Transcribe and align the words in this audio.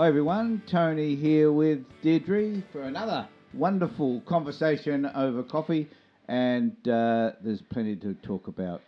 Hi 0.00 0.08
everyone, 0.08 0.62
Tony 0.66 1.14
here 1.14 1.52
with 1.52 1.84
Deirdre 2.00 2.62
for 2.72 2.80
another 2.80 3.28
wonderful 3.52 4.22
conversation 4.22 5.04
over 5.04 5.42
coffee, 5.42 5.90
and 6.26 6.72
uh, 6.88 7.32
there's 7.44 7.60
plenty 7.60 7.96
to 7.96 8.14
talk 8.14 8.48
about 8.48 8.80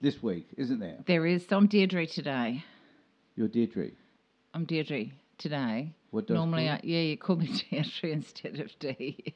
this 0.00 0.20
week, 0.24 0.48
isn't 0.56 0.80
there? 0.80 0.96
There 1.06 1.24
is. 1.24 1.46
So 1.48 1.56
I'm 1.56 1.68
Deirdre 1.68 2.08
today. 2.08 2.64
You're 3.36 3.46
Deirdre. 3.46 3.92
I'm 4.54 4.64
Deirdre 4.64 5.12
today. 5.38 5.92
What 6.16 6.26
does 6.26 6.34
Normally, 6.34 6.70
I, 6.70 6.80
yeah, 6.82 7.00
you 7.00 7.18
call 7.18 7.36
me 7.36 7.46
Deirdre 7.70 8.08
instead 8.10 8.58
of 8.58 8.70
D. 8.78 9.34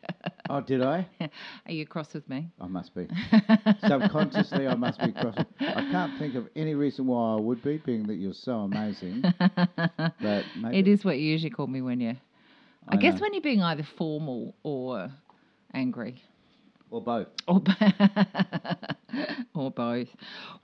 Oh, 0.48 0.62
did 0.62 0.82
I? 0.82 1.06
Are 1.66 1.72
you 1.72 1.84
cross 1.84 2.14
with 2.14 2.26
me? 2.26 2.48
I 2.58 2.68
must 2.68 2.94
be. 2.94 3.06
Subconsciously, 3.86 4.66
I 4.66 4.74
must 4.76 4.98
be 4.98 5.12
cross. 5.12 5.34
I 5.60 5.82
can't 5.92 6.18
think 6.18 6.36
of 6.36 6.48
any 6.56 6.74
reason 6.74 7.06
why 7.06 7.34
I 7.34 7.36
would 7.38 7.62
be, 7.62 7.76
being 7.76 8.06
that 8.06 8.14
you're 8.14 8.32
so 8.32 8.60
amazing. 8.60 9.22
But 9.38 10.46
maybe 10.56 10.78
It 10.78 10.88
is 10.88 11.04
what 11.04 11.18
you 11.18 11.30
usually 11.30 11.50
call 11.50 11.66
me 11.66 11.82
when 11.82 12.00
you're. 12.00 12.16
I, 12.88 12.94
I 12.94 12.96
guess 12.96 13.16
know. 13.16 13.20
when 13.20 13.34
you're 13.34 13.42
being 13.42 13.62
either 13.62 13.82
formal 13.98 14.54
or 14.62 15.10
angry. 15.74 16.22
or 16.90 17.02
both. 17.02 17.26
Or, 17.46 17.60
bo- 17.60 17.74
or 19.54 19.70
both. 19.70 20.08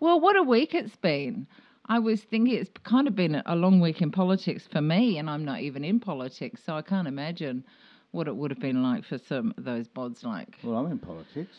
Well, 0.01 0.19
what 0.19 0.35
a 0.35 0.43
week 0.43 0.75
it's 0.75 0.97
been. 0.97 1.47
I 1.89 1.99
was 2.01 2.23
thinking 2.23 2.55
it's 2.55 2.71
kind 2.85 3.07
of 3.07 3.15
been 3.15 3.43
a 3.47 3.55
long 3.55 3.81
week 3.81 4.03
in 4.03 4.11
politics 4.11 4.67
for 4.71 4.81
me, 4.81 5.19
and 5.19 5.31
I'm 5.31 5.45
not 5.45 5.61
even 5.61 5.85
in 5.85 6.01
politics, 6.01 6.61
so 6.65 6.75
I 6.75 6.83
can't 6.83 7.07
imagine 7.07 7.65
what 8.11 8.27
it 8.29 8.35
would 8.37 8.51
have 8.51 8.61
been 8.61 8.83
like 8.83 9.05
for 9.05 9.19
some 9.19 9.55
of 9.57 9.65
those 9.65 9.87
bods 9.89 10.25
like. 10.25 10.59
Well, 10.63 10.77
I'm 10.79 10.91
in 10.91 10.99
politics. 10.99 11.57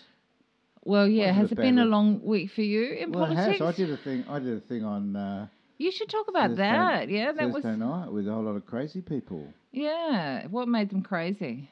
Well, 0.84 1.08
yeah, 1.08 1.32
has 1.32 1.52
it 1.52 1.56
been 1.56 1.80
a 1.80 1.86
long 1.86 2.22
week 2.24 2.52
for 2.52 2.62
you 2.62 2.94
in 2.94 3.12
well, 3.12 3.28
politics? 3.28 3.60
it 3.60 3.64
has. 3.64 3.74
I 3.74 3.78
did 3.78 3.90
a 3.92 3.98
thing. 3.98 4.26
I 4.30 4.40
did 4.40 4.58
a 4.58 4.62
thing 4.62 4.84
on. 4.84 5.16
Uh, 5.16 5.48
You 5.78 5.92
should 5.92 6.10
talk 6.10 6.28
about 6.28 6.50
Thursday- 6.52 6.64
that. 6.64 7.10
Yeah, 7.10 7.32
that 7.34 7.52
Thursday 7.54 7.70
was. 7.72 7.78
night 7.80 8.12
with 8.12 8.28
a 8.28 8.34
whole 8.34 8.44
lot 8.44 8.56
of 8.56 8.66
crazy 8.66 9.02
people. 9.02 9.54
Yeah, 9.72 10.48
what 10.48 10.68
made 10.68 10.90
them 10.90 11.04
crazy? 11.04 11.70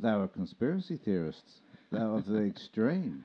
They 0.00 0.12
were 0.12 0.28
conspiracy 0.28 0.96
theorists. 0.96 1.60
They 1.90 1.98
were 2.04 2.20
the 2.20 2.42
extreme. 2.52 3.24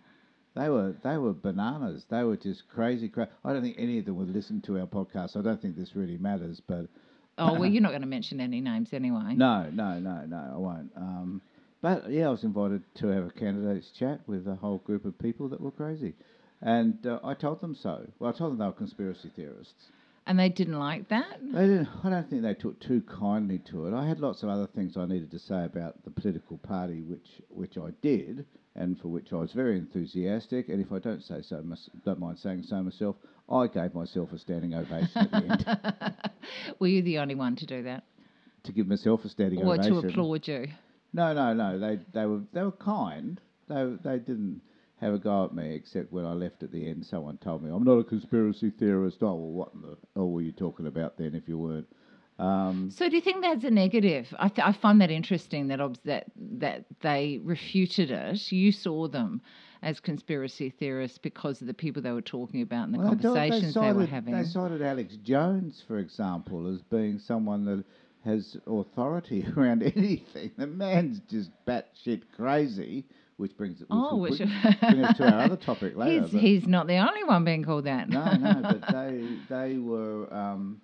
They 0.56 0.70
were 0.70 0.96
they 1.04 1.18
were 1.18 1.34
bananas. 1.34 2.06
They 2.10 2.24
were 2.24 2.38
just 2.38 2.68
crazy. 2.70 3.10
Cra- 3.10 3.30
I 3.44 3.54
don't 3.54 3.64
think 3.64 3.76
any 3.80 4.00
of 4.00 4.06
them 4.06 4.18
would 4.18 4.34
listen 4.34 4.62
to 4.62 4.80
our 4.80 4.86
podcast. 4.86 5.36
I 5.36 5.42
don't 5.42 5.62
think 5.62 5.76
this 5.76 5.96
really 5.96 6.18
matters. 6.18 6.62
But 6.66 6.88
Oh 7.38 7.54
well, 7.60 7.66
you're 7.70 7.82
not 7.82 7.90
going 7.90 8.02
to 8.02 8.08
mention 8.08 8.40
any 8.40 8.62
names 8.62 8.94
anyway. 8.94 9.34
no, 9.34 9.70
no, 9.72 10.00
no, 10.00 10.26
no, 10.28 10.52
I 10.54 10.58
won't. 10.58 10.92
Um, 10.96 11.42
but 11.82 12.12
yeah, 12.12 12.28
I 12.28 12.30
was 12.30 12.44
invited 12.44 12.84
to 12.96 13.08
have 13.08 13.26
a 13.26 13.32
candidates 13.32 13.90
chat 13.98 14.22
with 14.28 14.48
a 14.48 14.56
whole 14.56 14.78
group 14.78 15.04
of 15.06 15.18
people 15.18 15.50
that 15.50 15.60
were 15.60 15.72
crazy, 15.72 16.14
and 16.62 17.06
uh, 17.08 17.20
I 17.24 17.34
told 17.34 17.60
them 17.60 17.76
so. 17.76 18.06
Well, 18.20 18.32
I 18.34 18.38
told 18.38 18.52
them 18.52 18.60
they 18.60 18.66
were 18.66 18.72
conspiracy 18.74 19.32
theorists. 19.36 19.90
And 20.26 20.40
they 20.40 20.48
didn't 20.48 20.80
like 20.80 21.10
that. 21.10 21.40
They 21.42 21.62
didn't. 21.68 21.90
I 22.04 22.10
don't 22.12 22.30
think 22.30 22.44
they 22.44 22.54
took 22.54 22.80
too 22.80 23.02
kindly 23.02 23.60
to 23.72 23.88
it. 23.88 23.94
I 23.94 24.08
had 24.08 24.20
lots 24.22 24.42
of 24.44 24.48
other 24.50 24.68
things 24.68 24.96
I 24.96 25.06
needed 25.06 25.32
to 25.32 25.40
say 25.40 25.66
about 25.66 26.02
the 26.06 26.12
political 26.12 26.58
party, 26.60 27.02
which 27.02 27.28
which 27.50 27.78
I 27.78 27.90
did, 28.02 28.46
and 28.76 29.00
for 29.00 29.08
which 29.10 29.32
I 29.32 29.38
was 29.38 29.52
very 29.52 29.78
enthusiastic. 29.78 30.70
And 30.70 30.82
if 30.82 30.92
I 30.92 31.00
don't 31.00 31.22
say 31.24 31.42
so, 31.42 31.64
don't 32.06 32.20
mind 32.20 32.40
saying 32.40 32.64
so 32.64 32.82
myself, 32.82 33.16
I 33.50 33.68
gave 33.68 33.94
myself 33.94 34.32
a 34.34 34.40
standing 34.40 34.74
ovation 34.74 35.10
at 35.16 35.32
the 35.32 35.38
end 35.38 36.16
Were 36.80 36.88
you 36.88 37.02
the 37.02 37.20
only 37.20 37.36
one 37.36 37.56
to 37.58 37.66
do 37.66 37.84
that, 37.84 38.04
to 38.64 38.72
give 38.72 38.88
myself 38.88 39.26
a 39.26 39.30
standing 39.30 39.62
or 39.62 39.74
ovation. 39.74 39.94
Or 39.94 40.02
to 40.02 40.08
applaud 40.08 40.48
you? 40.48 40.68
No, 41.14 41.34
no, 41.34 41.54
no. 41.54 41.80
They 41.80 42.00
they 42.14 42.26
were 42.26 42.42
they 42.54 42.64
were 42.64 42.72
kind. 42.72 43.40
They 43.68 43.96
they 44.04 44.18
didn't 44.18 44.62
have 45.00 45.14
a 45.14 45.20
go 45.20 45.46
at 45.46 45.54
me, 45.54 45.76
except 45.76 46.12
when 46.12 46.26
I 46.26 46.34
left 46.34 46.64
at 46.64 46.72
the 46.72 46.88
end. 46.90 47.06
Someone 47.06 47.38
told 47.38 47.64
me 47.64 47.70
I'm 47.72 47.84
not 47.84 48.00
a 48.00 48.04
conspiracy 48.04 48.72
theorist. 48.72 49.18
Oh 49.22 49.36
well, 49.36 49.52
what 49.52 49.74
in 49.76 49.82
the 49.82 49.98
hell 50.16 50.30
were 50.30 50.42
you 50.42 50.52
talking 50.52 50.88
about 50.88 51.18
then? 51.18 51.36
If 51.36 51.48
you 51.48 51.58
weren't. 51.58 51.88
Um, 52.40 52.90
So 52.92 53.10
do 53.10 53.16
you 53.16 53.22
think 53.22 53.42
that's 53.44 53.64
a 53.64 53.70
negative? 53.72 54.34
I, 54.40 54.48
th- 54.50 54.68
I 54.68 54.72
find 54.74 55.00
that 55.02 55.12
interesting 55.12 55.68
that 55.68 55.80
obs- 55.80 56.00
that 56.06 56.26
that 56.60 56.86
they 57.02 57.40
refuted 57.44 58.10
it. 58.12 58.52
You 58.52 58.72
saw 58.72 59.08
them 59.08 59.42
as 59.84 60.00
conspiracy 60.00 60.70
theorists 60.70 61.18
because 61.18 61.62
of 61.62 61.68
the 61.68 61.74
people 61.74 62.02
they 62.02 62.12
were 62.12 62.22
talking 62.22 62.62
about 62.62 62.86
and 62.86 62.94
the 62.96 63.00
Well, 63.00 63.10
conversations 63.10 63.74
they, 63.74 63.80
cited, 63.82 63.96
were 63.98 64.06
having. 64.06 64.34
They 64.36 64.44
cited 64.46 64.82
Alex 64.82 65.16
Jones, 65.18 65.84
for 65.88 66.00
example, 66.00 66.68
as 66.74 66.82
being 66.82 67.20
someone 67.20 67.66
that 67.66 67.84
has 68.26 68.58
authority 68.66 69.46
around 69.58 69.84
anything. 69.84 70.52
The 70.58 70.68
man's 70.68 71.20
just 71.30 71.52
batshit 71.68 72.22
crazy, 72.36 73.06
which 73.38 73.56
brings 73.58 73.82
it. 73.82 73.88
Oh, 73.92 74.16
which 74.16 74.40
which- 74.40 74.40
bring 74.80 75.04
us 75.06 75.18
to 75.18 75.32
our 75.32 75.42
other 75.42 75.58
topic 75.58 75.96
later. 75.96 76.26
he's 76.28 76.42
he's 76.42 76.68
not 76.68 76.88
the 76.88 76.98
only 76.98 77.24
one 77.26 77.44
being 77.44 77.64
called 77.64 77.84
that. 77.84 78.10
no, 78.10 78.24
no, 78.38 78.62
but 78.64 78.82
they 78.92 79.28
they 79.50 79.78
were 79.78 80.34
um, 80.34 80.82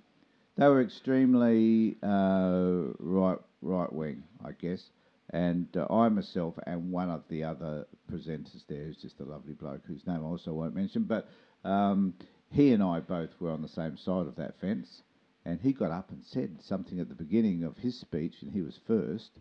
they 0.59 0.68
were 0.68 0.81
extremely 0.81 1.96
uh, 2.03 2.92
right 3.00 3.38
right 3.62 3.92
wing, 3.94 4.24
I 4.44 4.52
guess. 4.52 4.90
And 5.31 5.68
uh, 5.78 5.88
I 5.90 6.09
myself 6.09 6.56
and 6.66 6.92
one 6.92 7.09
of 7.09 7.24
the 7.30 7.44
other 7.44 7.88
presenters 8.12 8.66
there, 8.68 8.84
who's 8.84 8.98
just 8.98 9.19
a 9.22 9.24
lovely 9.24 9.53
bloke 9.53 9.81
whose 9.88 10.06
name 10.06 10.25
I 10.25 10.28
also 10.28 10.52
won't 10.52 10.75
mention, 10.75 11.03
but 11.03 11.30
um, 11.64 12.14
he 12.52 12.74
and 12.74 12.84
I 12.84 13.00
both 13.00 13.30
were 13.40 13.52
on 13.52 13.62
the 13.62 13.69
same 13.69 13.96
side 13.96 14.28
of 14.28 14.36
that 14.36 14.59
fence. 14.59 15.03
And 15.46 15.59
he 15.62 15.72
got 15.72 15.92
up 15.92 16.09
and 16.09 16.24
said 16.25 16.58
something 16.62 17.00
at 17.00 17.08
the 17.08 17.16
beginning 17.16 17.64
of 17.64 17.78
his 17.78 17.98
speech, 17.98 18.42
and 18.42 18.52
he 18.52 18.62
was 18.62 18.78
first, 18.86 19.31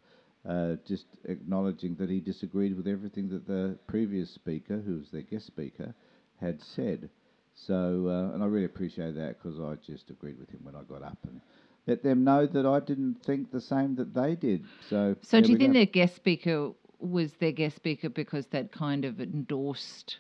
uh, 0.49 0.77
just 0.87 1.07
acknowledging 1.25 1.97
that 1.97 2.11
he 2.11 2.21
disagreed 2.21 2.77
with 2.77 2.87
everything 2.87 3.29
that 3.31 3.47
the 3.47 3.77
previous 3.89 4.31
speaker, 4.31 4.79
who 4.79 4.99
was 4.99 5.11
their 5.11 5.23
guest 5.23 5.47
speaker, 5.47 5.95
had 6.41 6.63
said. 6.63 7.11
So, 7.59 8.09
uh, 8.09 8.35
and 8.35 8.43
I 8.43 8.47
really 8.47 8.65
appreciate 8.67 9.15
that 9.17 9.39
because 9.43 9.61
I 9.61 9.75
just 9.77 10.11
agreed 10.11 10.39
with 10.39 10.51
him 10.51 10.61
when 10.65 10.77
I 10.77 10.83
got 10.83 11.03
up 11.03 11.19
and 11.27 11.41
let 11.87 12.03
them 12.03 12.25
know 12.25 12.47
that 12.47 12.67
I 12.67 12.81
didn't 12.81 13.17
think 13.25 13.51
the 13.51 13.61
same 13.61 13.97
that 13.97 14.15
they 14.15 14.37
did. 14.37 14.67
So, 14.81 15.17
So 15.23 15.41
do 15.41 15.53
you 15.53 15.59
think 15.59 15.73
go. 15.73 15.75
their 15.75 15.87
guest 15.87 16.17
speaker 16.17 16.73
was 16.99 17.35
their 17.35 17.53
guest 17.53 17.77
speaker 17.77 18.09
because 18.09 18.47
they'd 18.49 18.73
kind 18.73 19.05
of 19.05 19.21
endorsed 19.21 20.19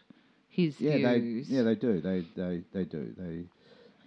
his 0.49 0.79
Yeah, 0.79 0.99
they 0.99 1.29
yeah 1.47 1.63
they 1.63 1.75
do 1.75 2.01
they 2.01 2.23
they 2.35 2.65
they 2.73 2.85
do 2.85 3.15
they 3.17 3.45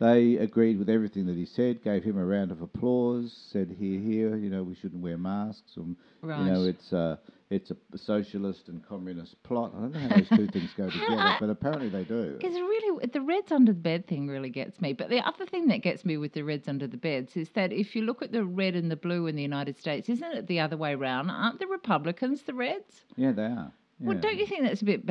they 0.02 0.38
agreed 0.38 0.80
with 0.80 0.90
everything 0.90 1.28
that 1.28 1.36
he 1.36 1.46
said, 1.46 1.84
gave 1.84 2.04
him 2.04 2.18
a 2.18 2.26
round 2.26 2.52
of 2.52 2.62
applause, 2.62 3.32
said 3.52 3.76
here 3.78 4.00
here 4.00 4.36
you 4.36 4.50
know 4.50 4.64
we 4.64 4.74
shouldn't 4.74 5.04
wear 5.04 5.16
masks, 5.16 5.78
and 5.78 5.96
you 6.24 6.28
know 6.28 6.64
it's 6.64 6.92
a 6.92 7.20
it's 7.52 7.70
a 7.70 7.78
socialist 7.98 8.68
and 8.68 8.84
communist 8.88 9.42
plot. 9.44 9.72
I 9.78 9.82
don't 9.82 9.94
know 9.94 10.00
how 10.00 10.16
those 10.16 10.30
two 10.30 10.48
things 10.48 10.72
go 10.76 10.90
together, 10.90 11.36
but 11.40 11.52
apparently 11.52 11.90
they 11.90 12.04
do. 12.04 12.40
It's 12.42 12.56
really 12.56 13.06
the 13.06 13.22
reds 13.22 13.52
under 13.52 13.74
the 13.74 13.80
bed 13.80 14.08
thing 14.08 14.28
really 14.28 14.50
gets 14.50 14.82
me. 14.82 14.94
But 14.94 15.10
the 15.10 15.20
other 15.20 15.46
thing 15.46 15.68
that 15.68 15.84
gets 15.84 16.04
me 16.04 16.18
with 16.18 16.34
the 16.34 16.42
reds 16.42 16.68
under 16.68 16.88
the 16.88 16.98
beds 16.98 17.38
is 17.38 17.50
that 17.50 17.72
if 17.72 17.96
you 17.96 18.02
look 18.02 18.24
at 18.24 18.32
the 18.32 18.44
red 18.44 18.76
and 18.76 18.90
the 18.90 18.96
blue 18.96 19.28
in 19.28 19.36
the 19.36 19.44
United 19.44 19.78
States, 19.78 20.10
isn't 20.10 20.34
it 20.34 20.48
the 20.48 20.60
other 20.60 20.78
way 20.78 20.96
round? 20.96 21.30
Aren't 21.30 21.60
the 21.60 21.68
Republicans 21.68 22.42
the 22.42 22.56
reds? 22.56 23.06
Yeah, 23.18 23.34
they 23.34 23.44
are. 23.44 23.72
Well, 24.00 24.18
don't 24.18 24.38
you 24.38 24.48
think 24.48 24.64
that's 24.64 24.82
a 24.82 24.86
bit 24.86 25.06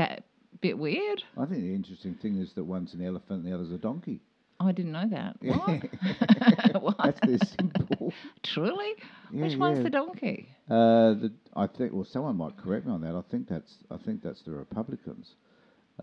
bit 0.60 0.78
weird? 0.78 1.22
I 1.38 1.44
think 1.46 1.62
the 1.62 1.74
interesting 1.74 2.14
thing 2.16 2.38
is 2.38 2.54
that 2.54 2.64
one's 2.64 2.92
an 2.92 3.06
elephant 3.06 3.44
and 3.44 3.46
the 3.46 3.54
other's 3.54 3.70
a 3.70 3.78
donkey. 3.78 4.20
Oh, 4.60 4.66
I 4.66 4.72
didn't 4.72 4.92
know 4.92 5.08
that. 5.10 5.36
What? 5.40 6.82
what? 6.82 6.96
That's 7.02 7.20
their 7.20 7.38
simple. 7.58 8.12
Truly? 8.42 8.92
Yeah, 9.32 9.46
Which 9.46 9.56
one's 9.56 9.78
yeah. 9.78 9.84
the 9.84 9.90
donkey? 9.90 10.48
Uh, 10.68 11.14
the, 11.14 11.32
I 11.56 11.66
think. 11.66 11.92
Well, 11.94 12.04
someone 12.04 12.36
might 12.36 12.58
correct 12.58 12.86
me 12.86 12.92
on 12.92 13.00
that. 13.00 13.14
I 13.14 13.22
think 13.30 13.48
that's. 13.48 13.72
I 13.90 13.96
think 13.96 14.22
that's 14.22 14.42
the 14.42 14.50
Republicans. 14.52 15.34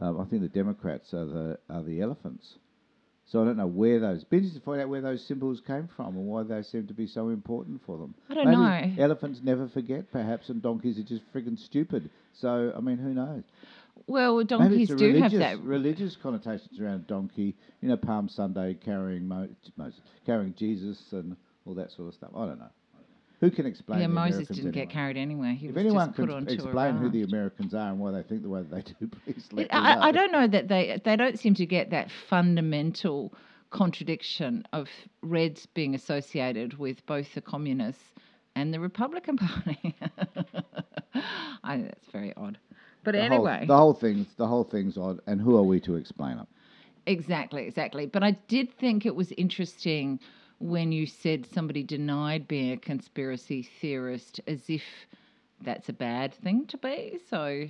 Um, 0.02 0.20
I 0.20 0.26
think 0.26 0.42
the 0.42 0.48
Democrats 0.48 1.14
are 1.14 1.26
the 1.26 1.60
are 1.70 1.84
the 1.84 2.02
elephants. 2.02 2.56
So 3.28 3.42
I 3.42 3.46
don't 3.46 3.58
know 3.58 3.68
where 3.68 4.00
those. 4.00 4.24
Be 4.24 4.38
interested 4.38 4.60
to 4.60 4.66
find 4.66 4.82
out 4.82 4.90
where 4.90 5.02
those 5.02 5.24
symbols 5.28 5.62
came 5.68 5.90
from 5.96 6.16
and 6.16 6.26
why 6.26 6.44
they 6.44 6.64
seem 6.64 6.88
to 6.88 6.94
be 6.94 7.08
so 7.08 7.28
important 7.30 7.82
for 7.86 7.98
them. 7.98 8.16
I 8.30 8.36
don't 8.36 8.46
Maybe 8.46 8.96
know. 8.96 9.04
Elephants 9.04 9.42
never 9.44 9.68
forget, 9.68 10.10
perhaps, 10.12 10.50
and 10.50 10.62
donkeys 10.62 10.98
are 10.98 11.04
just 11.04 11.24
friggin' 11.34 11.60
stupid. 11.60 12.10
So 12.34 12.74
I 12.76 12.80
mean, 12.80 12.98
who 12.98 13.14
knows? 13.14 13.44
Well, 14.08 14.44
donkeys 14.44 14.90
do 14.90 15.16
have 15.22 15.32
that. 15.34 15.62
religious 15.62 16.16
connotations 16.16 16.80
around 16.80 16.96
a 16.96 17.00
donkey. 17.00 17.56
You 17.82 17.90
know, 17.90 17.98
Palm 17.98 18.30
Sunday 18.30 18.74
carrying 18.76 19.28
Mo- 19.28 19.50
Moses, 19.76 20.00
carrying 20.26 20.54
Jesus 20.56 21.12
and 21.12 21.36
all 21.66 21.74
that 21.76 21.92
sort 21.92 22.08
of 22.08 22.14
stuff. 22.14 22.30
I 22.36 22.46
don't 22.46 22.60
know. 22.60 22.70
Who 23.42 23.52
can 23.52 23.66
explain? 23.68 24.00
Yeah, 24.00 24.08
Moses 24.08 24.36
Americans 24.36 24.58
didn't 24.58 24.72
get 24.72 24.90
carried 24.90 25.16
anywhere. 25.18 25.54
He 25.54 25.68
If 25.68 25.76
was 25.76 25.82
anyone 25.86 26.08
just 26.08 26.18
put 26.18 26.30
can 26.30 26.48
explain 26.50 26.98
who 26.98 27.10
the. 27.10 27.22
Americans 27.24 27.74
are 27.76 27.90
and 27.92 28.00
why 28.00 28.12
they 28.12 28.24
think 28.24 28.42
the 28.42 28.50
way 28.50 28.64
they 28.64 28.82
do, 28.82 29.08
please 29.26 29.48
let 29.52 29.66
It- 29.68 29.72
me 29.74 29.78
I, 29.78 30.08
I 30.08 30.12
don't 30.12 30.32
know 30.32 30.48
that 30.48 30.68
they 30.70 31.00
they 31.04 31.16
don't 31.16 31.38
seem 31.38 31.54
to 31.56 31.66
get 31.66 31.90
that 31.92 32.10
fundamental 32.30 33.34
contradiction 33.70 34.64
of 34.74 34.88
Reds 35.22 35.66
being 35.68 35.94
associated 35.94 36.80
with 36.80 37.06
both 37.06 37.34
the 37.36 37.42
communists 37.42 38.02
and 38.56 38.74
the 38.74 38.80
Republican 38.80 39.38
Party. 39.38 39.96
I 41.64 41.76
think 41.76 41.86
that's 41.90 42.08
very 42.12 42.34
odd. 42.38 42.58
But 43.08 43.16
The 43.16 43.26
anyway, 43.26 43.38
whole, 43.38 43.56
the 43.64 43.78
whole 43.78 43.94
thing's 43.94 44.36
the 44.36 44.48
whole 44.48 44.64
thing's 44.64 44.98
odd, 44.98 45.22
and 45.28 45.42
who 45.42 45.58
are 45.58 45.64
we 45.64 45.80
to 45.82 45.96
explain 45.96 46.40
it? 46.40 46.48
exactly, 47.06 47.66
exactly. 47.68 48.06
But 48.06 48.24
I 48.24 48.32
did 48.32 48.72
think 48.72 49.06
it 49.06 49.16
was 49.16 49.32
interesting 49.34 50.20
when 50.60 50.92
you 50.92 51.06
said 51.08 51.46
somebody 51.46 51.84
denied 51.84 52.48
being 52.48 52.72
a 52.72 52.78
conspiracy 52.78 53.62
theorist 53.64 54.42
as 54.48 54.70
if 54.70 54.84
that's 55.62 55.90
a 55.90 55.94
bad 55.94 56.34
thing 56.34 56.66
to 56.68 56.78
be. 56.78 57.20
So 57.30 57.68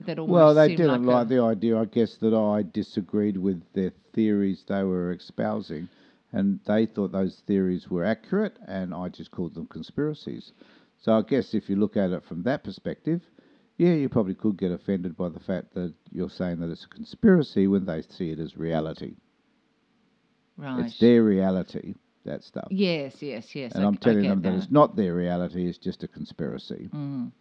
that 0.00 0.18
almost 0.18 0.28
Well, 0.28 0.54
they 0.54 0.68
didn't 0.68 1.04
like, 1.06 1.06
like 1.06 1.28
the 1.28 1.40
idea, 1.40 1.78
I 1.78 1.84
guess, 1.84 2.16
that 2.18 2.34
I 2.34 2.62
disagreed 2.62 3.36
with 3.36 3.62
their 3.72 3.90
theories 4.12 4.64
they 4.64 4.82
were 4.84 5.12
espousing. 5.12 5.88
and 6.32 6.60
they 6.64 6.86
thought 6.86 7.12
those 7.12 7.40
theories 7.40 7.90
were 7.90 8.04
accurate, 8.04 8.58
and 8.66 8.94
I 8.94 9.08
just 9.08 9.30
called 9.30 9.54
them 9.54 9.66
conspiracies. 9.66 10.52
So 10.98 11.12
I 11.18 11.22
guess 11.22 11.54
if 11.54 11.68
you 11.70 11.76
look 11.76 11.96
at 11.96 12.10
it 12.12 12.22
from 12.24 12.42
that 12.44 12.64
perspective, 12.64 13.30
yeah, 13.80 13.94
you 13.94 14.10
probably 14.10 14.34
could 14.34 14.58
get 14.58 14.72
offended 14.72 15.16
by 15.16 15.30
the 15.30 15.40
fact 15.40 15.72
that 15.72 15.94
you're 16.12 16.28
saying 16.28 16.60
that 16.60 16.68
it's 16.68 16.84
a 16.84 16.88
conspiracy 16.88 17.66
when 17.66 17.86
they 17.86 18.02
see 18.02 18.28
it 18.30 18.38
as 18.38 18.54
reality. 18.54 19.14
Right. 20.58 20.84
It's 20.84 20.98
their 20.98 21.22
reality, 21.22 21.94
that 22.26 22.44
stuff. 22.44 22.68
Yes, 22.70 23.22
yes, 23.22 23.54
yes. 23.54 23.72
and 23.74 23.82
I- 23.82 23.86
I'm 23.86 23.96
telling 23.96 24.24
them 24.28 24.42
that 24.42 24.50
that. 24.50 24.56
it's 24.58 24.70
not 24.70 24.96
their 24.96 25.14
reality, 25.14 25.66
it's 25.66 25.78
just 25.78 26.02
a 26.02 26.08
conspiracy. 26.08 26.90
Mm. 26.92 27.32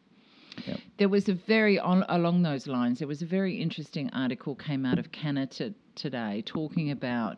Yep. 0.66 0.80
There 0.98 1.10
was 1.10 1.28
a 1.28 1.34
very 1.34 1.78
on, 1.78 2.06
along 2.08 2.44
those 2.44 2.68
lines. 2.68 3.00
There 3.00 3.08
was 3.10 3.22
a 3.22 3.26
very 3.26 3.62
interesting 3.62 4.10
article 4.14 4.56
came 4.56 4.86
out 4.86 4.98
of 4.98 5.12
Canada 5.12 5.74
today 5.96 6.42
talking 6.46 6.92
about 6.92 7.38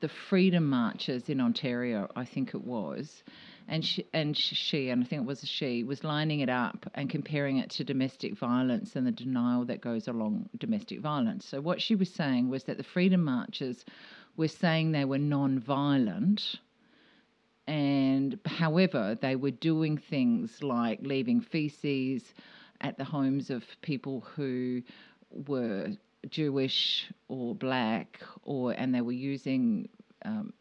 the 0.00 0.08
freedom 0.08 0.68
marches 0.68 1.28
in 1.28 1.40
Ontario. 1.40 2.08
I 2.16 2.24
think 2.24 2.48
it 2.52 2.64
was, 2.64 3.22
and 3.68 3.84
she 3.84 4.06
and 4.12 4.36
she 4.36 4.90
and 4.90 5.04
I 5.04 5.06
think 5.06 5.22
it 5.22 5.26
was 5.26 5.46
she 5.46 5.84
was 5.84 6.04
lining 6.04 6.40
it 6.40 6.48
up 6.48 6.90
and 6.94 7.08
comparing 7.08 7.58
it 7.58 7.70
to 7.70 7.84
domestic 7.84 8.36
violence 8.36 8.96
and 8.96 9.06
the 9.06 9.12
denial 9.12 9.64
that 9.66 9.80
goes 9.80 10.08
along 10.08 10.48
domestic 10.58 11.00
violence. 11.00 11.46
So 11.46 11.60
what 11.60 11.80
she 11.80 11.94
was 11.94 12.12
saying 12.12 12.48
was 12.48 12.64
that 12.64 12.76
the 12.76 12.84
freedom 12.84 13.24
marches 13.24 13.84
were 14.36 14.48
saying 14.48 14.92
they 14.92 15.04
were 15.04 15.18
non-violent 15.18 16.56
and 17.66 18.38
however 18.46 19.16
they 19.20 19.36
were 19.36 19.50
doing 19.50 19.96
things 19.96 20.62
like 20.62 20.98
leaving 21.02 21.40
feces 21.40 22.34
at 22.80 22.98
the 22.98 23.04
homes 23.04 23.50
of 23.50 23.64
people 23.82 24.20
who 24.34 24.82
were 25.30 25.88
Jewish 26.28 27.10
or 27.28 27.54
black 27.54 28.20
or 28.42 28.72
and 28.72 28.94
they 28.94 29.00
were 29.00 29.12
using 29.12 29.88
um, 30.24 30.52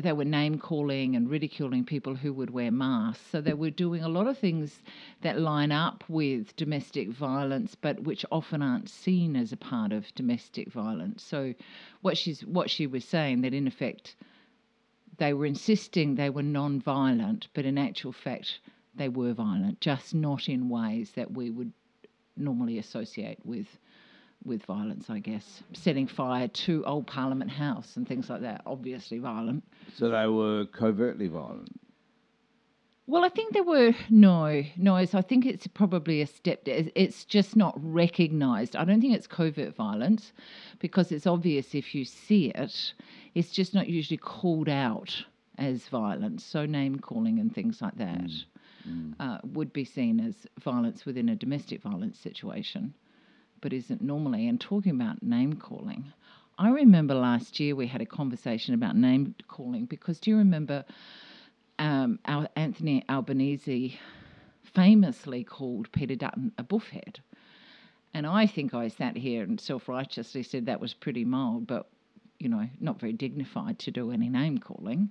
they 0.00 0.12
were 0.12 0.24
name 0.24 0.58
calling 0.58 1.16
and 1.16 1.28
ridiculing 1.28 1.84
people 1.84 2.14
who 2.14 2.32
would 2.32 2.50
wear 2.50 2.70
masks. 2.70 3.24
So 3.30 3.40
they 3.40 3.54
were 3.54 3.70
doing 3.70 4.02
a 4.02 4.08
lot 4.08 4.28
of 4.28 4.38
things 4.38 4.80
that 5.22 5.40
line 5.40 5.72
up 5.72 6.04
with 6.08 6.54
domestic 6.56 7.08
violence, 7.08 7.74
but 7.74 8.00
which 8.00 8.24
often 8.30 8.62
aren't 8.62 8.88
seen 8.88 9.34
as 9.34 9.52
a 9.52 9.56
part 9.56 9.92
of 9.92 10.14
domestic 10.14 10.70
violence. 10.70 11.22
So 11.22 11.54
what 12.00 12.16
she's 12.16 12.44
what 12.44 12.70
she 12.70 12.86
was 12.86 13.04
saying 13.04 13.40
that 13.42 13.54
in 13.54 13.66
effect 13.66 14.14
they 15.18 15.34
were 15.34 15.46
insisting 15.46 16.14
they 16.14 16.30
were 16.30 16.42
non-violent, 16.42 17.48
but 17.54 17.64
in 17.64 17.76
actual 17.76 18.12
fact 18.12 18.60
they 18.94 19.08
were 19.08 19.32
violent, 19.32 19.80
just 19.80 20.14
not 20.14 20.48
in 20.48 20.68
ways 20.68 21.12
that 21.12 21.32
we 21.32 21.50
would 21.50 21.72
normally 22.36 22.78
associate 22.78 23.38
with 23.44 23.78
with 24.44 24.64
violence, 24.64 25.10
I 25.10 25.18
guess. 25.18 25.62
Setting 25.72 26.06
fire 26.06 26.48
to 26.48 26.84
old 26.84 27.06
Parliament 27.06 27.50
House 27.50 27.96
and 27.96 28.06
things 28.06 28.28
like 28.30 28.42
that, 28.42 28.62
obviously 28.66 29.18
violent. 29.18 29.64
So 29.94 30.08
they 30.10 30.26
were 30.26 30.66
covertly 30.66 31.28
violent. 31.28 31.80
Well, 33.06 33.24
I 33.24 33.28
think 33.28 33.52
there 33.52 33.64
were 33.64 33.92
no, 34.10 34.62
no. 34.76 35.04
So 35.04 35.18
I 35.18 35.22
think 35.22 35.44
it's 35.44 35.66
probably 35.66 36.22
a 36.22 36.26
step. 36.26 36.62
It's 36.66 36.90
it's 36.94 37.24
just 37.24 37.56
not 37.56 37.74
recognised. 37.76 38.76
I 38.76 38.84
don't 38.84 39.00
think 39.00 39.14
it's 39.14 39.26
covert 39.26 39.74
violence, 39.74 40.32
because 40.78 41.10
it's 41.10 41.26
obvious 41.26 41.74
if 41.74 41.94
you 41.94 42.04
see 42.04 42.50
it. 42.50 42.94
It's 43.34 43.50
just 43.50 43.74
not 43.74 43.88
usually 43.88 44.18
called 44.18 44.68
out 44.68 45.24
as 45.58 45.88
violence. 45.88 46.44
So 46.44 46.64
name 46.64 46.98
calling 47.00 47.38
and 47.40 47.52
things 47.52 47.82
like 47.82 47.96
that 47.98 48.30
uh, 49.20 49.38
would 49.44 49.72
be 49.72 49.84
seen 49.84 50.20
as 50.20 50.46
violence 50.60 51.04
within 51.04 51.28
a 51.28 51.36
domestic 51.36 51.82
violence 51.82 52.18
situation, 52.18 52.94
but 53.62 53.72
isn't 53.72 54.02
normally. 54.02 54.46
And 54.46 54.60
talking 54.60 54.92
about 54.92 55.22
name 55.22 55.54
calling, 55.54 56.12
I 56.58 56.70
remember 56.70 57.14
last 57.14 57.58
year 57.58 57.74
we 57.74 57.86
had 57.86 58.02
a 58.02 58.06
conversation 58.06 58.74
about 58.74 58.94
name 58.94 59.34
calling 59.48 59.86
because 59.86 60.20
do 60.20 60.30
you 60.30 60.36
remember 60.36 60.84
um, 61.78 62.18
our 62.26 62.48
Anthony 62.56 63.02
Albanese 63.08 63.98
famously 64.74 65.44
called 65.44 65.90
Peter 65.92 66.14
Dutton 66.16 66.52
a 66.58 66.64
buffhead? 66.64 67.16
And 68.12 68.26
I 68.26 68.46
think 68.46 68.74
I 68.74 68.88
sat 68.88 69.16
here 69.16 69.42
and 69.42 69.58
self 69.58 69.88
righteously 69.88 70.42
said 70.42 70.66
that 70.66 70.80
was 70.80 70.92
pretty 70.92 71.24
mild, 71.24 71.66
but 71.66 71.88
you 72.38 72.48
know, 72.48 72.68
not 72.80 73.00
very 73.00 73.12
dignified 73.12 73.78
to 73.78 73.90
do 73.90 74.10
any 74.10 74.28
name 74.28 74.58
calling. 74.58 75.10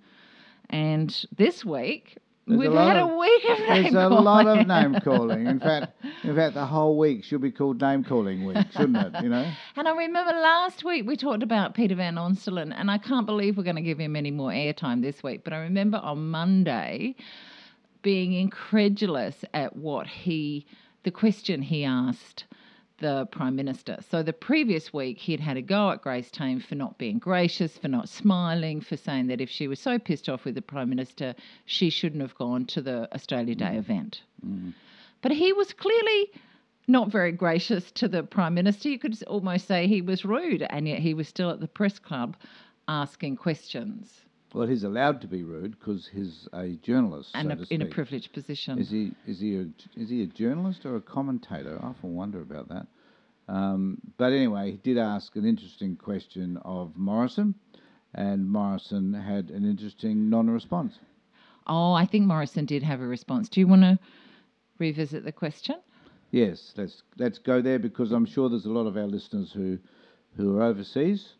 And 0.69 1.25
this 1.36 1.65
week, 1.65 2.18
There's 2.47 2.57
a 2.57 2.59
we've 2.59 2.73
had 2.73 2.97
of- 2.97 3.09
a 3.11 3.17
week 3.17 3.43
of 3.49 3.59
name 3.59 3.83
There's 3.83 3.93
a 3.93 4.07
calling. 4.09 4.23
lot 4.23 4.47
of 4.47 4.67
name 4.67 4.99
calling. 5.01 5.47
In 5.47 5.59
fact, 5.59 5.93
in 6.23 6.35
fact, 6.35 6.55
the 6.55 6.65
whole 6.65 6.97
week 6.97 7.23
should 7.23 7.41
be 7.41 7.51
called 7.51 7.79
name 7.79 8.03
calling 8.03 8.45
week, 8.45 8.57
shouldn't 8.71 8.97
it? 8.97 9.23
You 9.23 9.29
know. 9.29 9.51
And 9.75 9.88
I 9.88 9.95
remember 9.95 10.31
last 10.31 10.83
week 10.83 11.05
we 11.07 11.15
talked 11.15 11.43
about 11.43 11.75
Peter 11.75 11.95
Van 11.95 12.15
Onselen, 12.15 12.73
and 12.75 12.89
I 12.89 12.97
can't 12.97 13.25
believe 13.25 13.57
we're 13.57 13.63
going 13.63 13.75
to 13.75 13.81
give 13.81 13.99
him 13.99 14.15
any 14.15 14.31
more 14.31 14.49
airtime 14.51 15.01
this 15.01 15.21
week. 15.23 15.43
But 15.43 15.53
I 15.53 15.57
remember 15.59 15.97
on 15.97 16.29
Monday 16.29 17.15
being 18.01 18.33
incredulous 18.33 19.45
at 19.53 19.75
what 19.75 20.07
he, 20.07 20.65
the 21.03 21.11
question 21.11 21.61
he 21.61 21.83
asked 21.85 22.45
the 23.01 23.27
Prime 23.31 23.56
Minister. 23.56 23.98
So 24.09 24.24
the 24.24 24.31
previous 24.31 24.94
week 24.94 25.18
he'd 25.18 25.42
had 25.42 25.57
a 25.57 25.62
go 25.62 25.92
at 25.92 26.01
Grace 26.01 26.31
Tame 26.31 26.62
for 26.62 26.75
not 26.75 26.98
being 26.98 27.19
gracious, 27.19 27.77
for 27.77 27.89
not 27.89 28.07
smiling, 28.07 28.80
for 28.80 28.95
saying 28.95 29.27
that 29.27 29.42
if 29.42 29.50
she 29.50 29.68
was 29.68 29.80
so 29.80 30.00
pissed 30.00 30.30
off 30.30 30.45
with 30.45 30.56
the 30.56 30.62
Prime 30.62 30.89
Minister, 30.89 31.36
she 31.65 31.89
shouldn't 31.89 32.21
have 32.21 32.36
gone 32.36 32.65
to 32.68 32.81
the 32.81 33.13
Australia 33.13 33.56
Day 33.56 33.65
mm-hmm. 33.65 33.77
event. 33.77 34.21
Mm-hmm. 34.45 34.69
But 35.21 35.33
he 35.33 35.51
was 35.51 35.74
clearly 35.74 36.31
not 36.88 37.12
very 37.12 37.31
gracious 37.31 37.92
to 37.92 38.07
the 38.07 38.24
Prime 38.24 38.53
Minister. 38.53 38.89
You 38.89 39.00
could 39.00 39.21
almost 39.24 39.68
say 39.68 39.88
he 39.88 40.01
was 40.01 40.24
rude, 40.24 40.65
and 40.69 40.88
yet 40.88 41.00
he 41.00 41.13
was 41.13 41.27
still 41.27 41.50
at 41.50 41.59
the 41.59 41.68
press 41.68 42.00
club 42.00 42.38
asking 42.88 43.36
questions 43.36 44.21
Well, 44.53 44.68
he's 44.68 44.83
allowed 44.83 45.21
to 45.21 45.27
be 45.27 45.44
rude 45.44 45.80
because 45.80 46.09
he's 46.13 46.48
a 46.53 46.69
journalist, 46.83 47.31
and 47.33 47.48
so 47.50 47.63
a, 47.69 47.74
in 47.74 47.81
a 47.81 47.86
privileged 47.86 48.33
position. 48.33 48.80
Is 48.80 48.89
he 48.89 49.13
is 49.25 49.39
he 49.39 49.57
a, 49.57 49.68
is 49.95 50.09
he 50.09 50.24
a 50.24 50.27
journalist 50.27 50.86
or 50.86 50.98
a 50.98 51.01
commentator? 51.01 51.80
I 51.81 51.88
often 51.88 52.15
wonder 52.15 52.42
about 52.42 52.68
that. 52.69 52.88
Um, 53.48 53.98
but 54.18 54.33
anyway, 54.33 54.71
he 54.71 54.77
did 54.77 54.98
ask 54.98 55.36
an 55.36 55.45
interesting 55.45 55.95
question 55.95 56.57
of 56.63 56.95
Morrison, 56.98 57.56
and 58.13 58.50
Morrison 58.50 59.13
had 59.13 59.50
an 59.50 59.65
interesting 59.65 60.30
non-response. 60.30 61.00
Oh, 61.68 61.94
I 61.94 62.06
think 62.06 62.25
Morrison 62.25 62.65
did 62.65 62.83
have 62.83 63.01
a 63.01 63.07
response. 63.07 63.47
Do 63.47 63.59
you 63.62 63.68
want 63.68 63.83
to 63.83 64.00
revisit 64.80 65.23
the 65.23 65.31
question? 65.31 65.75
Yes, 66.31 66.73
let's 66.75 67.04
let's 67.18 67.40
go 67.40 67.61
there 67.61 67.80
because 67.80 68.11
I'm 68.11 68.25
sure 68.25 68.49
there's 68.49 68.66
a 68.66 68.71
lot 68.71 68.87
of 68.87 68.97
our 68.97 69.07
listeners 69.07 69.52
who 69.52 69.78
who 70.35 70.57
are 70.57 70.64
overseas. 70.64 71.35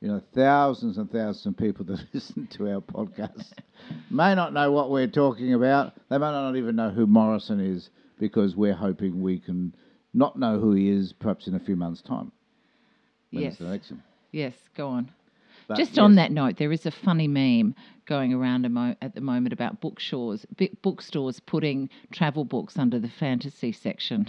You 0.00 0.08
know, 0.08 0.22
thousands 0.34 0.98
and 0.98 1.10
thousands 1.10 1.46
of 1.46 1.56
people 1.56 1.84
that 1.86 2.04
listen 2.12 2.46
to 2.48 2.70
our 2.70 2.80
podcast 2.80 3.52
may 4.10 4.34
not 4.34 4.52
know 4.52 4.70
what 4.72 4.90
we're 4.90 5.06
talking 5.06 5.54
about. 5.54 5.94
They 6.08 6.18
may 6.18 6.30
not 6.30 6.56
even 6.56 6.76
know 6.76 6.90
who 6.90 7.06
Morrison 7.06 7.60
is 7.60 7.90
because 8.18 8.56
we're 8.56 8.74
hoping 8.74 9.20
we 9.22 9.38
can 9.38 9.74
not 10.14 10.38
know 10.38 10.58
who 10.58 10.72
he 10.72 10.88
is 10.90 11.12
perhaps 11.12 11.46
in 11.46 11.54
a 11.54 11.60
few 11.60 11.76
months' 11.76 12.02
time 12.02 12.32
when 13.30 13.44
Yes. 13.44 13.60
election. 13.60 14.02
Yes, 14.32 14.54
go 14.74 14.88
on. 14.88 15.10
But 15.68 15.78
Just 15.78 15.98
on 15.98 16.14
that 16.14 16.30
note, 16.30 16.56
there 16.58 16.70
is 16.72 16.86
a 16.86 16.90
funny 16.90 17.26
meme 17.26 17.74
going 18.04 18.32
around 18.32 18.64
a 18.66 18.68
mo- 18.68 18.94
at 19.02 19.14
the 19.14 19.20
moment 19.20 19.52
about 19.52 19.80
bookstores, 19.80 20.46
bookstores 20.80 21.40
putting 21.40 21.90
travel 22.12 22.44
books 22.44 22.78
under 22.78 22.98
the 23.00 23.08
fantasy 23.08 23.72
section 23.72 24.28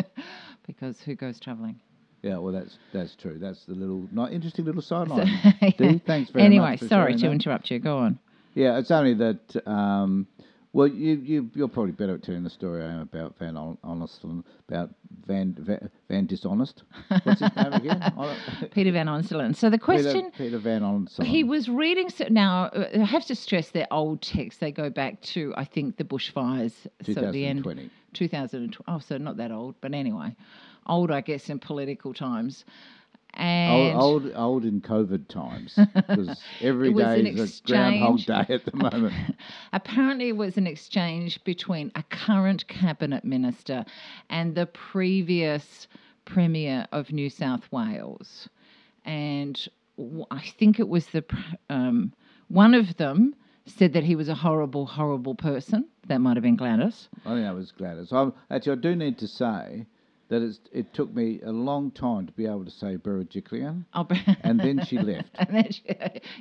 because 0.66 1.00
who 1.02 1.14
goes 1.14 1.38
travelling? 1.38 1.80
Yeah, 2.22 2.38
well, 2.38 2.52
that's 2.52 2.78
that's 2.92 3.14
true. 3.14 3.38
That's 3.38 3.64
the 3.64 3.74
little 3.74 4.08
not 4.12 4.32
interesting 4.32 4.64
little 4.64 4.82
So- 4.82 5.04
sideline. 5.06 5.74
Dee, 5.78 6.00
thanks 6.06 6.30
very 6.30 6.44
anyway, 6.44 6.70
much. 6.70 6.80
for 6.80 6.88
sorry 6.88 7.14
to 7.14 7.20
that. 7.26 7.32
interrupt 7.32 7.70
you. 7.70 7.78
Go 7.78 7.98
on. 7.98 8.18
Yeah, 8.54 8.78
it's 8.78 8.90
only 8.90 9.14
that. 9.14 9.62
Um, 9.66 10.26
well, 10.72 10.86
you 10.88 11.14
you 11.24 11.50
you're 11.54 11.68
probably 11.68 11.92
better 11.92 12.14
at 12.14 12.22
telling 12.22 12.44
the 12.44 12.50
story 12.50 12.82
I 12.84 12.90
am 12.90 13.00
about 13.00 13.38
Van 13.38 13.54
Hon- 13.56 13.78
Honest 13.82 14.22
about 14.68 14.90
Van 15.26 15.54
Van, 15.58 15.90
Van 16.08 16.26
Dishonest. 16.26 16.82
What's 17.22 17.40
his 17.40 17.56
name 17.56 17.72
again? 17.72 18.12
Peter 18.72 18.92
Van 18.92 19.06
Onselen. 19.06 19.56
So 19.56 19.70
the 19.70 19.78
question 19.78 20.24
Peter, 20.32 20.36
Peter 20.36 20.58
Van 20.58 20.82
Honest. 20.82 21.22
he 21.22 21.42
was 21.42 21.68
reading. 21.68 22.10
So 22.10 22.26
now 22.30 22.64
uh, 22.64 22.88
I 23.00 23.04
have 23.04 23.24
to 23.26 23.34
stress 23.34 23.70
they're 23.70 23.86
old 23.90 24.20
texts. 24.22 24.60
They 24.60 24.70
go 24.72 24.90
back 24.90 25.20
to 25.22 25.54
I 25.56 25.64
think 25.64 25.96
the 25.96 26.04
bushfires. 26.04 26.74
So 27.04 27.30
the 27.32 27.46
end 27.46 27.64
2020. 28.18 28.68
2020. 28.68 28.84
Oh, 28.88 28.98
so 28.98 29.18
not 29.18 29.36
that 29.36 29.52
old, 29.52 29.76
but 29.80 29.94
anyway, 29.94 30.34
old 30.86 31.10
I 31.10 31.20
guess 31.20 31.48
in 31.48 31.58
political 31.58 32.12
times. 32.14 32.64
And 33.34 33.94
Old, 33.94 34.24
old, 34.24 34.32
old 34.34 34.64
in 34.64 34.80
COVID 34.80 35.28
times 35.28 35.78
because 35.94 36.42
every 36.60 36.92
day 36.92 37.20
is 37.20 37.60
a 37.60 37.66
Groundhog. 37.66 38.20
Day 38.20 38.54
at 38.54 38.64
the 38.64 38.74
moment. 38.74 39.14
Apparently, 39.72 40.30
it 40.30 40.36
was 40.36 40.56
an 40.56 40.66
exchange 40.66 41.42
between 41.44 41.92
a 41.94 42.02
current 42.04 42.66
cabinet 42.68 43.24
minister 43.24 43.84
and 44.30 44.54
the 44.54 44.66
previous 44.66 45.86
premier 46.24 46.86
of 46.90 47.12
New 47.12 47.30
South 47.30 47.70
Wales, 47.70 48.48
and 49.04 49.68
I 50.30 50.42
think 50.58 50.80
it 50.80 50.88
was 50.88 51.06
the 51.08 51.24
um, 51.70 52.12
one 52.48 52.74
of 52.74 52.96
them 52.96 53.34
said 53.70 53.92
that 53.92 54.04
he 54.04 54.16
was 54.16 54.28
a 54.28 54.34
horrible, 54.34 54.86
horrible 54.86 55.34
person. 55.34 55.88
That 56.06 56.20
might 56.20 56.36
have 56.36 56.42
been 56.42 56.56
Gladys. 56.56 57.08
I 57.24 57.34
think 57.34 57.44
that 57.44 57.54
was 57.54 57.72
Gladys. 57.72 58.12
i 58.12 58.30
actually, 58.50 58.72
I 58.72 58.76
do 58.76 58.96
need 58.96 59.18
to 59.18 59.28
say 59.28 59.86
that 60.28 60.42
it's, 60.42 60.60
it 60.72 60.92
took 60.92 61.14
me 61.14 61.40
a 61.44 61.52
long 61.52 61.90
time 61.90 62.26
to 62.26 62.32
be 62.32 62.46
able 62.46 62.64
to 62.64 62.70
say 62.70 62.96
Berejiklian, 62.96 63.84
I'll 63.92 64.08
and 64.42 64.60
then 64.60 64.84
she 64.84 64.98
left. 64.98 65.30
and 65.34 65.56
then 65.56 65.70
she, 65.70 65.82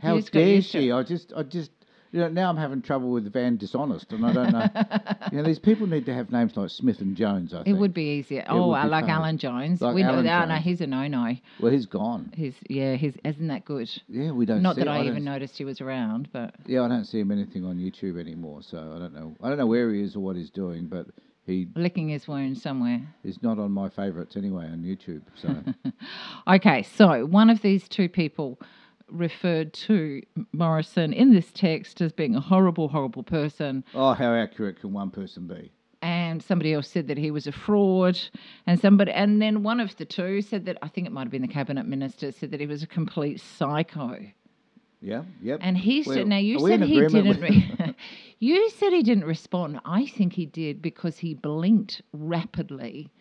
How 0.01 0.19
dare 0.19 0.62
she? 0.62 0.91
I 0.91 1.03
just, 1.03 1.34
I 1.36 1.43
just, 1.43 1.72
you 2.12 2.20
know, 2.20 2.30
now 2.30 2.50
I'm 2.50 2.58
having 2.58 2.82
trouble 2.82 3.10
with 3.12 3.32
Van 3.32 3.58
Dishonest, 3.58 4.12
and 4.14 4.26
I 4.26 4.34
don't 4.34 4.52
know. 4.52 4.68
you 5.32 5.38
know, 5.40 5.44
these 5.44 5.60
people 5.60 5.88
need 5.88 6.06
to 6.06 6.14
have 6.14 6.32
names 6.32 6.56
like 6.56 6.70
Smith 6.70 7.00
and 7.02 7.16
Jones. 7.16 7.54
I 7.54 7.64
think 7.64 7.76
It 7.76 7.80
would 7.80 7.94
be 7.94 8.04
easier. 8.18 8.46
oh, 8.48 8.70
would 8.70 8.76
I 8.76 8.86
like. 8.86 9.06
Alan 9.06 9.38
Jones. 9.38 9.82
Like 9.82 9.96
we 9.96 10.04
know 10.04 10.10
Alan 10.10 10.26
that. 10.26 10.48
No, 10.50 10.56
he's 10.56 10.82
a 10.82 10.88
no-no. 10.88 11.36
Well, 11.60 11.72
he's 11.72 11.86
gone. 11.86 12.32
He's 12.36 12.56
yeah. 12.70 12.96
He's 12.96 13.16
isn't 13.24 13.48
that 13.48 13.66
good? 13.66 13.90
Yeah, 14.08 14.32
we 14.32 14.46
don't. 14.46 14.62
Not 14.62 14.76
that 14.76 14.84
it. 14.84 14.88
I 14.88 14.98
don't 14.98 15.08
even 15.08 15.24
noticed 15.24 15.58
he 15.58 15.66
was 15.66 15.82
around, 15.82 16.30
but 16.32 16.56
Yeah, 16.66 16.84
I 16.84 16.88
don't 16.88 17.06
see 17.06 17.20
him 17.20 17.32
anything 17.32 17.66
on 17.66 17.78
YouTube 17.78 18.20
anymore, 18.20 18.62
so 18.62 18.78
I 18.96 19.00
don't 19.00 19.14
know. 19.14 19.36
I 19.42 19.50
don't 19.50 19.58
know 19.58 19.68
where 19.68 19.92
he 19.94 20.02
is 20.02 20.16
or 20.16 20.20
what 20.20 20.36
he's 20.36 20.50
doing, 20.50 20.88
but 20.88 21.08
he 21.46 21.68
licking 21.76 22.10
his 22.10 22.28
wound 22.28 22.58
somewhere. 22.58 23.02
is 23.24 23.42
not 23.42 23.58
on 23.60 23.72
my 23.72 23.88
favourites 23.90 24.36
anyway 24.36 24.66
on 24.66 24.84
YouTube. 24.84 25.22
So 25.36 25.56
Okay, 26.56 26.84
so 26.84 27.26
one 27.26 27.50
of 27.50 27.62
these 27.62 27.88
two 27.88 28.10
people 28.10 28.60
referred 29.10 29.74
to 29.74 30.22
Morrison 30.52 31.14
in 31.14 31.34
this 31.34 31.52
text 31.54 32.02
as 32.02 32.12
being 32.12 32.36
a 32.36 32.42
horrible, 32.42 32.88
horrible 32.90 33.24
person, 33.24 33.84
oh, 33.96 34.14
how 34.14 34.34
accurate 34.34 34.80
can 34.80 34.94
one 34.94 35.10
person 35.12 35.48
be? 35.48 35.72
and 36.04 36.44
somebody 36.44 36.74
else 36.74 36.88
said 36.88 37.08
that 37.08 37.18
he 37.18 37.32
was 37.32 37.48
a 37.48 37.52
fraud, 37.52 38.20
and 38.68 38.80
somebody, 38.80 39.12
and 39.12 39.42
then 39.42 39.64
one 39.64 39.80
of 39.80 39.96
the 39.98 40.06
two 40.06 40.42
said 40.44 40.66
that 40.66 40.78
I 40.84 40.88
think 40.90 41.08
it 41.08 41.12
might 41.12 41.24
have 41.24 41.32
been 41.32 41.42
the 41.42 41.48
cabinet 41.48 41.88
minister 41.88 42.32
said 42.32 42.52
that 42.52 42.60
he 42.60 42.68
was 42.68 42.84
a 42.84 42.88
complete 42.88 43.42
psycho. 43.42 44.20
Yeah, 45.02 45.24
yep. 45.42 45.60
And 45.62 45.78
he 45.78 46.04
Well, 46.06 46.16
said, 46.16 46.28
now 46.28 46.38
you 46.38 46.60
said 46.60 46.82
he 46.82 47.00
didn't. 47.00 47.42
Re- 47.42 47.96
you 48.40 48.70
said 48.72 48.94
he 48.94 49.04
didn't 49.04 49.26
respond. 49.26 49.80
I 49.86 50.06
think 50.06 50.34
he 50.34 50.46
did 50.46 50.82
because 50.82 51.18
he 51.18 51.34
blinked 51.34 52.02
rapidly, 52.14 53.12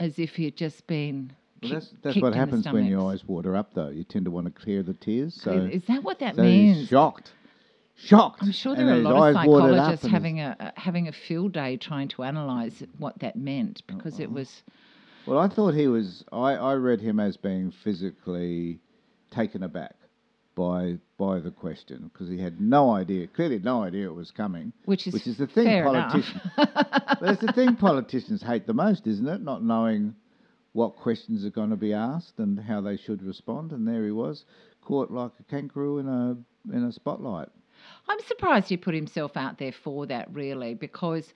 as 0.00 0.18
if 0.18 0.34
he 0.36 0.44
had 0.44 0.56
just 0.56 0.86
been. 0.86 1.32
Well, 1.62 1.72
that's 1.72 1.92
that's 2.02 2.16
what 2.20 2.34
happens 2.34 2.66
when 2.66 2.86
your 2.86 3.10
eyes 3.10 3.26
water 3.26 3.54
up, 3.56 3.74
though. 3.74 3.88
You 3.88 4.04
tend 4.04 4.24
to 4.24 4.30
want 4.30 4.46
to 4.46 4.62
clear 4.62 4.82
the 4.82 4.94
tears. 4.94 5.40
So, 5.42 5.52
is, 5.52 5.82
that 5.88 6.02
what 6.02 6.18
that 6.20 6.36
so 6.36 6.42
he's 6.42 6.76
means? 6.76 6.88
shocked, 6.88 7.32
shocked. 7.96 8.42
I'm 8.42 8.52
sure 8.52 8.74
and 8.74 8.88
there 8.88 8.94
are 8.94 8.98
a 8.98 9.02
lot 9.02 9.28
of 9.28 9.34
psychologists 9.34 10.06
having 10.06 10.40
a 10.40 10.56
uh, 10.58 10.70
having 10.76 11.08
a 11.08 11.12
field 11.12 11.52
day 11.52 11.76
trying 11.76 12.08
to 12.08 12.22
analyse 12.22 12.82
what 12.98 13.18
that 13.18 13.36
meant 13.36 13.82
because 13.86 14.20
it 14.20 14.30
was. 14.30 14.62
Well, 15.26 15.38
I 15.38 15.48
thought 15.48 15.74
he 15.74 15.86
was. 15.86 16.24
I, 16.32 16.54
I 16.54 16.74
read 16.74 17.00
him 17.00 17.20
as 17.20 17.36
being 17.36 17.70
physically 17.70 18.80
taken 19.30 19.62
aback 19.62 19.96
by 20.54 20.98
by 21.18 21.40
the 21.40 21.50
question 21.50 22.10
because 22.12 22.28
he 22.28 22.38
had 22.38 22.60
no 22.60 22.90
idea, 22.90 23.26
clearly 23.26 23.58
no 23.58 23.82
idea 23.82 24.06
it 24.06 24.14
was 24.14 24.30
coming. 24.30 24.72
Which 24.86 25.06
is 25.06 25.12
which 25.12 25.26
is 25.26 25.36
the 25.36 25.46
thing 25.46 25.66
fair 25.66 25.84
politicians. 25.84 26.42
That's 27.20 27.40
the 27.40 27.52
thing 27.54 27.76
politicians 27.76 28.42
hate 28.42 28.66
the 28.66 28.74
most, 28.74 29.06
isn't 29.06 29.28
it? 29.28 29.42
Not 29.42 29.62
knowing 29.62 30.14
what 30.72 30.96
questions 30.96 31.44
are 31.44 31.50
going 31.50 31.70
to 31.70 31.76
be 31.76 31.92
asked 31.92 32.38
and 32.38 32.58
how 32.60 32.80
they 32.80 32.96
should 32.96 33.22
respond. 33.22 33.72
And 33.72 33.86
there 33.86 34.04
he 34.04 34.10
was, 34.10 34.44
caught 34.82 35.10
like 35.10 35.32
a 35.40 35.42
kangaroo 35.44 35.98
in 35.98 36.08
a 36.08 36.36
in 36.72 36.84
a 36.84 36.92
spotlight. 36.92 37.48
I'm 38.08 38.20
surprised 38.20 38.68
he 38.68 38.76
put 38.76 38.94
himself 38.94 39.36
out 39.36 39.58
there 39.58 39.72
for 39.72 40.06
that, 40.06 40.32
really, 40.34 40.74
because 40.74 41.32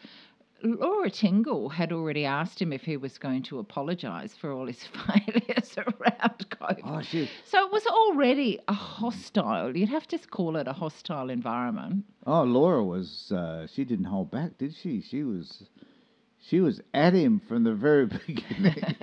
Laura 0.62 1.10
Tingle 1.10 1.68
had 1.68 1.92
already 1.92 2.24
asked 2.24 2.60
him 2.60 2.72
if 2.72 2.82
he 2.82 2.96
was 2.96 3.18
going 3.18 3.42
to 3.44 3.58
apologise 3.58 4.34
for 4.34 4.50
all 4.52 4.66
his 4.66 4.82
failures 5.06 5.76
around 5.76 6.48
COVID. 6.50 6.80
Oh 6.84 7.02
shit! 7.02 7.28
So 7.44 7.66
it 7.66 7.72
was 7.72 7.86
already 7.86 8.58
a 8.68 8.72
hostile, 8.72 9.76
you'd 9.76 9.90
have 9.90 10.06
to 10.08 10.18
call 10.18 10.56
it 10.56 10.66
a 10.66 10.72
hostile 10.72 11.28
environment. 11.28 12.04
Oh, 12.26 12.44
Laura 12.44 12.82
was. 12.82 13.30
Uh, 13.30 13.66
she 13.66 13.84
didn't 13.84 14.06
hold 14.06 14.30
back, 14.30 14.56
did 14.56 14.74
she? 14.74 15.02
She 15.02 15.22
was. 15.22 15.64
She 16.48 16.60
was 16.60 16.80
at 16.92 17.14
him 17.14 17.40
from 17.48 17.64
the 17.64 17.72
very 17.74 18.06
beginning. 18.26 18.76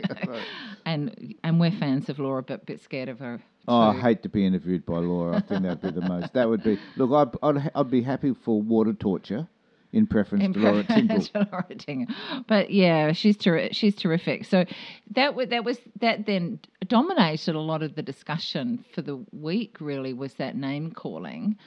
And 0.83 1.35
and 1.43 1.59
we're 1.59 1.69
fans 1.71 2.09
of 2.09 2.17
Laura, 2.17 2.41
but 2.41 2.61
a 2.63 2.65
bit 2.65 2.81
scared 2.81 3.07
of 3.07 3.19
her. 3.19 3.39
Oh, 3.67 3.77
I 3.91 3.99
hate 3.99 4.23
to 4.23 4.29
be 4.29 4.43
interviewed 4.43 4.83
by 4.83 4.97
Laura. 4.97 5.37
I 5.37 5.41
think 5.41 5.61
that'd 5.61 5.79
be 5.79 5.91
the 5.91 6.01
most. 6.07 6.33
That 6.33 6.49
would 6.49 6.63
be. 6.63 6.79
Look, 6.95 7.11
I'd, 7.11 7.37
I'd, 7.57 7.71
I'd 7.75 7.91
be 7.91 8.01
happy 8.01 8.33
for 8.33 8.59
water 8.59 8.93
torture 8.93 9.47
in 9.93 10.07
preference 10.07 10.43
in 10.43 10.53
to 10.53 10.59
Laura 10.59 10.83
Tingle. 10.83 11.21
to 11.21 11.47
Laura 11.51 11.75
Tingle. 11.77 12.15
But 12.47 12.71
yeah, 12.71 13.11
she's 13.11 13.37
terri- 13.37 13.75
she's 13.75 13.95
terrific. 13.95 14.45
So 14.45 14.65
that 15.11 15.35
was 15.35 15.49
that 15.49 15.63
was 15.63 15.77
that 15.99 16.25
then 16.25 16.59
dominated 16.87 17.53
a 17.53 17.59
lot 17.59 17.83
of 17.83 17.93
the 17.93 18.01
discussion 18.01 18.83
for 18.95 19.03
the 19.03 19.23
week. 19.31 19.77
Really, 19.79 20.13
was 20.13 20.33
that 20.35 20.55
name 20.55 20.91
calling, 20.93 21.57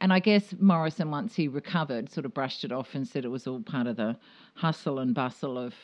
and 0.00 0.12
I 0.12 0.18
guess 0.18 0.54
Morrison, 0.58 1.10
once 1.10 1.34
he 1.34 1.48
recovered, 1.48 2.10
sort 2.10 2.24
of 2.26 2.34
brushed 2.34 2.64
it 2.64 2.72
off 2.72 2.94
and 2.94 3.06
said 3.06 3.24
it 3.24 3.28
was 3.28 3.46
all 3.46 3.60
part 3.60 3.86
of 3.86 3.96
the 3.96 4.16
hustle 4.54 4.98
and 4.98 5.14
bustle 5.14 5.58
of 5.58 5.74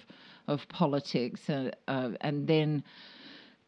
of 0.48 0.68
politics, 0.68 1.50
uh, 1.50 1.70
uh, 1.88 2.10
and 2.20 2.46
then. 2.46 2.82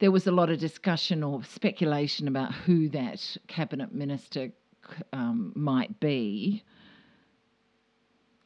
There 0.00 0.12
was 0.12 0.28
a 0.28 0.30
lot 0.30 0.48
of 0.48 0.60
discussion 0.60 1.24
or 1.24 1.42
speculation 1.42 2.28
about 2.28 2.54
who 2.54 2.88
that 2.90 3.36
cabinet 3.48 3.92
minister 3.92 4.52
um, 5.12 5.52
might 5.56 5.98
be. 5.98 6.62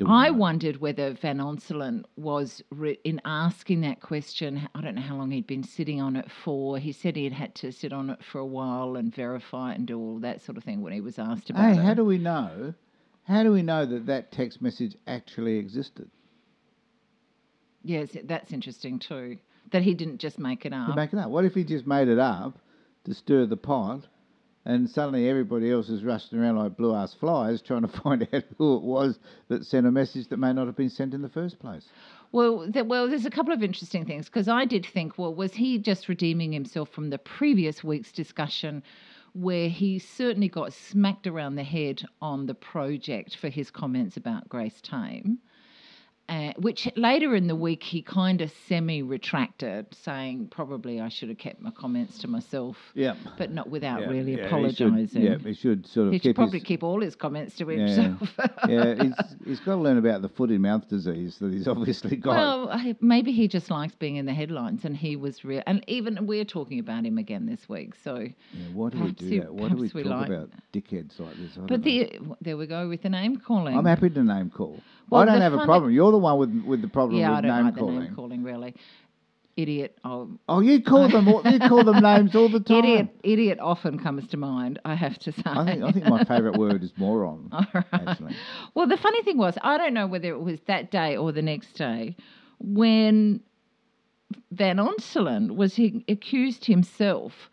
I 0.08 0.28
know? 0.28 0.34
wondered 0.34 0.76
whether 0.78 1.12
Van 1.14 1.38
Onselen 1.38 2.04
was 2.16 2.62
re- 2.70 2.98
in 3.04 3.20
asking 3.24 3.80
that 3.82 4.00
question. 4.00 4.68
I 4.74 4.80
don't 4.80 4.94
know 4.94 5.02
how 5.02 5.16
long 5.16 5.30
he'd 5.30 5.46
been 5.46 5.62
sitting 5.64 6.00
on 6.00 6.16
it 6.16 6.30
for. 6.30 6.78
He 6.78 6.92
said 6.92 7.16
he 7.16 7.24
had 7.24 7.32
had 7.32 7.54
to 7.56 7.72
sit 7.72 7.92
on 7.92 8.10
it 8.10 8.22
for 8.22 8.38
a 8.38 8.46
while 8.46 8.96
and 8.96 9.14
verify 9.14 9.72
it 9.72 9.78
and 9.78 9.86
do 9.86 9.98
all 9.98 10.18
that 10.20 10.42
sort 10.42 10.56
of 10.58 10.64
thing 10.64 10.80
when 10.82 10.92
he 10.92 11.00
was 11.00 11.18
asked 11.18 11.50
about 11.50 11.72
Hey, 11.74 11.78
it. 11.78 11.84
how 11.84 11.94
do 11.94 12.04
we 12.04 12.18
know? 12.18 12.74
How 13.24 13.42
do 13.42 13.52
we 13.52 13.62
know 13.62 13.86
that 13.86 14.06
that 14.06 14.32
text 14.32 14.60
message 14.60 14.96
actually 15.06 15.56
existed? 15.58 16.10
yes, 17.84 18.16
that's 18.24 18.52
interesting 18.52 18.98
too. 18.98 19.38
That 19.70 19.82
he 19.82 19.94
didn't 19.94 20.18
just 20.18 20.38
make 20.38 20.66
it 20.66 20.72
up. 20.72 20.94
make 20.96 21.12
it 21.12 21.18
up. 21.18 21.30
What 21.30 21.44
if 21.44 21.54
he 21.54 21.64
just 21.64 21.86
made 21.86 22.08
it 22.08 22.18
up 22.18 22.58
to 23.04 23.14
stir 23.14 23.46
the 23.46 23.56
pot, 23.56 24.06
and 24.64 24.88
suddenly 24.88 25.28
everybody 25.28 25.70
else 25.70 25.88
is 25.88 26.04
rushing 26.04 26.38
around 26.38 26.56
like 26.56 26.76
blue 26.76 26.94
ass 26.94 27.14
flies 27.14 27.60
trying 27.62 27.82
to 27.82 27.88
find 28.02 28.28
out 28.32 28.44
who 28.58 28.76
it 28.76 28.82
was 28.82 29.18
that 29.48 29.64
sent 29.64 29.86
a 29.86 29.90
message 29.90 30.28
that 30.28 30.38
may 30.38 30.52
not 30.52 30.66
have 30.66 30.76
been 30.76 30.90
sent 30.90 31.14
in 31.14 31.22
the 31.22 31.28
first 31.28 31.58
place? 31.58 31.86
Well, 32.30 32.70
th- 32.72 32.86
well, 32.86 33.08
there's 33.08 33.26
a 33.26 33.30
couple 33.30 33.52
of 33.52 33.62
interesting 33.62 34.06
things 34.06 34.26
because 34.26 34.48
I 34.48 34.64
did 34.64 34.86
think, 34.86 35.18
well, 35.18 35.34
was 35.34 35.54
he 35.54 35.78
just 35.78 36.08
redeeming 36.08 36.52
himself 36.52 36.88
from 36.88 37.10
the 37.10 37.18
previous 37.18 37.84
week's 37.84 38.12
discussion, 38.12 38.82
where 39.34 39.68
he 39.68 39.98
certainly 39.98 40.48
got 40.48 40.72
smacked 40.72 41.26
around 41.26 41.56
the 41.56 41.64
head 41.64 42.04
on 42.20 42.46
the 42.46 42.54
project 42.54 43.36
for 43.36 43.48
his 43.48 43.70
comments 43.70 44.16
about 44.16 44.48
Grace 44.48 44.80
Tame, 44.80 45.38
uh, 46.28 46.52
which 46.58 46.88
later 46.96 47.34
in 47.34 47.46
the 47.46 47.56
week 47.56 47.82
he 47.82 48.00
kind 48.02 48.40
of 48.40 48.50
semi-retracted, 48.68 49.86
saying 49.94 50.48
probably 50.50 51.00
I 51.00 51.08
should 51.08 51.28
have 51.28 51.38
kept 51.38 51.60
my 51.60 51.70
comments 51.70 52.18
to 52.18 52.28
myself, 52.28 52.76
Yeah. 52.94 53.14
but 53.36 53.50
not 53.50 53.68
without 53.68 54.00
Yeah, 54.02 54.06
really 54.08 54.36
yeah, 54.36 54.46
apologising. 54.46 55.22
Yeah, 55.22 55.38
he 55.38 55.52
should 55.54 55.86
sort 55.86 56.06
of 56.06 56.12
He 56.12 56.18
keep 56.18 56.30
should 56.30 56.36
probably 56.36 56.58
his, 56.60 56.66
keep 56.66 56.82
all 56.82 57.00
his 57.00 57.14
comments 57.16 57.56
to 57.56 57.66
himself. 57.66 58.32
yeah, 58.68 59.02
he's, 59.02 59.14
he's 59.44 59.60
got 59.60 59.74
to 59.76 59.80
learn 59.80 59.98
about 59.98 60.22
the 60.22 60.28
foot 60.28 60.50
in 60.50 60.62
mouth 60.62 60.88
disease 60.88 61.38
that 61.38 61.52
he's 61.52 61.68
obviously 61.74 62.16
got. 62.16 62.36
Well, 62.36 62.94
maybe 63.00 63.32
he 63.32 63.48
just 63.48 63.70
likes 63.70 63.94
being 63.94 64.16
in 64.16 64.26
the 64.26 64.34
headlines, 64.34 64.84
and 64.84 64.96
he 64.96 65.16
was 65.16 65.44
real. 65.44 65.62
And 65.66 65.84
even 65.88 66.26
we're 66.26 66.44
talking 66.44 66.78
about 66.78 67.04
him 67.04 67.18
again 67.18 67.46
this 67.46 67.68
week. 67.68 67.94
So, 68.02 68.16
yeah, 68.18 68.64
why 68.72 68.90
do 68.90 69.00
we 69.02 69.12
do 69.12 69.26
he- 69.26 69.38
that? 69.40 69.52
Why 69.52 69.68
do 69.68 69.76
we 69.76 69.88
talk 69.88 70.04
like- 70.04 70.28
about 70.28 70.50
dickheads 70.72 71.18
like 71.18 71.34
this? 71.36 71.58
I 71.58 71.66
but 71.66 71.82
the 71.82 72.18
there 72.40 72.56
we 72.56 72.66
go 72.66 72.88
with 72.88 73.02
the 73.02 73.10
name 73.10 73.36
calling. 73.38 73.76
I'm 73.76 73.84
happy 73.84 74.08
to 74.10 74.22
name 74.22 74.50
call. 74.50 74.80
Well, 75.10 75.22
I 75.22 75.24
don't 75.26 75.40
have 75.40 75.52
a 75.54 75.64
problem. 75.64 75.92
You're 75.92 76.10
the 76.12 76.18
one 76.18 76.38
with 76.38 76.64
with 76.64 76.82
the 76.82 76.88
problem 76.88 77.18
yeah, 77.20 77.32
I 77.32 77.40
don't 77.40 77.54
name 77.56 77.64
like 77.66 77.76
calling. 77.76 77.94
the 77.96 78.04
name 78.04 78.14
calling 78.14 78.42
really. 78.42 78.74
Idiot. 79.54 79.98
Oh, 80.02 80.30
Oh, 80.48 80.60
you 80.60 80.82
call 80.82 81.10
them 81.10 81.28
all, 81.28 81.42
you 81.44 81.58
call 81.58 81.84
them 81.84 82.00
names 82.02 82.34
all 82.34 82.48
the 82.48 82.58
time. 82.68 82.78
idiot. 82.78 83.08
Idiot 83.22 83.58
often 83.60 83.98
comes 83.98 84.26
to 84.28 84.38
mind. 84.38 84.78
I 84.86 84.94
have 84.94 85.18
to 85.20 85.32
say. 85.32 85.42
I 85.44 85.64
think 85.66 85.82
I 85.84 85.92
think 85.92 86.06
my 86.06 86.24
favourite 86.24 86.56
word 86.58 86.82
is 86.82 86.90
moron. 86.96 87.50
All 87.52 87.66
right. 87.74 87.84
Actually, 87.92 88.34
Well, 88.74 88.86
the 88.86 88.96
funny 88.96 89.22
thing 89.22 89.36
was, 89.36 89.58
I 89.60 89.76
don't 89.76 89.92
know 89.92 90.06
whether 90.06 90.28
it 90.30 90.40
was 90.40 90.58
that 90.68 90.90
day 90.90 91.18
or 91.18 91.32
the 91.32 91.42
next 91.42 91.74
day 91.74 92.16
when 92.60 93.40
Van 94.52 94.78
Onselen 94.78 95.54
was 95.54 95.74
he 95.74 96.02
accused 96.08 96.64
himself 96.64 97.50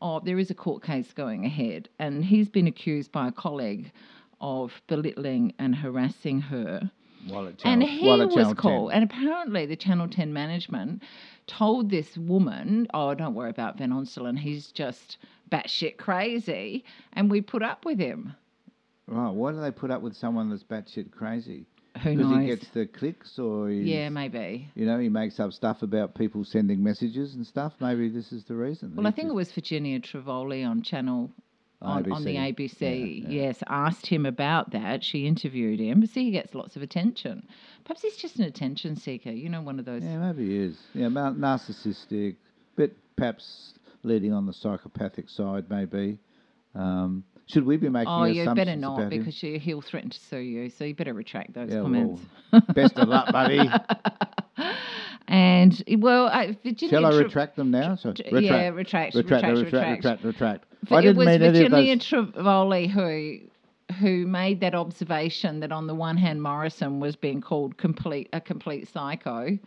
of 0.00 0.24
there 0.24 0.38
is 0.38 0.50
a 0.50 0.54
court 0.54 0.84
case 0.84 1.12
going 1.12 1.44
ahead, 1.44 1.88
and 1.98 2.24
he's 2.24 2.48
been 2.48 2.68
accused 2.68 3.10
by 3.10 3.26
a 3.26 3.32
colleague 3.32 3.90
of 4.40 4.72
belittling 4.86 5.54
and 5.58 5.74
harassing 5.74 6.40
her. 6.40 6.90
while 7.28 7.52
And 7.64 7.82
he 7.82 8.06
was 8.08 8.54
called, 8.54 8.90
10. 8.90 9.02
and 9.02 9.10
apparently 9.10 9.66
the 9.66 9.76
Channel 9.76 10.08
10 10.08 10.32
management 10.32 11.02
told 11.46 11.90
this 11.90 12.16
woman, 12.16 12.86
Oh, 12.94 13.14
don't 13.14 13.34
worry 13.34 13.50
about 13.50 13.78
Van 13.78 13.90
Onselen, 13.90 14.38
he's 14.38 14.72
just 14.72 15.18
batshit 15.50 15.96
crazy. 15.96 16.84
And 17.12 17.30
we 17.30 17.40
put 17.40 17.62
up 17.62 17.84
with 17.84 17.98
him. 17.98 18.34
Right, 19.06 19.30
why 19.30 19.52
do 19.52 19.60
they 19.60 19.72
put 19.72 19.90
up 19.90 20.02
with 20.02 20.14
someone 20.16 20.50
that's 20.50 20.62
batshit 20.62 21.10
crazy? 21.10 21.66
Who 22.04 22.14
knows? 22.14 22.28
Because 22.28 22.40
he 22.40 22.46
gets 22.46 22.68
the 22.68 22.86
clicks, 22.86 23.38
or 23.38 23.68
yeah, 23.68 24.08
maybe. 24.08 24.70
you 24.76 24.86
know, 24.86 24.98
he 25.00 25.08
makes 25.08 25.40
up 25.40 25.52
stuff 25.52 25.82
about 25.82 26.14
people 26.14 26.44
sending 26.44 26.82
messages 26.82 27.34
and 27.34 27.44
stuff. 27.44 27.72
Maybe 27.80 28.08
this 28.08 28.30
is 28.32 28.44
the 28.44 28.54
reason. 28.54 28.94
Well, 28.94 29.08
I 29.08 29.10
think 29.10 29.28
it 29.28 29.34
was 29.34 29.50
Virginia 29.50 29.98
Trioli 29.98 30.64
on 30.64 30.82
Channel 30.82 31.30
on, 31.82 32.10
on 32.12 32.24
the 32.24 32.36
ABC. 32.36 32.80
Yeah, 32.80 32.88
yeah. 32.88 33.28
Yes, 33.46 33.62
asked 33.66 34.06
him 34.06 34.26
about 34.26 34.70
that. 34.72 35.02
She 35.02 35.26
interviewed 35.26 35.80
him. 35.80 36.04
See, 36.06 36.24
he 36.24 36.30
gets 36.30 36.54
lots 36.54 36.76
of 36.76 36.82
attention. 36.82 37.46
Perhaps 37.84 38.02
he's 38.02 38.16
just 38.16 38.36
an 38.36 38.44
attention 38.44 38.96
seeker. 38.96 39.30
You 39.30 39.48
know, 39.48 39.62
one 39.62 39.78
of 39.78 39.84
those. 39.84 40.02
Yeah, 40.02 40.18
maybe 40.18 40.48
he 40.48 40.56
is. 40.58 40.78
Yeah, 40.94 41.06
narcissistic, 41.06 42.36
but 42.76 42.90
perhaps 43.16 43.74
leading 44.02 44.32
on 44.32 44.46
the 44.46 44.52
psychopathic 44.52 45.28
side, 45.28 45.66
maybe. 45.70 46.18
Um, 46.74 47.24
should 47.46 47.64
we 47.66 47.76
be 47.76 47.88
making 47.88 48.12
Oh, 48.12 48.24
you 48.24 48.44
better 48.54 48.76
not 48.76 49.10
because 49.10 49.42
you, 49.42 49.58
he'll 49.58 49.80
threaten 49.80 50.10
to 50.10 50.20
sue 50.20 50.38
you. 50.38 50.70
So 50.70 50.84
you 50.84 50.94
better 50.94 51.14
retract 51.14 51.52
those 51.54 51.70
Yeah, 51.72 51.80
comments. 51.80 52.22
well, 52.52 52.62
best 52.74 52.96
of 52.96 53.08
luck, 53.08 53.32
buddy. 53.32 53.68
And 55.28 55.82
well, 55.98 56.26
uh, 56.26 56.48
Virginia. 56.64 56.88
Shall 56.96 57.06
I 57.06 57.10
Tra- 57.10 57.18
retract 57.24 57.54
them 57.56 57.70
now? 57.70 57.94
So, 57.94 58.12
Tr- 58.12 58.22
yeah, 58.40 58.68
retract, 58.70 59.14
retract, 59.14 59.46
retract, 59.46 59.46
retract, 59.46 59.64
retract. 59.64 59.96
retract, 59.96 60.24
retract. 60.24 60.64
But 60.88 60.96
I 60.96 60.98
it 60.98 61.02
didn't 61.02 61.16
was 61.18 61.26
mean 61.26 61.38
Virginia 61.40 61.96
those. 61.96 62.06
Trioli 62.32 62.90
who 62.90 63.46
who 63.96 64.26
made 64.26 64.60
that 64.60 64.74
observation 64.74 65.60
that 65.60 65.72
on 65.72 65.86
the 65.88 65.94
one 65.94 66.16
hand 66.16 66.42
Morrison 66.42 67.00
was 67.00 67.16
being 67.16 67.40
called 67.40 67.76
complete 67.76 68.28
a 68.32 68.40
complete 68.40 68.88
psycho 68.88 69.58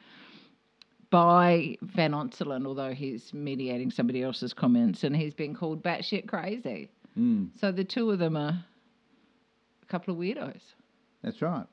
by 1.09 1.77
Van 1.81 2.11
Onselen, 2.13 2.65
although 2.65 2.93
he's 2.93 3.33
mediating 3.33 3.91
somebody 3.91 4.23
else's 4.23 4.53
comments, 4.53 5.03
and 5.03 5.15
he's 5.15 5.33
been 5.33 5.53
called 5.53 5.83
batshit 5.83 6.27
crazy. 6.27 6.89
Mm, 7.17 7.49
So 7.59 7.71
the 7.71 7.83
two 7.83 8.09
of 8.09 8.17
them 8.19 8.35
are 8.35 8.65
a 9.83 9.85
couple 9.87 10.13
of 10.13 10.19
weirdos. 10.19 10.61
that's 11.21 11.41
right. 11.41 11.65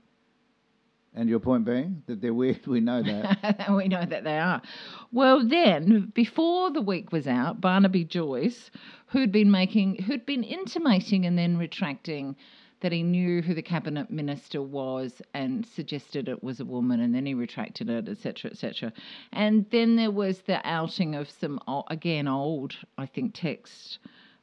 And 1.12 1.28
your 1.28 1.40
point 1.40 1.64
being 1.64 2.02
that 2.06 2.20
they're 2.20 2.32
weird. 2.32 2.66
We 2.66 2.80
know 2.80 3.02
that. 3.02 3.66
we 3.76 3.88
know 3.88 4.04
that 4.04 4.22
they 4.22 4.38
are. 4.38 4.62
Well, 5.10 5.44
then, 5.46 6.12
before 6.14 6.70
the 6.70 6.80
week 6.80 7.10
was 7.10 7.26
out, 7.26 7.60
Barnaby 7.60 8.04
Joyce, 8.04 8.70
who'd 9.06 9.32
been 9.32 9.50
making, 9.50 10.02
who'd 10.02 10.24
been 10.24 10.44
intimating 10.44 11.26
and 11.26 11.36
then 11.36 11.58
retracting 11.58 12.36
that 12.80 12.92
he 12.92 13.02
knew 13.02 13.42
who 13.42 13.54
the 13.54 13.62
cabinet 13.62 14.10
minister 14.10 14.62
was 14.62 15.20
and 15.34 15.66
suggested 15.66 16.28
it 16.28 16.42
was 16.42 16.60
a 16.60 16.64
woman, 16.64 17.00
and 17.00 17.14
then 17.14 17.26
he 17.26 17.34
retracted 17.34 17.90
it, 17.90 18.08
etc., 18.08 18.50
etc. 18.50 18.92
And 19.32 19.66
then 19.70 19.96
there 19.96 20.10
was 20.10 20.42
the 20.42 20.66
outing 20.66 21.14
of 21.14 21.30
some, 21.30 21.60
again, 21.88 22.28
old, 22.28 22.76
I 22.96 23.06
think, 23.06 23.34
text, 23.34 23.98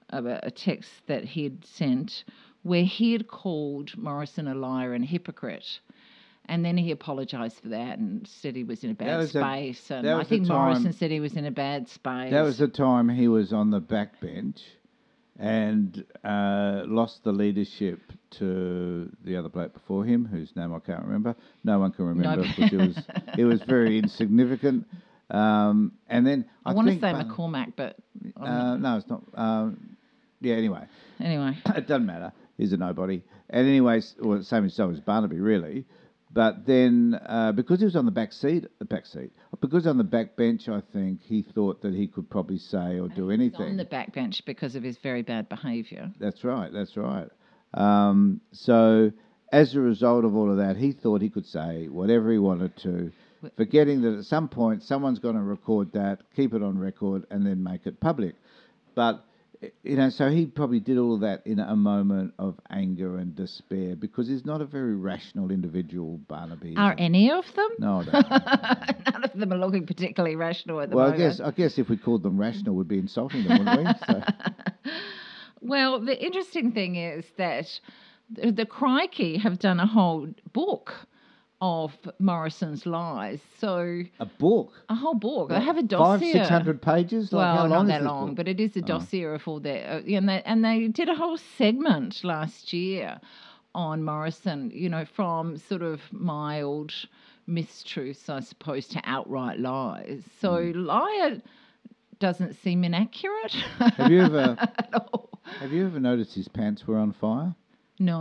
a, 0.10 0.40
a 0.44 0.52
text 0.52 0.92
that 1.08 1.24
he'd 1.24 1.66
sent 1.66 2.26
where 2.64 2.84
he 2.84 3.14
had 3.14 3.28
called 3.28 3.98
Morrison 3.98 4.48
a 4.48 4.54
liar 4.54 4.94
and 4.94 5.06
hypocrite. 5.06 5.80
And 6.50 6.64
then 6.64 6.78
he 6.78 6.92
apologised 6.92 7.60
for 7.60 7.70
that 7.70 8.00
and 8.00 8.26
said 8.26 8.56
he 8.56 8.64
was 8.64 8.84
in 8.84 8.92
a 8.92 8.94
bad 8.94 9.28
space. 9.28 9.92
and 9.92 10.08
I 10.08 10.24
think 10.24 10.48
Morrison 10.48 10.94
said 10.94 11.12
he 11.12 11.20
was 11.20 11.34
in 11.34 11.46
a 11.46 11.52
bad 11.52 11.90
space. 11.90 12.32
that 12.32 12.42
was 12.42 12.58
the 12.58 12.68
time 12.68 13.10
he 13.10 13.28
was 13.28 13.52
on 13.52 13.70
the 13.70 13.82
backbench 13.82 14.62
and 15.40 16.04
uh, 16.24 16.84
lost 16.86 17.24
the 17.24 17.32
leadership 17.32 18.00
to 18.32 19.12
the 19.24 19.36
other 19.36 19.50
bloke 19.50 19.74
before 19.74 20.04
him, 20.04 20.26
whose 20.26 20.56
name 20.56 20.74
I 20.74 20.80
can't 20.80 21.04
remember. 21.04 21.36
No 21.64 21.80
one 21.80 21.92
can 21.92 22.06
remember 22.06 22.44
because 22.44 22.74
it 22.74 22.78
was 22.78 22.98
it 23.38 23.46
was 23.46 23.62
very 23.64 23.98
insignificant. 24.00 24.88
Um, 25.30 25.92
and 26.08 26.26
then 26.26 26.46
I, 26.66 26.72
I, 26.72 26.74
want 26.74 26.88
to 26.88 26.94
say 26.94 27.00
Bar- 27.00 27.26
McCormack, 27.26 27.74
but 27.76 27.98
Uh, 28.40 28.78
no, 28.78 28.98
it's 28.98 29.10
not. 29.10 29.24
Um, 29.36 29.98
yeah. 30.42 30.56
Anyway, 30.56 30.86
anyway. 31.20 31.58
it 31.76 31.88
doesn't 31.88 32.06
matter. 32.06 32.32
He's 32.58 32.74
a 32.74 32.78
nobody. 32.78 33.22
And 33.50 33.68
anyways, 33.68 34.16
well, 34.20 34.42
same 34.42 34.66
as 34.66 34.74
so 34.74 34.90
as 34.90 35.00
Barnaby, 35.00 35.40
really. 35.40 35.86
But 36.38 36.68
then, 36.68 37.20
uh, 37.26 37.52
because 37.52 37.80
he 37.80 37.86
was 37.86 37.96
on 37.96 38.06
the 38.06 38.12
back 38.12 38.32
seat, 38.32 38.68
the 38.78 38.86
back 38.86 39.08
seat, 39.08 39.32
because 39.60 39.88
on 39.88 39.98
the 39.98 40.04
back 40.04 40.36
bench, 40.36 40.70
I 40.70 40.84
think 40.94 41.24
he 41.24 41.42
thought 41.42 41.82
that 41.82 41.96
he 41.96 42.06
could 42.06 42.30
probably 42.30 42.60
say 42.60 43.00
or 43.00 43.08
do 43.08 43.32
anything. 43.32 43.70
on 43.70 43.78
the 43.78 43.86
back 43.86 44.14
bench 44.14 44.46
because 44.46 44.76
of 44.76 44.84
his 44.84 45.00
very 45.00 45.24
bad 45.24 45.50
behaviour. 45.50 46.12
That's 46.20 46.44
right. 46.44 46.72
That's 46.72 46.96
right. 46.96 47.28
Um, 47.74 48.40
so, 48.52 49.12
as 49.52 49.74
a 49.74 49.82
result 49.82 50.26
of 50.26 50.36
all 50.36 50.52
of 50.52 50.58
that, 50.58 50.78
he 50.78 50.92
thought 50.92 51.24
he 51.24 51.30
could 51.32 51.48
say 51.48 51.88
whatever 51.88 52.32
he 52.32 52.38
wanted 52.38 52.78
to, 52.84 53.12
forgetting 53.56 54.04
that 54.04 54.20
at 54.20 54.26
some 54.26 54.48
point 54.48 54.84
someone's 54.84 55.18
going 55.18 55.38
to 55.38 55.42
record 55.42 55.92
that, 55.94 56.20
keep 56.36 56.54
it 56.54 56.62
on 56.62 56.78
record, 56.78 57.26
and 57.32 57.48
then 57.48 57.64
make 57.64 57.88
it 57.88 58.00
public. 58.00 58.36
But 58.94 59.26
you 59.84 59.96
know, 59.96 60.10
so 60.10 60.30
he 60.30 60.46
probably 60.46 60.80
did 60.80 60.98
all 60.98 61.16
of 61.16 61.22
that 61.22 61.46
in 61.46 61.60
a 61.60 61.76
moment 61.76 62.34
of 62.38 62.60
anger 62.70 63.18
and 63.18 63.36
despair 63.36 63.96
because 63.96 64.28
he's 64.28 64.46
not 64.46 64.62
a 64.62 64.66
very 64.66 64.96
rational 64.96 65.50
individual, 65.52 66.18
Barnaby. 66.28 66.76
Are 66.78 66.96
any 66.98 67.32
of 67.32 67.46
them? 67.56 67.70
No, 67.80 68.02
I 68.02 68.04
don't 68.04 68.14
know. 68.30 69.12
None 69.14 69.24
of 69.24 69.34
them 69.34 69.54
are 69.54 69.58
looking 69.58 69.86
particularly 69.88 70.36
rational 70.36 70.80
at 70.82 70.90
the 70.90 70.96
moment. 70.96 71.18
well, 71.18 71.26
I 71.26 71.30
guess 71.30 71.40
I 71.40 71.52
guess 71.52 71.78
if 71.80 71.90
we 71.90 71.98
called 71.98 72.24
them 72.24 72.38
rational, 72.40 72.76
we'd 72.76 72.88
be 72.88 73.00
insulting 73.00 73.44
them, 73.46 73.66
wouldn't 73.66 73.88
we? 73.88 73.94
So, 74.14 74.24
Well, 75.62 76.00
the 76.00 76.24
interesting 76.24 76.72
thing 76.72 76.96
is 76.96 77.26
that 77.38 77.68
the, 78.30 78.52
the 78.52 78.66
Crikey 78.66 79.38
have 79.40 79.58
done 79.60 79.80
a 79.80 79.88
whole 79.88 80.28
book 80.54 80.94
of 81.62 81.96
Morrison's 82.20 82.86
lies. 82.86 83.42
So 83.58 84.04
a 84.20 84.26
book. 84.26 84.74
a 84.90 84.96
whole 84.96 85.16
book. 85.16 85.50
They 85.50 85.56
What, 85.56 85.64
have 85.64 85.78
a 85.78 85.84
dossier, 85.84 86.34
Five, 86.34 86.40
six 86.40 86.50
hundred 86.50 86.82
pages. 86.82 87.32
Like, 87.34 87.54
well, 87.54 87.56
how 87.56 87.62
long 87.68 87.88
not 87.88 87.96
is 87.96 88.02
that 88.02 88.04
long, 88.04 88.28
book? 88.28 88.36
but 88.38 88.48
it 88.48 88.60
is 88.60 88.76
a 88.78 88.82
Oh. 88.82 88.86
dossier 88.86 89.24
of 89.34 89.48
all 89.48 89.60
their. 89.60 89.90
Uh, 89.90 90.02
and 90.16 90.30
they 90.30 90.42
and 90.44 90.64
they 90.64 90.88
did 90.88 91.10
a 91.10 91.16
whole 91.16 91.38
segment 91.38 92.24
last 92.24 92.74
year 92.74 93.20
on 93.74 94.04
Morrison. 94.04 94.72
You 94.74 94.90
know, 94.90 95.06
from 95.06 95.58
sort 95.58 95.82
of 95.82 96.02
mild 96.12 96.94
mistruths, 97.50 98.30
I 98.30 98.42
suppose, 98.42 98.88
to 98.90 99.02
outright 99.04 99.60
lies. 99.60 100.24
So 100.40 100.72
Hmm. 100.72 100.86
liar 100.86 101.42
doesn't 102.20 102.54
seem 102.56 102.84
inaccurate. 102.84 103.54
Have 103.98 104.12
you 104.12 104.24
ever 104.24 104.56
have 105.60 105.72
you 105.72 105.86
ever 105.86 106.00
noticed 106.00 106.36
his 106.36 106.48
pants 106.48 106.86
were 106.88 106.98
on 106.98 107.14
fire? 107.14 107.56
No. 108.00 108.18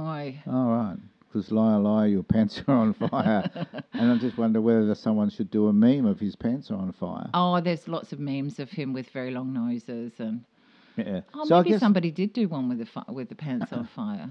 All 0.46 0.66
right, 0.70 0.96
because 1.36 1.52
liar, 1.52 1.78
liar, 1.78 2.06
your 2.08 2.22
pants 2.34 2.62
are 2.66 2.74
on 2.74 2.94
fire, 2.94 3.50
and 3.92 4.10
I 4.12 4.16
just 4.16 4.38
wonder 4.38 4.60
whether 4.60 4.94
someone 4.94 5.28
should 5.28 5.50
do 5.50 5.68
a 5.68 5.72
meme 5.72 6.06
of 6.06 6.18
his 6.18 6.34
pants 6.34 6.70
are 6.70 6.76
on 6.78 6.92
fire. 6.92 7.28
Oh, 7.34 7.60
there's 7.60 7.86
lots 7.88 8.12
of 8.12 8.18
memes 8.18 8.58
of 8.58 8.70
him 8.70 8.92
with 8.94 9.10
very 9.10 9.30
long 9.32 9.52
noses, 9.52 10.12
and 10.18 10.44
Yeah. 10.96 11.20
oh, 11.34 11.44
so 11.44 11.56
I 11.56 11.58
maybe 11.60 11.70
guess 11.70 11.80
somebody 11.80 12.10
did 12.10 12.32
do 12.32 12.48
one 12.48 12.68
with 12.70 12.78
the 12.78 12.86
fi- 12.86 13.04
with 13.12 13.28
the 13.28 13.34
pants 13.34 13.70
on 13.72 13.86
fire. 13.94 14.30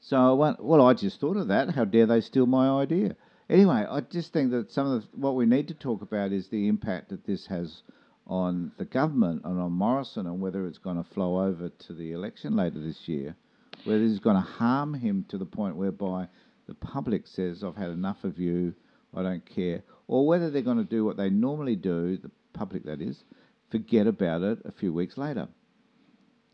so. 0.00 0.40
I 0.42 0.54
Well, 0.58 0.86
I 0.86 0.94
just 0.94 1.20
thought 1.20 1.36
of 1.36 1.48
that. 1.48 1.70
How 1.70 1.84
dare 1.84 2.06
they 2.06 2.22
steal 2.22 2.46
my 2.46 2.68
idea? 2.82 3.16
Anyway, 3.50 3.84
I 3.88 4.00
just 4.00 4.32
think 4.32 4.50
that 4.52 4.72
some 4.72 4.86
of 4.90 5.02
the, 5.02 5.08
what 5.16 5.36
we 5.36 5.44
need 5.46 5.68
to 5.68 5.74
talk 5.74 6.00
about 6.02 6.32
is 6.32 6.48
the 6.48 6.66
impact 6.68 7.10
that 7.10 7.26
this 7.26 7.46
has 7.48 7.82
on 8.26 8.72
the 8.78 8.84
government 8.86 9.42
and 9.44 9.60
on 9.60 9.70
Morrison, 9.72 10.26
and 10.26 10.40
whether 10.40 10.66
it's 10.66 10.78
going 10.78 10.96
to 10.96 11.08
flow 11.10 11.42
over 11.46 11.68
to 11.68 11.92
the 11.92 12.10
election 12.12 12.56
later 12.56 12.80
this 12.80 13.06
year, 13.06 13.36
whether 13.84 14.02
it's 14.02 14.18
going 14.18 14.34
to 14.34 14.42
harm 14.42 14.94
him 14.94 15.24
to 15.28 15.38
the 15.38 15.44
point 15.44 15.76
whereby 15.76 16.26
the 16.66 16.74
public 16.74 17.26
says, 17.26 17.62
"I've 17.62 17.76
had 17.76 17.90
enough 17.90 18.24
of 18.24 18.38
you, 18.38 18.74
I 19.14 19.22
don't 19.22 19.44
care," 19.44 19.82
or 20.08 20.26
whether 20.26 20.50
they're 20.50 20.62
going 20.62 20.78
to 20.78 20.84
do 20.84 21.04
what 21.04 21.16
they 21.16 21.30
normally 21.30 21.76
do, 21.76 22.16
the 22.16 22.30
public 22.52 22.84
that 22.84 23.00
is, 23.00 23.24
forget 23.70 24.06
about 24.06 24.42
it 24.42 24.58
a 24.64 24.72
few 24.72 24.92
weeks 24.92 25.16
later. 25.16 25.48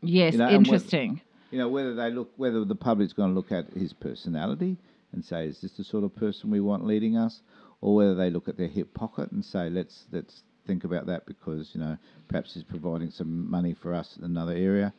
Yes, 0.01 0.33
You 0.33 0.39
know, 0.39 0.49
interesting. 0.49 1.21
You 1.51 1.59
know, 1.59 1.69
whether 1.69 1.93
they 1.93 2.11
look, 2.11 2.31
whether 2.35 2.65
the 2.65 2.75
public's 2.75 3.13
going 3.13 3.29
to 3.29 3.35
look 3.35 3.51
at 3.51 3.73
his 3.73 3.93
personality 3.93 4.77
and 5.11 5.23
say, 5.23 5.47
"Is 5.47 5.61
this 5.61 5.73
the 5.73 5.83
sort 5.83 6.03
of 6.03 6.15
person 6.15 6.49
we 6.49 6.59
want 6.59 6.85
leading 6.85 7.15
us?" 7.17 7.41
or 7.81 7.95
whether 7.95 8.15
they 8.15 8.29
look 8.29 8.47
at 8.47 8.57
their 8.57 8.67
hip 8.67 8.93
pocket 8.93 9.31
and 9.31 9.43
say, 9.43 9.69
"Let's 9.69 10.05
let's 10.11 10.43
think 10.65 10.83
about 10.83 11.05
that 11.07 11.25
because 11.25 11.71
you 11.73 11.81
know 11.81 11.97
perhaps 12.27 12.53
he's 12.53 12.63
providing 12.63 13.11
some 13.11 13.49
money 13.49 13.73
for 13.73 13.93
us 13.93 14.17
in 14.17 14.23
another 14.23 14.53
area." 14.53 14.93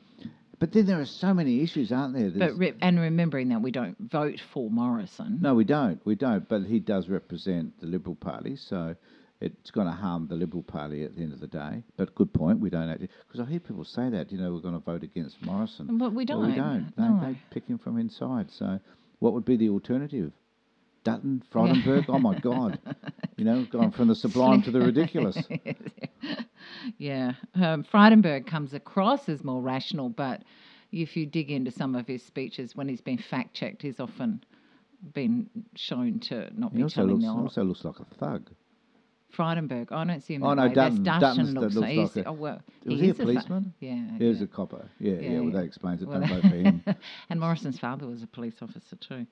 But 0.65 0.73
then 0.73 0.87
there 0.87 0.99
are 0.99 1.05
so 1.05 1.35
many 1.35 1.63
issues, 1.63 1.93
aren't 1.93 2.15
there? 2.15 2.31
But 2.31 2.57
re- 2.57 2.73
and 2.81 2.99
remembering 2.99 3.51
that 3.51 3.61
we 3.61 3.71
don't 3.71 3.99
vote 4.01 4.41
for 4.55 4.71
Morrison. 4.71 5.37
no, 5.43 5.55
we 5.55 5.65
don't. 5.65 6.01
We 6.07 6.15
don't. 6.15 6.49
But 6.49 6.63
he 6.63 6.81
does 6.81 7.07
represent 7.07 7.79
the 7.83 7.87
Liberal 7.87 8.15
Party, 8.15 8.57
so 8.57 8.97
it's 9.43 9.71
going 9.71 9.89
to 9.89 9.93
harm 9.93 10.27
the 10.27 10.37
Liberal 10.37 10.63
Party 10.63 11.05
at 11.05 11.17
the 11.17 11.23
end 11.23 11.35
of 11.35 11.41
the 11.41 11.49
day. 11.49 11.83
But 11.99 12.15
good 12.15 12.33
point. 12.33 12.61
We 12.61 12.71
don't 12.71 12.89
actually 12.89 13.11
because 13.29 13.47
I 13.47 13.51
hear 13.51 13.61
people 13.61 13.85
say 13.85 14.09
that. 14.09 14.33
You 14.33 14.39
know, 14.39 14.55
we're 14.55 14.61
going 14.61 14.73
to 14.73 14.81
vote 14.81 15.03
against 15.03 15.37
Morrison. 15.43 15.99
But 15.99 16.15
we 16.15 16.25
don't. 16.25 16.47
We 16.49 16.55
don't. 16.57 16.91
They, 16.97 17.03
No. 17.03 17.21
they 17.23 17.39
pick 17.51 17.67
him 17.67 17.77
from 17.77 17.99
inside. 17.99 18.51
So, 18.51 18.81
what 19.19 19.35
would 19.35 19.45
be 19.45 19.59
the 19.59 19.69
alternative? 19.69 20.33
Dutton, 21.05 21.43
Frydenberg. 21.53 22.07
Oh 22.09 22.19
my 22.19 22.39
God! 22.39 22.79
You 23.37 23.45
know, 23.45 23.67
gone 23.71 23.91
from 23.91 24.09
the 24.09 24.15
sublime 24.15 24.63
to 24.63 24.71
the 24.71 24.81
ridiculous. 24.81 25.37
yeah, 26.99 27.33
um, 27.55 27.85
Frydenberg 27.85 28.47
comes 28.47 28.75
across 28.75 29.29
as 29.29 29.45
more 29.45 29.61
rational, 29.61 30.09
but 30.09 30.43
if 30.93 31.17
you 31.17 31.27
dig 31.27 31.51
into 31.51 31.71
some 31.71 31.95
of 31.95 32.07
his 32.07 32.23
speeches 32.23 32.77
when 32.77 32.89
he's 32.89 33.01
been 33.01 33.19
fact 33.19 33.55
checked, 33.55 33.83
he's 33.83 34.01
often 34.01 34.45
been 35.13 35.49
shown 35.75 36.19
to 36.21 36.49
not 36.59 36.71
He 36.73 36.79
be 36.79 36.83
also 36.85 36.95
telling 37.03 37.17
looks 37.17 37.25
the 37.25 37.31
also 37.31 37.65
looks 37.65 37.85
like 37.85 37.99
a 38.01 38.05
thug. 38.17 38.51
Frydenberg, 39.37 39.91
I 39.91 40.05
don't 40.05 40.23
see 40.23 40.35
him. 40.35 40.45
Oh, 40.45 40.55
no. 40.55 40.69
Dutton- 40.69 41.03
Dutton 41.03 41.55
looks, 41.55 41.75
looks 41.75 41.89
he's, 41.91 42.17
like 42.17 42.25
a- 42.27 42.29
oh, 42.29 42.33
well, 42.33 42.61
Was 42.87 43.01
he 43.01 43.07
a 43.07 43.11
is 43.11 43.17
fa- 43.17 43.23
policeman? 43.25 43.75
yeah, 43.81 44.17
He 44.19 44.25
was 44.27 44.41
a 44.41 44.47
copper. 44.47 44.89
Yeah, 45.01 45.15
yeah. 45.15 45.21
Yeah, 45.33 45.41
well, 45.41 45.51
that 45.53 45.65
explains 45.65 46.03
it. 46.03 46.09
Well, 46.09 46.23
for 46.25 46.35
him. 46.47 46.85
and 47.31 47.41
Morrison's 47.41 47.81
father 47.81 48.07
was 48.07 48.23
a 48.23 48.29
police 48.29 48.55
officer 48.63 48.95
too. 48.97 49.27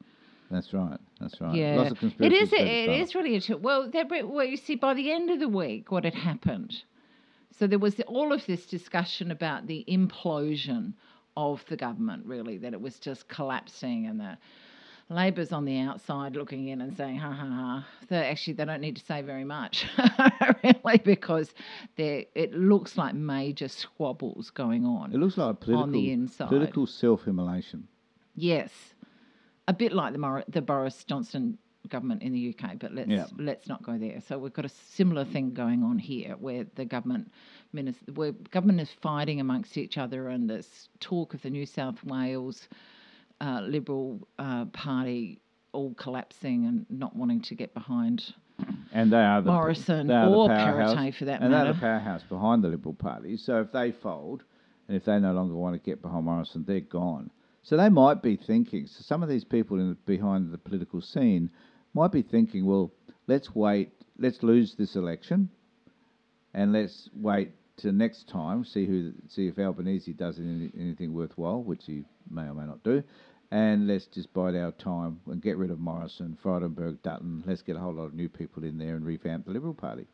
That's 0.51 0.75
right. 0.75 0.99
That's 1.21 1.41
right. 1.41 1.55
Yeah, 1.55 1.77
Lots 1.77 1.93
of 1.93 1.97
it 1.99 2.01
conspiracy 2.01 2.37
is. 2.37 2.53
It, 2.53 2.57
theories 2.57 2.89
it 2.89 3.01
is 3.01 3.15
really. 3.15 3.37
A, 3.49 3.57
well, 3.59 3.89
that, 3.91 4.11
well, 4.11 4.45
you 4.45 4.57
see, 4.57 4.75
by 4.75 4.93
the 4.93 5.11
end 5.13 5.31
of 5.31 5.39
the 5.39 5.49
week, 5.49 5.91
what 5.93 6.05
had 6.05 6.15
happened. 6.15 6.83
So 7.63 7.69
there 7.69 7.79
was 7.79 8.01
all 8.09 8.33
of 8.33 8.45
this 8.47 8.67
discussion 8.67 9.31
about 9.31 9.69
the 9.69 9.85
implosion 9.87 10.95
of 11.37 11.65
the 11.69 11.77
government, 11.77 12.27
really, 12.27 12.59
that 12.59 12.73
it 12.73 12.81
was 12.81 12.99
just 12.99 13.29
collapsing 13.29 14.09
and 14.09 14.19
the 14.19 14.37
Labor's 15.09 15.53
on 15.53 15.65
the 15.65 15.79
outside 15.79 16.35
looking 16.35 16.67
in 16.67 16.81
and 16.81 16.97
saying, 16.97 17.19
ha 17.19 17.31
ha 17.31 17.47
ha. 17.47 17.87
They 18.09 18.17
actually 18.17 18.55
they 18.55 18.65
don't 18.65 18.81
need 18.81 18.97
to 18.97 19.05
say 19.05 19.23
very 19.23 19.45
much, 19.45 19.87
really, 20.65 20.99
because 21.05 21.55
it 21.97 22.53
looks 22.53 22.99
like 22.99 23.15
major 23.15 23.69
squabbles 23.69 24.51
going 24.51 24.85
on. 24.85 25.13
It 25.13 25.19
looks 25.19 25.39
like 25.39 25.61
political, 25.61 25.85
on 25.85 25.93
the 25.93 26.11
inside. 26.11 26.49
political 26.49 26.89
self-immolation. 26.89 27.87
Yes, 28.35 28.73
a 29.69 29.73
bit 29.73 29.93
like 29.93 30.15
the, 30.15 30.19
Mor- 30.19 30.45
the 30.49 30.63
Boris 30.63 31.05
Johnson 31.05 31.59
government 31.93 32.23
in 32.23 32.33
the 32.33 32.43
UK, 32.53 32.79
but 32.83 32.91
let's 32.99 33.11
Yeah. 33.11 33.27
let's 33.51 33.67
not 33.73 33.81
go 33.83 33.95
there. 34.07 34.19
So 34.27 34.33
we've 34.43 34.53
got 34.61 34.65
a 34.65 34.75
similar 34.99 35.25
thing 35.35 35.47
going 35.65 35.83
on 35.91 35.97
here, 35.99 36.33
where 36.47 36.65
the 36.75 36.87
government 36.97 37.31
minister, 37.73 38.11
where 38.13 38.33
government 38.57 38.81
is 38.81 38.91
fighting 39.09 39.39
amongst 39.41 39.77
each 39.77 39.97
other, 39.99 40.21
and 40.29 40.49
this 40.51 40.89
talk 41.01 41.35
of 41.35 41.41
the 41.43 41.51
New 41.51 41.67
South 41.67 42.03
Wales 42.05 42.69
uh, 43.41 43.61
Liberal 43.77 44.27
uh, 44.39 44.65
Party 44.67 45.39
all 45.73 45.95
collapsing 45.95 46.67
and 46.67 46.87
not 46.91 47.17
wanting 47.17 47.41
to 47.41 47.55
get 47.55 47.73
behind 47.75 48.35
And 48.93 49.11
they 49.11 49.25
are 49.33 49.41
the 49.41 49.51
Morrison 49.51 50.07
they 50.07 50.15
are 50.15 50.29
or 50.29 50.49
Perrottet 50.49 51.15
for 51.15 51.25
that 51.25 51.41
matter. 51.41 51.45
and 51.45 51.67
they're 51.67 51.73
the 51.73 51.81
powerhouse 51.81 52.23
behind 52.23 52.63
the 52.63 52.69
Liberal 52.69 52.95
Party. 52.95 53.37
So 53.37 53.61
if 53.61 53.73
they 53.73 53.91
fold, 53.91 54.45
and 54.87 54.97
if 54.97 55.05
they 55.05 55.19
no 55.19 55.33
longer 55.33 55.55
want 55.55 55.75
to 55.75 55.81
get 55.91 56.03
behind 56.03 56.25
Morrison, 56.27 56.65
they're 56.67 56.81
gone. 56.81 57.31
So 57.63 57.77
they 57.77 57.89
might 57.89 58.23
be 58.23 58.37
thinking. 58.37 58.87
So 58.87 59.03
some 59.03 59.23
of 59.23 59.29
these 59.29 59.45
people 59.45 59.79
in 59.81 59.89
the, 59.91 59.95
behind 59.95 60.53
the 60.53 60.59
political 60.59 61.01
scene 61.01 61.51
might 61.95 62.13
be 62.13 62.23
thinking, 62.23 62.65
well, 62.65 62.93
let's 63.27 63.55
wait, 63.55 63.93
let's 64.19 64.43
lose 64.43 64.75
this 64.75 64.97
election, 64.97 65.49
and 66.55 66.73
let's 66.73 67.09
wait 67.15 67.53
to 67.79 67.93
next 67.93 68.29
time, 68.29 68.65
see 68.65 68.87
who, 68.87 69.13
see 69.29 69.47
if 69.47 69.59
Albanese 69.59 70.13
does 70.13 70.39
any, 70.39 70.71
anything 70.79 71.13
worthwhile, 71.13 71.63
which 71.63 71.85
he 71.87 72.05
may 72.31 72.43
or 72.43 72.55
may 72.55 72.67
not 72.67 72.83
do, 72.83 73.03
and 73.51 73.87
let's 73.87 74.07
just 74.07 74.33
bide 74.33 74.55
our 74.55 74.73
time 74.73 75.21
and 75.27 75.43
get 75.43 75.57
rid 75.57 75.71
of 75.71 75.79
Morrison, 75.79 76.37
Frydenberg, 76.43 77.03
Dutton. 77.03 77.43
Let's 77.47 77.63
get 77.63 77.77
a 77.77 77.81
whole 77.81 77.95
lot 77.95 78.05
of 78.05 78.15
new 78.15 78.29
people 78.29 78.65
in 78.65 78.79
there 78.79 78.97
and 78.97 79.05
revamp 79.05 79.45
the 79.45 79.53
Liberal 79.53 79.75
Party, 79.75 80.07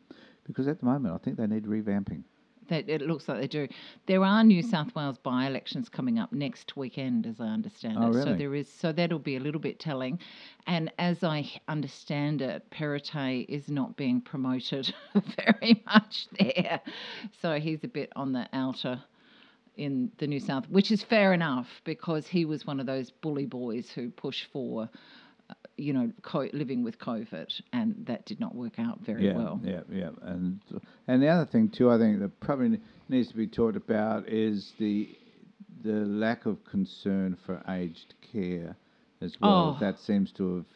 because 0.44 0.66
at 0.66 0.80
the 0.80 0.86
moment 0.86 1.14
I 1.14 1.18
think 1.18 1.36
they 1.36 1.46
need 1.46 1.64
revamping. 1.64 2.22
That 2.68 2.88
it 2.88 3.02
looks 3.02 3.28
like 3.28 3.40
they 3.40 3.46
do. 3.46 3.68
There 4.06 4.24
are 4.24 4.44
New 4.44 4.62
South 4.62 4.94
Wales 4.94 5.18
by-elections 5.18 5.88
coming 5.88 6.18
up 6.18 6.32
next 6.32 6.76
weekend, 6.76 7.26
as 7.26 7.40
I 7.40 7.46
understand 7.46 7.98
Oh, 8.00 8.10
it. 8.10 8.22
So 8.24 8.34
there 8.34 8.54
is. 8.54 8.68
So 8.70 8.92
that'll 8.92 9.18
be 9.18 9.36
a 9.36 9.40
little 9.40 9.60
bit 9.60 9.78
telling. 9.78 10.18
And 10.66 10.92
as 10.98 11.24
I 11.24 11.50
understand 11.68 12.42
it, 12.42 12.68
Perrottet 12.70 13.46
is 13.48 13.68
not 13.70 13.96
being 13.96 14.20
promoted 14.20 14.94
very 15.50 15.82
much 15.86 16.28
there. 16.38 16.80
So 17.40 17.58
he's 17.58 17.84
a 17.84 17.88
bit 17.88 18.12
on 18.16 18.32
the 18.32 18.46
outer 18.52 19.02
in 19.76 20.10
the 20.18 20.26
New 20.26 20.40
South, 20.40 20.68
which 20.68 20.90
is 20.90 21.02
fair 21.02 21.32
enough 21.32 21.80
because 21.84 22.26
he 22.26 22.44
was 22.44 22.66
one 22.66 22.80
of 22.80 22.86
those 22.86 23.10
bully 23.10 23.46
boys 23.46 23.90
who 23.90 24.10
pushed 24.10 24.46
for, 24.52 24.90
you 25.78 25.92
know, 25.92 26.12
co- 26.22 26.48
living 26.52 26.82
with 26.82 26.98
COVID, 26.98 27.60
and 27.72 27.94
that 28.06 28.26
did 28.26 28.40
not 28.40 28.54
work 28.54 28.78
out 28.78 29.00
very 29.00 29.26
yeah, 29.26 29.36
well. 29.36 29.60
Yeah, 29.64 29.80
yeah, 29.90 30.10
and 30.22 30.60
and 31.06 31.22
the 31.22 31.28
other 31.28 31.46
thing 31.46 31.70
too, 31.70 31.90
I 31.90 31.98
think 31.98 32.20
that 32.20 32.40
probably 32.40 32.80
needs 33.08 33.28
to 33.28 33.36
be 33.36 33.46
talked 33.46 33.76
about 33.76 34.28
is 34.28 34.72
the 34.78 35.16
the 35.82 36.04
lack 36.04 36.46
of 36.46 36.64
concern 36.64 37.36
for 37.46 37.62
aged 37.68 38.14
care 38.32 38.76
as 39.20 39.36
well. 39.40 39.76
Oh. 39.76 39.80
That 39.80 39.98
seems 39.98 40.32
to 40.32 40.56
have 40.56 40.66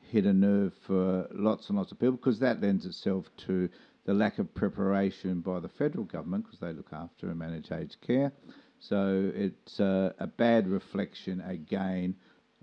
hit 0.00 0.26
a 0.26 0.32
nerve 0.32 0.72
for 0.86 1.26
lots 1.32 1.68
and 1.68 1.78
lots 1.78 1.90
of 1.92 1.98
people 1.98 2.16
because 2.16 2.38
that 2.40 2.60
lends 2.60 2.86
itself 2.86 3.26
to 3.46 3.68
the 4.04 4.14
lack 4.14 4.38
of 4.38 4.54
preparation 4.54 5.40
by 5.40 5.60
the 5.60 5.68
federal 5.68 6.04
government 6.04 6.44
because 6.44 6.60
they 6.60 6.72
look 6.72 6.92
after 6.92 7.28
and 7.30 7.38
manage 7.38 7.72
aged 7.72 7.96
care. 8.06 8.32
So 8.80 9.32
it's 9.34 9.80
uh, 9.80 10.12
a 10.18 10.26
bad 10.26 10.68
reflection 10.68 11.40
again 11.40 12.14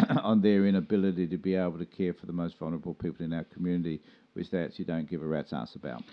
on 0.23 0.41
their 0.41 0.65
inability 0.65 1.27
to 1.27 1.37
be 1.37 1.55
able 1.55 1.77
to 1.77 1.85
care 1.85 2.13
for 2.13 2.25
the 2.25 2.33
most 2.33 2.57
vulnerable 2.57 2.93
people 2.93 3.25
in 3.25 3.33
our 3.33 3.43
community, 3.45 4.01
which 4.33 4.49
they 4.49 4.63
actually 4.63 4.85
don't 4.85 5.09
give 5.09 5.21
a 5.21 5.25
rat's 5.25 5.53
ass 5.53 5.75
about. 5.75 6.03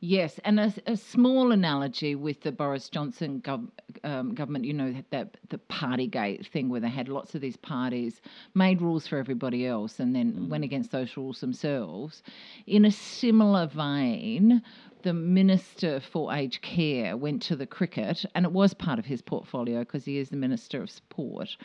Yes, 0.00 0.38
and 0.44 0.60
a, 0.60 0.74
a 0.86 0.96
small 0.96 1.52
analogy 1.52 2.14
with 2.14 2.42
the 2.42 2.52
Boris 2.52 2.90
Johnson 2.90 3.40
gov- 3.40 3.70
um, 4.04 4.34
government, 4.34 4.66
you 4.66 4.74
know, 4.74 4.94
that 5.10 5.38
the 5.48 5.58
Partygate 5.70 6.46
thing 6.48 6.68
where 6.68 6.80
they 6.80 6.90
had 6.90 7.08
lots 7.08 7.34
of 7.34 7.40
these 7.40 7.56
parties, 7.56 8.20
made 8.54 8.82
rules 8.82 9.06
for 9.06 9.16
everybody 9.16 9.66
else, 9.66 9.98
and 9.98 10.14
then 10.14 10.50
went 10.50 10.64
against 10.64 10.90
those 10.90 11.16
rules 11.16 11.40
themselves. 11.40 12.22
In 12.66 12.84
a 12.84 12.90
similar 12.90 13.66
vein, 13.66 14.62
the 15.02 15.14
Minister 15.14 16.00
for 16.00 16.34
Aged 16.34 16.60
Care 16.60 17.16
went 17.16 17.40
to 17.42 17.56
the 17.56 17.66
cricket, 17.66 18.26
and 18.34 18.44
it 18.44 18.52
was 18.52 18.74
part 18.74 18.98
of 18.98 19.06
his 19.06 19.22
portfolio 19.22 19.78
because 19.78 20.04
he 20.04 20.18
is 20.18 20.28
the 20.28 20.36
Minister 20.36 20.82
of 20.82 20.90
Sport. 20.90 21.56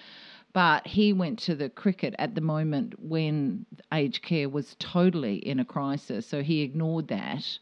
But 0.53 0.85
he 0.85 1.13
went 1.13 1.39
to 1.39 1.55
the 1.55 1.69
cricket 1.69 2.13
at 2.19 2.35
the 2.35 2.41
moment 2.41 2.95
when 2.99 3.65
aged 3.93 4.21
care 4.21 4.49
was 4.49 4.75
totally 4.79 5.35
in 5.35 5.59
a 5.59 5.65
crisis, 5.65 6.27
so 6.27 6.43
he 6.43 6.61
ignored 6.61 7.07
that 7.07 7.59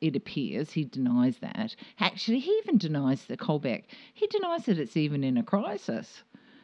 it 0.00 0.16
appears 0.16 0.72
he 0.72 0.84
denies 0.84 1.38
that. 1.38 1.74
Actually, 2.00 2.38
he 2.40 2.50
even 2.62 2.78
denies 2.78 3.24
the 3.24 3.36
callback. 3.36 3.84
He 4.14 4.26
denies 4.26 4.66
that 4.66 4.78
it's 4.78 4.96
even 4.96 5.24
in 5.24 5.36
a 5.36 5.42
crisis. 5.42 6.22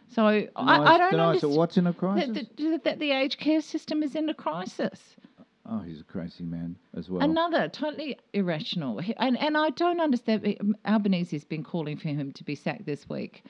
So 0.08 0.26
I, 0.26 0.48
I 0.56 0.98
don't 0.98 1.18
understand 1.18 1.56
what's 1.56 1.76
in 1.78 1.86
a 1.86 1.92
crisis? 1.92 2.46
that, 2.56 2.84
that 2.84 2.98
the 2.98 3.12
aged 3.12 3.38
care 3.38 3.62
system 3.62 4.02
is 4.02 4.14
in 4.14 4.28
a 4.28 4.34
crisis. 4.34 5.16
Oh, 5.64 5.78
he's 5.78 6.00
a 6.00 6.04
crazy 6.04 6.44
man 6.44 6.76
as 6.94 7.08
well. 7.08 7.22
Another 7.22 7.68
totally 7.68 8.18
irrational, 8.32 9.00
and 9.16 9.38
and 9.38 9.56
I 9.56 9.70
don't 9.70 10.00
understand. 10.00 10.76
Albanese 10.84 11.36
has 11.36 11.44
been 11.44 11.62
calling 11.62 11.96
for 11.96 12.08
him 12.08 12.32
to 12.32 12.44
be 12.44 12.56
sacked 12.56 12.84
this 12.84 13.08
week, 13.08 13.44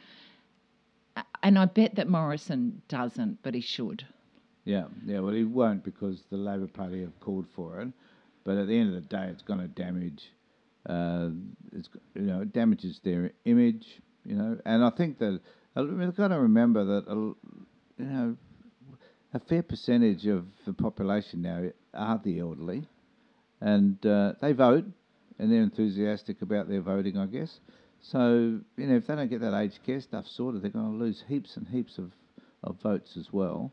and 1.42 1.59
I 1.59 1.66
bet 1.66 1.96
that 1.96 2.09
Morrison 2.09 2.83
doesn't, 2.88 3.42
but 3.42 3.55
he 3.55 3.61
should. 3.61 4.07
Yeah, 4.64 4.85
yeah. 5.05 5.20
Well, 5.20 5.35
he 5.35 5.44
won't 5.44 5.83
because 5.83 6.22
the 6.31 6.37
Labor 6.37 6.68
Party 6.68 7.01
have 7.01 7.18
called 7.20 7.46
for 7.55 7.81
it. 7.81 7.88
But 8.44 8.57
at 8.59 8.66
the 8.68 8.79
end 8.79 8.94
of 8.94 8.94
the 8.94 9.09
day, 9.09 9.29
it's 9.29 9.42
going 9.42 9.61
to 9.61 9.68
damage. 9.68 10.33
Uh, 10.88 11.31
it's 11.72 11.88
you 12.14 12.22
know 12.22 12.42
it 12.42 12.53
damages 12.53 13.01
their 13.05 13.33
image. 13.44 14.01
You 14.25 14.37
know, 14.37 14.59
and 14.64 14.85
I 14.85 14.90
think 14.90 15.18
that 15.18 15.40
we've 15.77 16.16
got 16.16 16.29
to 16.29 16.40
remember 16.40 16.85
that 16.85 17.09
you 17.09 17.37
know 17.98 18.37
a 19.35 19.38
fair 19.38 19.62
percentage 19.62 20.27
of 20.27 20.46
the 20.64 20.72
population 20.72 21.42
now 21.42 21.64
are 21.94 22.20
the 22.22 22.40
elderly, 22.40 22.87
and 23.61 24.05
uh, 24.07 24.35
they 24.40 24.53
vote, 24.53 24.85
and 25.38 25.51
they're 25.53 25.62
enthusiastic 25.62 26.42
about 26.42 26.68
their 26.68 26.81
voting, 26.81 27.16
I 27.16 27.27
guess. 27.27 27.61
So 28.03 28.61
you 28.77 28.87
know, 28.87 28.97
if 28.97 29.07
they 29.07 29.15
don't 29.15 29.31
get 29.31 29.41
that 29.41 29.55
aged 29.59 29.83
care 29.85 30.01
stuff 30.01 30.27
sorted, 30.27 30.62
they're 30.62 30.71
going 30.71 30.91
to 30.91 31.05
lose 31.05 31.23
heaps 31.29 31.57
and 31.57 31.67
heaps 31.69 31.99
of, 31.99 32.12
of 32.65 32.77
votes 32.83 33.17
as 33.17 33.33
well. 33.33 33.73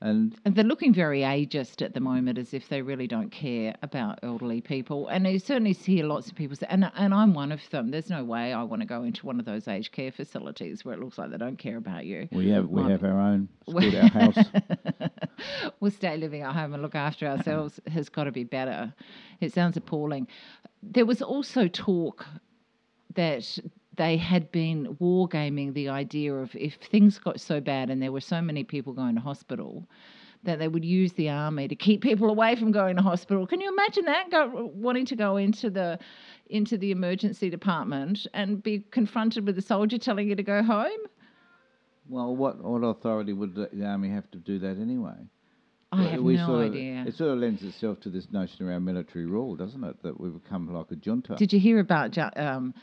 And 0.00 0.36
And 0.44 0.54
they're 0.54 0.62
looking 0.62 0.92
very 0.92 1.20
ageist 1.20 1.80
at 1.80 1.94
the 1.94 2.00
moment, 2.00 2.36
as 2.38 2.52
if 2.52 2.68
they 2.68 2.82
really 2.82 3.06
don't 3.06 3.30
care 3.30 3.74
about 3.82 4.18
elderly 4.22 4.60
people. 4.60 5.08
And 5.08 5.26
I 5.26 5.38
certainly 5.38 5.72
hear 5.72 6.04
lots 6.04 6.28
of 6.28 6.34
people 6.34 6.54
say, 6.54 6.66
and, 6.68 6.90
and 6.94 7.14
I'm 7.14 7.32
one 7.32 7.50
of 7.50 7.60
them. 7.70 7.90
There's 7.90 8.10
no 8.10 8.22
way 8.22 8.52
I 8.52 8.62
want 8.62 8.82
to 8.82 8.86
go 8.86 9.02
into 9.04 9.24
one 9.24 9.40
of 9.40 9.46
those 9.46 9.66
aged 9.66 9.92
care 9.92 10.12
facilities 10.12 10.84
where 10.84 10.94
it 10.94 11.00
looks 11.00 11.16
like 11.16 11.30
they 11.30 11.38
don't 11.38 11.58
care 11.58 11.78
about 11.78 12.04
you. 12.04 12.28
we 12.30 12.50
have 12.50 12.68
we 12.68 12.82
Right. 12.82 12.90
have 12.90 13.04
our 13.04 13.18
own. 13.18 13.48
It's 13.68 13.96
our 13.96 14.08
house. 14.08 14.38
we'll 15.80 15.90
stay 15.90 16.16
living 16.18 16.42
at 16.42 16.54
home 16.54 16.74
and 16.74 16.82
look 16.82 16.94
after 16.94 17.26
ourselves 17.26 17.80
has 17.90 18.08
got 18.10 18.24
to 18.24 18.32
be 18.32 18.44
better. 18.44 18.92
It 19.40 19.52
sounds 19.54 19.76
appalling. 19.78 20.28
There 20.82 21.06
was 21.06 21.22
also 21.22 21.68
talk 21.68 22.26
that 23.16 23.58
they 23.96 24.16
had 24.16 24.50
been 24.52 24.96
wargaming 25.00 25.74
the 25.74 25.88
idea 25.88 26.34
of 26.34 26.54
if 26.54 26.74
things 26.74 27.18
got 27.18 27.40
so 27.40 27.60
bad 27.60 27.90
and 27.90 28.00
there 28.00 28.12
were 28.12 28.20
so 28.20 28.40
many 28.40 28.62
people 28.62 28.92
going 28.92 29.14
to 29.14 29.20
hospital 29.20 29.88
that 30.44 30.58
they 30.58 30.68
would 30.68 30.84
use 30.84 31.12
the 31.14 31.28
army 31.28 31.66
to 31.66 31.74
keep 31.74 32.02
people 32.02 32.30
away 32.30 32.54
from 32.54 32.70
going 32.70 32.96
to 32.96 33.02
hospital. 33.02 33.46
Can 33.46 33.60
you 33.60 33.72
imagine 33.72 34.04
that? 34.04 34.30
Go, 34.30 34.70
wanting 34.74 35.06
to 35.06 35.16
go 35.16 35.36
into 35.36 35.70
the 35.70 35.98
into 36.48 36.78
the 36.78 36.92
emergency 36.92 37.50
department 37.50 38.26
and 38.32 38.62
be 38.62 38.84
confronted 38.92 39.44
with 39.46 39.58
a 39.58 39.62
soldier 39.62 39.98
telling 39.98 40.28
you 40.28 40.36
to 40.36 40.42
go 40.44 40.62
home? 40.62 41.00
Well, 42.08 42.36
what 42.36 42.62
what 42.62 42.80
authority 42.84 43.32
would 43.32 43.54
the 43.54 43.84
army 43.84 44.10
have 44.10 44.30
to 44.30 44.38
do 44.38 44.58
that 44.60 44.78
anyway? 44.78 45.16
I 45.92 46.02
have 46.04 46.22
we 46.22 46.36
no 46.36 46.46
sort 46.46 46.66
of- 46.66 46.72
idea. 46.72 47.04
it 47.06 47.14
sort 47.14 47.30
of 47.30 47.38
lends 47.38 47.62
itself 47.62 48.00
to 48.00 48.10
this 48.10 48.30
notion 48.30 48.68
around 48.68 48.84
military 48.84 49.26
rule, 49.26 49.56
doesn't 49.56 49.82
it? 49.82 50.02
That 50.02 50.20
we've 50.20 50.34
become 50.34 50.72
like 50.72 50.90
a 50.90 50.96
junta. 50.96 51.36
Did 51.36 51.52
you 51.52 51.58
hear 51.60 51.80
about 51.80 52.16
um, 52.38 52.74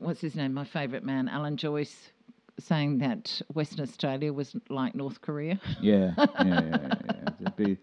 what's 0.00 0.20
his 0.20 0.34
name? 0.34 0.52
My 0.54 0.64
favourite 0.64 1.04
man, 1.04 1.28
Alan 1.28 1.56
Joyce, 1.56 2.10
saying 2.58 2.98
that 2.98 3.40
Western 3.54 3.80
Australia 3.82 4.32
was 4.32 4.56
like 4.68 4.94
North 4.94 5.20
Korea. 5.20 5.60
yeah, 5.80 6.12
yeah, 6.18 6.28
yeah, 6.44 6.94
yeah. 7.40 7.48
be 7.56 7.78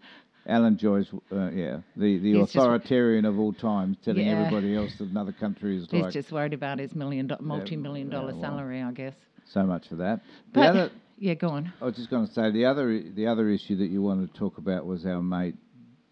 Alan 0.46 0.78
Joyce, 0.78 1.08
uh, 1.32 1.50
yeah, 1.52 1.80
the, 1.96 2.18
the 2.20 2.34
He's 2.34 2.38
just- 2.40 2.56
authoritarian 2.56 3.26
of 3.26 3.38
all 3.40 3.54
time, 3.54 3.96
telling 4.04 4.26
Yeah. 4.28 4.40
everybody 4.40 4.76
else 4.76 4.96
that 4.98 5.10
another 5.10 5.32
country 5.34 5.78
is 5.78 5.88
He's 5.92 6.04
like 6.04 6.14
just 6.14 6.32
worried 6.32 6.54
about 6.54 6.80
his 6.80 6.96
million, 6.96 7.28
do- 7.28 7.36
multi-million 7.42 8.12
yeah, 8.12 8.24
well. 8.26 8.40
salary, 8.42 8.82
I 8.82 8.92
guess. 8.92 9.16
so 9.46 9.64
much 9.64 9.88
for 9.90 9.96
that. 9.96 10.22
The 10.54 10.60
But 10.60 10.66
other, 10.70 10.92
yeah, 11.18 11.34
go 11.34 11.50
on. 11.50 11.74
I 11.82 11.86
was 11.86 11.96
just 11.96 12.10
going 12.10 12.28
to 12.28 12.32
say 12.34 12.52
the 12.52 12.66
other 12.66 13.02
the 13.02 13.28
other 13.28 13.50
issue 13.50 13.76
that 13.78 13.88
you 13.88 14.02
wanted 14.02 14.32
to 14.34 14.40
talk 14.40 14.58
about 14.58 14.86
was 14.86 15.06
our 15.06 15.22
mate 15.22 15.56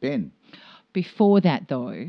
Ben. 0.01 0.31
Before 0.93 1.39
that, 1.41 1.67
though, 1.67 2.07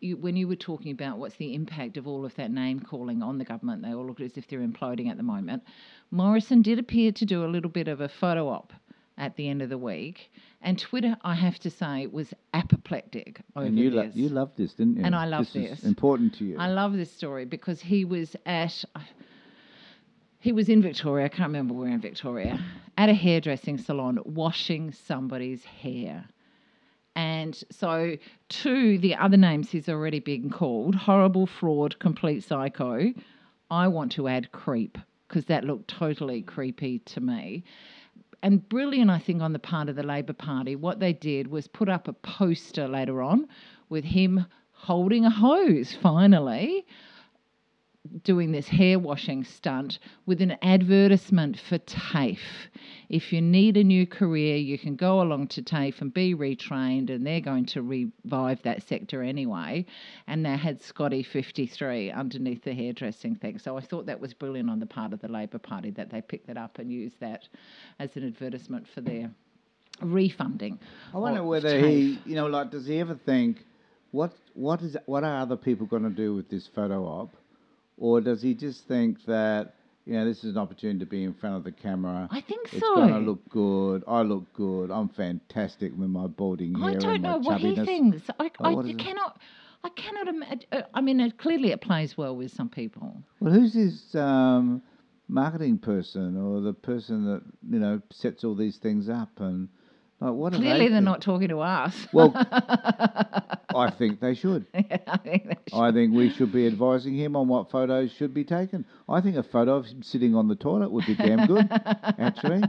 you, 0.00 0.16
when 0.16 0.36
you 0.36 0.48
were 0.48 0.56
talking 0.56 0.92
about 0.92 1.18
what's 1.18 1.36
the 1.36 1.54
impact 1.54 1.96
of 1.96 2.06
all 2.06 2.24
of 2.24 2.34
that 2.36 2.50
name 2.50 2.80
calling 2.80 3.22
on 3.22 3.38
the 3.38 3.44
government, 3.44 3.82
they 3.82 3.94
all 3.94 4.06
look 4.06 4.20
as 4.20 4.36
if 4.36 4.46
they're 4.48 4.60
imploding 4.60 5.10
at 5.10 5.16
the 5.16 5.22
moment. 5.22 5.62
Morrison 6.10 6.62
did 6.62 6.78
appear 6.78 7.12
to 7.12 7.24
do 7.24 7.44
a 7.44 7.48
little 7.48 7.70
bit 7.70 7.88
of 7.88 8.00
a 8.00 8.08
photo 8.08 8.48
op 8.48 8.72
at 9.18 9.36
the 9.36 9.48
end 9.48 9.60
of 9.62 9.68
the 9.68 9.78
week, 9.78 10.30
and 10.62 10.78
Twitter, 10.78 11.16
I 11.22 11.34
have 11.34 11.58
to 11.60 11.70
say, 11.70 12.06
was 12.06 12.32
apoplectic 12.54 13.40
over 13.56 13.66
and 13.66 13.78
you, 13.78 13.90
lo- 13.90 14.06
this. 14.06 14.14
you 14.14 14.28
loved 14.28 14.56
this, 14.56 14.74
didn't 14.74 14.96
you? 14.96 15.04
And 15.04 15.14
I 15.14 15.26
love 15.26 15.42
is 15.42 15.52
this. 15.52 15.84
important 15.84 16.34
to 16.38 16.44
you. 16.44 16.56
I 16.58 16.68
love 16.68 16.92
this 16.92 17.12
story 17.12 17.44
because 17.44 17.80
he 17.80 18.04
was 18.04 18.36
at. 18.46 18.84
He 20.40 20.52
was 20.52 20.68
in 20.68 20.80
Victoria, 20.82 21.24
I 21.24 21.28
can't 21.28 21.48
remember 21.48 21.74
where 21.74 21.88
in 21.88 22.00
Victoria, 22.00 22.60
at 22.96 23.08
a 23.08 23.12
hairdressing 23.14 23.76
salon 23.76 24.20
washing 24.24 24.92
somebody's 24.92 25.64
hair. 25.64 26.28
And 27.16 27.60
so, 27.70 28.16
to 28.48 28.98
the 28.98 29.14
other 29.16 29.36
names 29.36 29.70
he's 29.70 29.88
already 29.88 30.20
been 30.20 30.50
called 30.50 30.94
horrible 30.94 31.46
fraud, 31.46 31.98
complete 31.98 32.44
psycho. 32.44 33.12
I 33.70 33.88
want 33.88 34.12
to 34.12 34.28
add 34.28 34.52
creep 34.52 34.98
because 35.26 35.44
that 35.46 35.64
looked 35.64 35.88
totally 35.88 36.42
creepy 36.42 37.00
to 37.00 37.20
me. 37.20 37.64
And 38.42 38.66
brilliant, 38.68 39.10
I 39.10 39.18
think, 39.18 39.42
on 39.42 39.52
the 39.52 39.58
part 39.58 39.88
of 39.88 39.96
the 39.96 40.02
Labor 40.02 40.32
Party. 40.32 40.76
What 40.76 41.00
they 41.00 41.12
did 41.12 41.48
was 41.48 41.66
put 41.66 41.88
up 41.88 42.06
a 42.08 42.12
poster 42.12 42.86
later 42.86 43.20
on 43.20 43.48
with 43.88 44.04
him 44.04 44.46
holding 44.72 45.24
a 45.24 45.30
hose, 45.30 45.92
finally, 46.00 46.86
doing 48.24 48.52
this 48.52 48.68
hair 48.68 48.98
washing 48.98 49.44
stunt 49.44 49.98
with 50.26 50.40
an 50.40 50.56
advertisement 50.62 51.58
for 51.58 51.78
TAFE. 51.78 52.68
If 53.08 53.32
you 53.32 53.40
need 53.40 53.76
a 53.76 53.84
new 53.84 54.06
career, 54.06 54.56
you 54.56 54.78
can 54.78 54.96
go 54.96 55.20
along 55.20 55.48
to 55.48 55.62
TAFE 55.62 56.00
and 56.00 56.12
be 56.12 56.34
retrained, 56.34 57.10
and 57.10 57.26
they're 57.26 57.40
going 57.40 57.66
to 57.66 57.82
revive 57.82 58.62
that 58.62 58.86
sector 58.86 59.22
anyway. 59.22 59.86
And 60.26 60.44
they 60.44 60.56
had 60.56 60.82
Scotty 60.82 61.22
53 61.22 62.10
underneath 62.10 62.64
the 62.64 62.74
hairdressing 62.74 63.36
thing. 63.36 63.58
So 63.58 63.76
I 63.76 63.80
thought 63.80 64.06
that 64.06 64.20
was 64.20 64.34
brilliant 64.34 64.70
on 64.70 64.78
the 64.78 64.86
part 64.86 65.12
of 65.12 65.20
the 65.20 65.28
Labor 65.28 65.58
Party 65.58 65.90
that 65.92 66.10
they 66.10 66.20
picked 66.20 66.46
that 66.48 66.56
up 66.56 66.78
and 66.78 66.92
used 66.92 67.20
that 67.20 67.48
as 67.98 68.16
an 68.16 68.26
advertisement 68.26 68.86
for 68.88 69.00
their 69.00 69.30
refunding. 70.02 70.78
I 71.14 71.18
wonder 71.18 71.42
whether 71.42 71.70
TAFE. 71.70 71.86
he, 71.86 72.20
you 72.26 72.34
know, 72.36 72.46
like, 72.46 72.70
does 72.70 72.86
he 72.86 73.00
ever 73.00 73.14
think, 73.14 73.64
what, 74.10 74.32
what 74.54 74.80
is, 74.82 74.96
what 75.06 75.24
are 75.24 75.40
other 75.40 75.56
people 75.56 75.86
going 75.86 76.04
to 76.04 76.10
do 76.10 76.34
with 76.34 76.48
this 76.48 76.66
photo 76.66 77.04
op, 77.04 77.34
or 77.98 78.20
does 78.20 78.40
he 78.42 78.54
just 78.54 78.86
think 78.86 79.24
that, 79.26 79.74
you 80.06 80.14
know, 80.14 80.24
this 80.24 80.44
is 80.44 80.52
an 80.52 80.58
opportunity 80.58 81.00
to 81.00 81.06
be 81.06 81.24
in 81.24 81.34
front 81.34 81.56
of 81.56 81.64
the 81.64 81.72
camera? 81.72 82.28
I 82.30 82.40
think 82.40 82.72
It's 82.72 82.80
so. 82.80 82.94
going 82.94 83.12
to 83.12 83.18
look 83.20 83.48
good. 83.50 84.04
I 84.06 84.22
look 84.22 84.52
good. 84.54 84.90
I'm 84.90 85.08
fantastic 85.08 85.92
with 85.96 86.08
my 86.08 86.26
balding 86.26 86.74
hair 86.74 86.90
I 86.90 86.94
don't 86.94 87.22
know 87.22 87.38
what 87.38 87.60
he 87.60 87.74
thinks. 87.76 88.22
I, 88.38 88.50
Oh, 88.60 88.64
I 88.64 88.74
what 88.74 88.84
is 88.86 88.92
it? 88.92 88.98
cannot. 88.98 89.38
I 89.84 89.90
cannot 89.90 90.26
imagine. 90.28 90.66
I 90.92 91.00
mean, 91.00 91.20
it, 91.20 91.38
clearly 91.38 91.70
it 91.70 91.80
plays 91.80 92.16
well 92.16 92.34
with 92.34 92.50
some 92.52 92.68
people. 92.68 93.22
Well, 93.40 93.52
who's 93.52 93.74
his 93.74 94.14
um, 94.16 94.82
marketing 95.28 95.78
person 95.78 96.36
or 96.36 96.60
the 96.60 96.72
person 96.72 97.24
that 97.26 97.42
you 97.70 97.78
know 97.78 98.00
sets 98.10 98.42
all 98.44 98.56
these 98.56 98.78
things 98.78 99.08
up 99.08 99.30
and 99.38 99.68
like 100.20 100.32
what? 100.32 100.52
Clearly, 100.52 100.86
they 100.86 100.88
they're 100.88 101.00
not 101.00 101.22
talking 101.22 101.48
to 101.48 101.60
us. 101.60 102.08
Well, 102.12 102.32
I 103.74 103.90
think 103.96 104.20
they 104.20 104.34
should. 104.34 104.66
I 104.74 105.16
think 105.18 105.44
they 105.44 105.56
should. 105.68 105.78
I 105.78 105.92
think 105.92 106.12
we 106.12 106.30
should 106.30 106.52
be 106.52 106.66
advising 106.66 107.14
him 107.14 107.36
on 107.36 107.46
what 107.46 107.70
photos 107.70 108.10
should 108.10 108.34
be 108.34 108.44
taken. 108.44 108.84
I 109.08 109.20
think 109.20 109.36
a 109.36 109.44
photo 109.44 109.76
of 109.76 109.86
him 109.86 110.02
sitting 110.02 110.34
on 110.34 110.48
the 110.48 110.56
toilet 110.56 110.90
would 110.90 111.06
be 111.06 111.14
damn 111.14 111.46
good, 111.46 111.68
actually. 111.72 112.62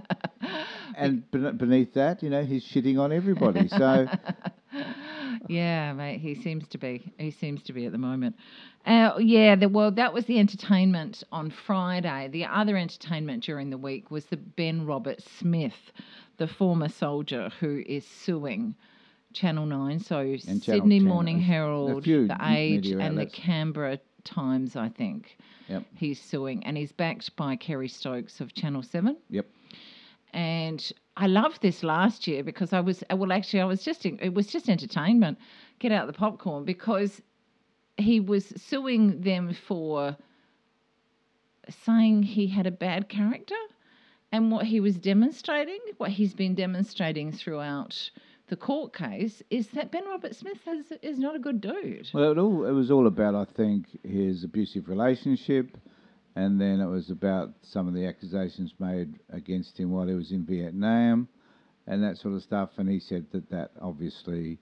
And 0.96 1.30
beneath 1.32 1.94
that, 1.94 2.22
you 2.22 2.30
know, 2.30 2.44
he's 2.44 2.64
shitting 2.64 3.00
on 3.00 3.12
everybody. 3.12 3.68
So 3.68 4.08
yeah, 5.48 5.94
mate. 5.94 6.20
He 6.20 6.36
seems 6.36 6.68
to 6.68 6.78
be. 6.78 7.12
He 7.18 7.32
seems 7.32 7.64
to 7.64 7.74
be 7.74 7.86
at 7.86 7.92
the 7.92 7.98
moment. 7.98 8.36
Uh, 8.86 9.18
yeah. 9.20 9.56
The, 9.56 9.70
well, 9.70 9.92
that 9.92 10.14
was 10.14 10.26
the 10.26 10.40
entertainment 10.40 11.24
on 11.32 11.52
Friday. 11.52 12.30
The 12.32 12.46
other 12.46 12.78
entertainment 12.78 13.44
during 13.44 13.70
the 13.70 13.78
week 13.78 14.10
was 14.10 14.26
the 14.26 14.38
Ben 14.38 14.86
Roberts-Smith, 14.86 15.92
the 16.38 16.48
former 16.48 16.90
soldier 16.90 17.52
who 17.60 17.84
is 17.86 18.06
suing. 18.06 18.76
Channel 19.32 19.68
9, 19.68 20.00
so 20.00 20.38
Channel 20.38 20.60
Sydney 20.60 21.00
10, 21.00 21.08
Morning 21.08 21.40
Herald, 21.40 22.04
The 22.04 22.38
Age, 22.42 22.90
and 22.90 23.16
the. 23.16 23.28
Canberra 23.28 24.00
Times, 24.24 24.76
I 24.76 24.90
think. 24.90 25.38
Yep. 25.68 25.84
He's 25.96 26.20
suing, 26.20 26.66
and 26.66 26.76
he's 26.76 26.92
backed 26.92 27.36
by 27.36 27.56
Kerry 27.56 27.88
Stokes 27.88 28.42
of 28.42 28.56
Channel 28.56 28.82
7 28.82 29.16
yep. 29.30 29.46
and 30.34 30.92
I 31.16 31.28
loved 31.28 31.62
this 31.62 31.84
last 31.84 32.28
year 32.28 32.44
because 32.44 32.74
I 32.74 32.80
was 32.80 33.04
well 33.12 33.32
actually 33.32 33.62
I 33.62 33.66
was 33.66 33.84
just 33.84 34.04
it 34.06 34.34
was 34.34 34.48
just 34.48 34.68
entertainment 34.68 35.38
get 35.78 35.92
out 35.92 36.08
the 36.08 36.14
popcorn 36.14 36.64
because 36.66 37.22
he 38.00 38.20
was 38.20 38.54
suing 38.56 39.22
them 39.22 39.54
for 39.54 40.16
saying 41.86 42.24
he 42.24 42.48
had 42.48 42.66
a 42.66 42.72
bad 42.72 43.10
character 43.10 43.56
and 44.32 44.52
what 44.52 44.66
he 44.66 44.80
was 44.80 44.98
demonstrating 44.98 45.80
what 45.98 46.12
he's 46.12 46.34
been 46.34 46.56
demonstrating 46.56 47.32
throughout 47.32 48.10
the 48.50 48.56
court 48.56 48.94
case 48.94 49.44
is 49.50 49.68
that 49.70 49.92
Ben 49.92 50.06
Roberts-Smith 50.06 50.60
has, 50.66 50.92
is 51.04 51.20
not 51.20 51.36
a 51.36 51.40
good 51.40 51.62
dude. 51.62 52.10
Well, 52.14 52.32
it, 52.32 52.38
all, 52.38 52.66
it 52.66 52.72
was 52.72 52.90
all 52.90 53.08
about, 53.08 53.36
I 53.36 53.46
think, 53.46 53.86
his 54.04 54.44
abusive 54.44 54.90
relationship, 54.90 55.78
and 56.36 56.60
then 56.60 56.80
it 56.80 56.88
was 56.88 57.12
about 57.12 57.54
some 57.62 57.88
of 57.88 57.94
the 57.94 58.08
accusations 58.08 58.74
made 58.80 59.20
against 59.32 59.80
him 59.80 59.92
while 59.92 60.08
he 60.08 60.16
was 60.16 60.32
in 60.32 60.46
Vietnam, 60.46 61.28
and 61.86 62.04
that 62.04 62.18
sort 62.18 62.34
of 62.34 62.42
stuff. 62.42 62.72
And 62.78 62.90
he 62.90 63.00
said 63.00 63.28
that 63.32 63.50
that 63.52 63.72
obviously 63.80 64.58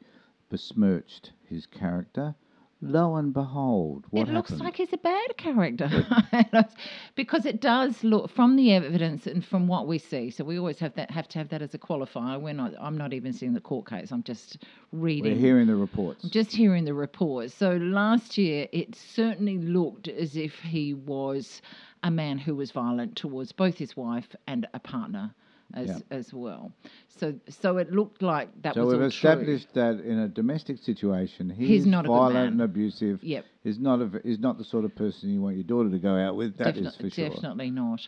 besmirched 0.49 1.31
his 1.45 1.65
character. 1.65 2.35
Lo 2.79 3.15
and 3.15 3.33
behold, 3.33 4.05
what 4.11 4.27
it 4.27 4.31
looks 4.31 4.51
happened? 4.51 4.65
like 4.65 4.75
he's 4.75 4.93
a 4.93 4.97
bad 4.97 5.35
character 5.37 5.89
because 7.15 7.45
it 7.47 7.59
does 7.59 8.03
look 8.03 8.29
from 8.29 8.55
the 8.55 8.71
evidence 8.71 9.25
and 9.25 9.43
from 9.43 9.67
what 9.67 9.87
we 9.87 9.97
see. 9.97 10.29
So 10.29 10.43
we 10.43 10.59
always 10.59 10.77
have 10.77 10.93
that 10.93 11.09
have 11.09 11.27
to 11.29 11.39
have 11.39 11.49
that 11.49 11.63
as 11.63 11.73
a 11.73 11.79
qualifier. 11.79 12.39
We're 12.39 12.53
not. 12.53 12.73
I'm 12.79 12.95
not 12.95 13.13
even 13.13 13.33
seeing 13.33 13.53
the 13.53 13.61
court 13.61 13.89
case. 13.89 14.11
I'm 14.11 14.21
just 14.21 14.59
reading. 14.91 15.33
We're 15.33 15.39
hearing 15.39 15.65
the 15.65 15.75
reports. 15.75 16.23
I'm 16.23 16.29
just 16.29 16.51
hearing 16.55 16.85
the 16.85 16.93
reports. 16.93 17.55
So 17.55 17.77
last 17.77 18.37
year, 18.37 18.67
it 18.71 18.95
certainly 18.95 19.57
looked 19.57 20.07
as 20.07 20.37
if 20.37 20.59
he 20.59 20.93
was 20.93 21.63
a 22.03 22.11
man 22.11 22.37
who 22.37 22.53
was 22.53 22.69
violent 22.69 23.15
towards 23.15 23.51
both 23.51 23.79
his 23.79 23.97
wife 23.97 24.35
and 24.45 24.67
a 24.75 24.79
partner 24.79 25.33
as 25.73 25.87
Yeah. 25.87 26.17
as 26.17 26.33
well. 26.33 26.71
So 27.07 27.33
so 27.49 27.77
it 27.77 27.91
looked 27.91 28.21
like 28.21 28.49
that 28.61 28.73
So 28.75 28.85
was 28.85 28.93
we've 28.93 29.01
all 29.01 29.07
established 29.07 29.73
that 29.73 29.99
in 29.99 30.19
a 30.19 30.27
domestic 30.27 30.77
situation, 30.77 31.49
he's, 31.49 31.67
He's 31.67 31.85
not 31.85 32.05
violent 32.05 32.53
and 32.53 32.61
abusive. 32.61 33.23
Yep. 33.23 33.45
He's 33.67 33.79
not 33.79 33.99
a, 34.01 34.09
he's 34.23 34.39
not 34.39 34.57
the 34.57 34.63
sort 34.63 34.85
of 34.85 34.95
person 34.95 35.29
you 35.29 35.41
want 35.41 35.55
your 35.57 35.65
daughter 35.65 35.89
to 35.89 35.99
go 35.99 36.15
out 36.15 36.37
with. 36.37 36.55
That 36.57 36.77
is 36.77 36.83
Definite- 36.83 36.95
for 37.01 37.09
sure. 37.09 37.29
Definitely 37.31 37.69
not. 37.71 38.07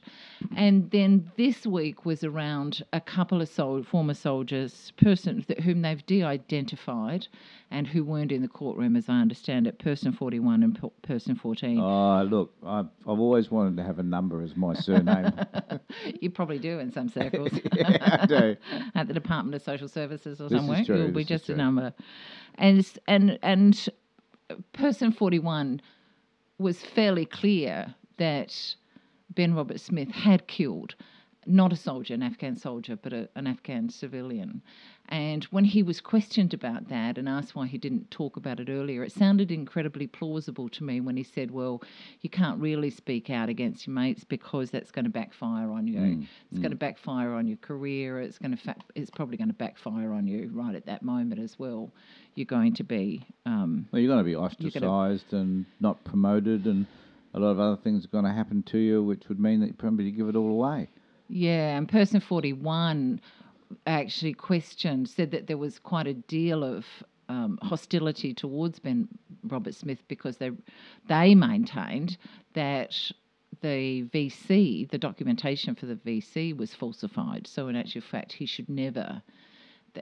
And 0.56 0.89
then 0.91 1.30
this 1.36 1.67
week 1.67 2.06
was 2.06 2.24
around 2.24 2.82
a 2.93 3.02
couple 3.02 3.41
of 3.41 3.50
sol- 3.50 3.84
former 3.84 4.13
soldiers, 4.13 4.93
person 4.95 5.43
th- 5.43 5.60
whom 5.60 5.82
they've 5.82 6.06
de-identified, 6.06 7.28
and 7.72 7.86
who 7.88 8.06
weren't 8.06 8.32
in 8.32 8.41
the 8.41 8.48
courtroom, 8.48 8.95
as 8.95 9.10
I 9.10 9.19
understand 9.19 9.67
it. 9.67 9.80
Person 9.80 10.13
forty-one 10.13 10.63
and 10.63 10.82
p- 10.82 10.88
person 11.02 11.36
fourteen. 11.36 11.78
Oh, 11.80 12.24
look, 12.24 12.54
I've, 12.65 12.88
I've 13.02 13.19
always 13.19 13.52
wanted 13.52 13.76
to 13.78 13.84
have 13.84 14.00
a 14.00 14.04
number 14.04 14.41
as 14.41 14.56
my 14.56 14.74
surname. 14.74 15.34
You 16.22 16.30
probably 16.30 16.60
do 16.60 16.80
in 16.80 16.91
some 16.91 17.10
circles. 17.10 17.52
yeah, 17.74 18.19
I 18.22 18.26
do. 18.26 18.56
At 18.95 19.08
the 19.08 19.13
Department 19.13 19.56
of 19.56 19.62
Social 19.62 19.88
Services 19.88 20.39
or 20.39 20.48
This 20.50 20.58
somewhere, 20.60 20.82
you'll 20.84 21.08
be 21.12 21.24
this 21.24 21.28
just 21.28 21.50
a 21.50 21.56
number. 21.56 21.93
And 22.56 22.88
and 23.08 23.38
and 23.41 23.89
person 24.73 25.12
forty-one 25.12 25.81
was 26.57 26.81
fairly 26.81 27.25
clear 27.25 27.93
that 28.17 28.75
Ben 29.33 29.53
Roberts-Smith 29.53 30.09
had 30.09 30.47
killed 30.47 30.95
not 31.49 31.73
a 31.73 31.75
soldier, 31.75 32.13
an 32.13 32.23
Afghan 32.23 32.55
soldier, 32.55 32.95
but 32.95 33.12
a, 33.12 33.27
an 33.35 33.47
Afghan 33.47 33.89
civilian. 33.89 34.62
And 35.12 35.43
when 35.45 35.65
he 35.65 35.81
was 35.81 35.99
questioned 36.01 36.53
about 36.53 36.89
that 36.89 37.17
and 37.17 37.27
asked 37.27 37.55
why 37.55 37.65
he 37.65 37.79
didn't 37.79 38.12
talk 38.12 38.38
about 38.38 38.59
it 38.59 38.69
earlier, 38.69 39.03
it 39.03 39.12
sounded 39.12 39.51
incredibly 39.51 40.05
plausible 40.05 40.69
to 40.69 40.83
me 40.83 41.01
when 41.01 41.17
he 41.17 41.23
said, 41.23 41.49
Well, 41.49 41.81
you 42.21 42.29
can't 42.29 42.59
really 42.62 42.91
speak 42.91 43.31
out 43.31 43.49
against 43.49 43.88
your 43.88 43.95
mates 43.95 44.23
because 44.23 44.69
that's 44.69 44.91
going 44.91 45.05
to 45.05 45.12
backfire 45.12 45.71
on 45.71 45.88
you. 45.88 45.99
it's 46.51 46.59
going 46.59 46.69
to 46.71 46.77
backfire 46.77 47.33
on 47.33 47.47
your 47.47 47.57
career. 47.57 48.21
It's 48.21 48.38
going 48.38 48.51
to 48.51 48.57
fa- 48.57 48.75
it's 48.93 49.09
probably 49.09 49.38
going 49.38 49.47
to 49.47 49.53
backfire 49.55 50.13
on 50.13 50.27
you 50.27 50.51
right 50.53 50.75
at 50.75 50.85
that 50.85 51.01
moment 51.01 51.41
as 51.41 51.57
well. 51.57 51.91
You're 52.35 52.45
going 52.45 52.75
to 52.75 52.83
be 52.83 53.25
um, 53.47 53.88
Well, 53.91 53.99
you're 54.01 54.12
going 54.13 54.23
to 54.23 54.29
be 54.29 54.35
ostracised 54.35 55.33
and 55.33 55.65
not 55.79 56.03
promoted, 56.03 56.65
and 56.67 56.85
a 57.33 57.39
lot 57.39 57.49
of 57.49 57.59
other 57.59 57.77
things 57.77 58.05
are 58.05 58.09
going 58.09 58.25
to 58.25 58.31
happen 58.31 58.62
to 58.63 58.77
you, 58.77 59.03
which 59.03 59.23
would 59.27 59.39
mean 59.39 59.59
that 59.62 59.67
you 59.67 59.73
probably 59.73 60.12
give 60.12 60.29
it 60.29 60.35
all 60.35 60.51
away. 60.51 60.88
Yeah, 61.30 61.78
and 61.78 61.88
person 61.88 62.20
41 62.20 63.22
actually 63.86 64.34
questioned, 64.34 65.08
said 65.08 65.32
that 65.32 65.46
there 65.48 65.58
was 65.58 65.78
quite 65.78 66.08
a 66.08 66.13
deal 66.13 66.63
of 66.63 66.86
um, 67.30 67.60
hostility 67.62 68.34
towards 68.34 68.80
Ben 68.80 69.08
Roberts-Smith 69.44 70.00
because 70.08 70.38
they 70.38 70.50
they 71.08 71.36
maintained 71.36 72.18
that 72.54 72.96
the 73.62 74.04
VC, 74.06 74.89
the 74.89 74.98
documentation 74.98 75.76
for 75.76 75.86
the 75.86 75.96
VC, 75.96 76.58
was 76.58 76.74
falsified. 76.74 77.46
So 77.46 77.68
in 77.68 77.76
actual 77.76 78.02
fact, 78.02 78.34
he 78.34 78.48
should 78.48 78.68
never 78.68 79.22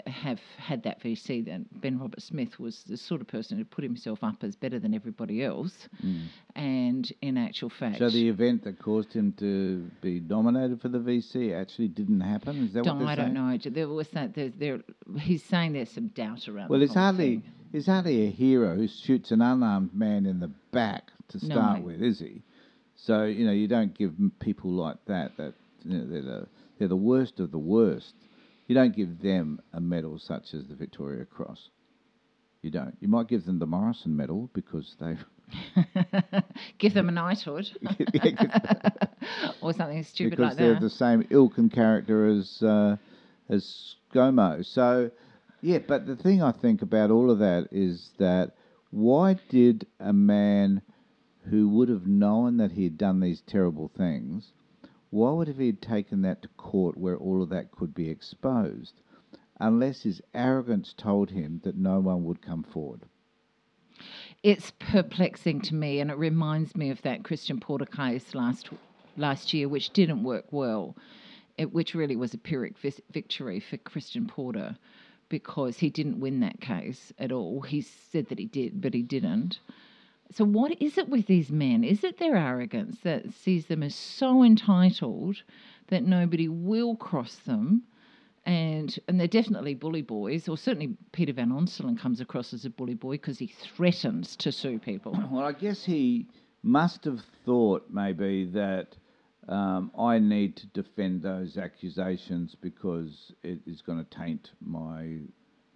have 0.07 0.39
had 0.57 0.83
that 0.83 1.01
VC, 1.01 1.43
then 1.45 1.65
Ben 1.71 1.97
Roberts-Smith 1.99 2.59
was 2.59 2.83
the 2.83 2.97
sort 2.97 3.21
of 3.21 3.27
person 3.27 3.57
who 3.57 3.65
put 3.65 3.83
himself 3.83 4.23
up 4.23 4.43
as 4.43 4.55
better 4.55 4.79
than 4.79 4.93
everybody 4.93 5.43
else. 5.43 5.87
And 6.55 7.11
in 7.21 7.37
actual 7.37 7.69
fact, 7.69 7.95
Mm. 7.95 7.99
So 7.99 8.09
the 8.09 8.29
event 8.29 8.63
that 8.63 8.79
caused 8.79 9.13
him 9.13 9.33
to 9.33 9.89
be 10.01 10.19
nominated 10.19 10.81
for 10.81 10.89
the 10.89 10.99
VC 10.99 11.53
actually 11.53 11.87
didn't 11.87 12.21
happen. 12.21 12.65
Is 12.65 12.73
that 12.73 12.85
what 12.85 12.93
No, 12.93 12.99
they're 12.99 13.07
I 13.07 13.15
don't 13.15 13.33
know. 13.33 13.57
There 13.57 13.87
was 13.87 14.07
that. 14.09 14.33
There, 14.33 14.49
there, 14.49 14.79
he's 15.19 15.43
saying 15.43 15.73
there's 15.73 15.89
some 15.91 16.07
doubt 16.09 16.47
around. 16.47 16.69
Well, 16.69 16.81
it's 16.81 16.93
hardly 16.93 17.37
thing. 17.37 17.43
he's 17.71 17.85
hardly 17.85 18.27
a 18.27 18.29
hero 18.29 18.75
who 18.75 18.87
shoots 18.87 19.31
an 19.31 19.41
unarmed 19.41 19.93
man 19.93 20.25
in 20.25 20.39
the 20.39 20.49
back 20.71 21.11
to 21.29 21.37
No. 21.47 21.55
start 21.55 21.81
with, 21.83 22.01
is 22.01 22.19
he? 22.19 22.41
So 22.95 23.25
you 23.25 23.45
know 23.45 23.51
you 23.51 23.67
don't 23.67 23.93
give 23.97 24.13
people 24.39 24.71
like 24.71 24.97
that 25.05 25.37
that 25.37 25.53
you 25.85 25.97
know, 25.99 26.05
they're 26.07 26.21
the 26.23 26.47
they're 26.79 26.87
the 26.87 26.95
worst 26.95 27.39
of 27.39 27.51
the 27.51 27.59
worst. 27.59 28.13
You 28.67 28.75
don't 28.75 28.95
give 28.95 29.21
them 29.21 29.61
a 29.73 29.79
medal 29.79 30.19
such 30.19 30.53
as 30.53 30.67
the 30.67 30.75
Victoria 30.75 31.25
Cross. 31.25 31.69
You 32.61 32.71
don't. 32.71 32.97
You 32.99 33.07
might 33.07 33.27
give 33.27 33.45
them 33.45 33.59
the 33.59 33.67
Morrison 33.67 34.15
Medal 34.15 34.49
because 34.53 34.95
they've 34.99 35.23
Give 36.77 36.93
them 36.93 37.09
a 37.09 37.11
knighthood 37.11 37.69
or 39.61 39.73
something 39.73 40.03
stupid 40.03 40.39
like 40.39 40.57
that. 40.57 40.57
because 40.57 40.57
like 40.57 40.57
they're 40.57 40.73
that. 40.73 40.81
the 40.81 40.89
same 40.89 41.25
ilk 41.29 41.57
and 41.57 41.71
character 41.71 42.27
as 42.27 42.61
uh, 42.61 42.97
as 43.49 43.95
ScoMo. 44.13 44.65
So, 44.65 45.11
yeah, 45.61 45.79
but 45.79 46.05
the 46.05 46.15
thing 46.15 46.41
I 46.43 46.51
think 46.51 46.81
about 46.81 47.11
all 47.11 47.31
of 47.31 47.39
that 47.39 47.69
is 47.71 48.11
that 48.17 48.53
why 48.91 49.35
did 49.49 49.87
a 49.99 50.13
man 50.13 50.81
who 51.49 51.69
would 51.69 51.89
have 51.89 52.07
known 52.07 52.57
that 52.57 52.71
he 52.73 52.83
had 52.83 52.97
done 52.97 53.19
these 53.21 53.41
terrible 53.41 53.89
things, 53.95 54.51
why 55.09 55.31
would 55.31 55.47
he 55.47 55.67
have 55.67 55.81
taken 55.81 56.21
that 56.21 56.41
to 56.41 56.47
court 56.49 56.97
where 56.97 57.17
all 57.17 57.41
of 57.41 57.49
that 57.49 57.71
could 57.71 57.93
be 57.93 58.09
exposed, 58.09 59.01
unless 59.59 60.03
his 60.03 60.21
arrogance 60.33 60.93
told 60.93 61.31
him 61.31 61.61
that 61.63 61.77
no 61.77 61.99
one 61.99 62.23
would 62.25 62.41
come 62.41 62.63
forward? 62.63 63.01
It's 64.43 64.71
perplexing 64.77 65.61
to 65.61 65.75
me, 65.75 65.99
and 65.99 66.11
it 66.11 66.17
reminds 66.17 66.75
me 66.75 66.89
of 66.89 67.01
that 67.01 67.23
Christian 67.23 67.59
Porter 67.59 67.85
case 67.85 68.35
last 68.35 68.69
last 69.15 69.53
year, 69.53 69.67
which 69.67 69.91
didn't 69.91 70.23
work 70.23 70.45
well, 70.51 70.95
it, 71.57 71.73
which 71.73 71.95
really 71.95 72.15
was 72.15 72.33
a 72.33 72.37
Pyrrhic 72.37 72.77
vis- 72.77 73.01
victory 73.11 73.59
for 73.59 73.77
Christian 73.77 74.27
Porter 74.27 74.77
because 75.29 75.79
he 75.79 75.89
didn't 75.89 76.19
win 76.19 76.39
that 76.41 76.61
case 76.61 77.11
at 77.17 77.31
all. 77.31 77.61
He 77.61 77.81
said 77.81 78.27
that 78.29 78.39
he 78.39 78.45
did, 78.45 78.79
but 78.79 78.93
he 78.93 79.01
didn't. 79.01 79.59
So, 80.31 80.43
what 80.43 80.81
is 80.81 80.97
it 80.97 81.09
with 81.09 81.27
these 81.27 81.51
men? 81.51 81.83
Is 81.83 82.03
it 82.03 82.17
their 82.17 82.35
arrogance 82.35 82.99
that 83.03 83.33
sees 83.33 83.67
them 83.67 83.83
as 83.83 83.95
so 83.95 84.43
entitled 84.43 85.41
that 85.87 86.03
nobody 86.03 86.47
will 86.47 86.95
cross 86.95 87.35
them? 87.35 87.83
And 88.45 88.97
and 89.07 89.19
they're 89.19 89.27
definitely 89.27 89.73
bully 89.73 90.01
boys, 90.01 90.47
or 90.47 90.57
certainly 90.57 90.95
Peter 91.11 91.33
Van 91.33 91.49
Onselen 91.49 91.97
comes 91.99 92.21
across 92.21 92.53
as 92.53 92.65
a 92.65 92.69
bully 92.69 92.93
boy 92.93 93.11
because 93.11 93.39
he 93.39 93.47
threatens 93.47 94.35
to 94.37 94.51
sue 94.51 94.79
people. 94.79 95.13
Well, 95.31 95.43
I 95.43 95.51
guess 95.51 95.83
he 95.83 96.27
must 96.63 97.03
have 97.05 97.21
thought 97.45 97.87
maybe 97.89 98.45
that 98.45 98.95
um, 99.47 99.91
I 99.97 100.19
need 100.19 100.55
to 100.57 100.67
defend 100.67 101.21
those 101.21 101.57
accusations 101.57 102.55
because 102.55 103.33
it 103.43 103.59
is 103.65 103.81
going 103.81 104.03
to 104.03 104.17
taint 104.17 104.51
my 104.61 105.19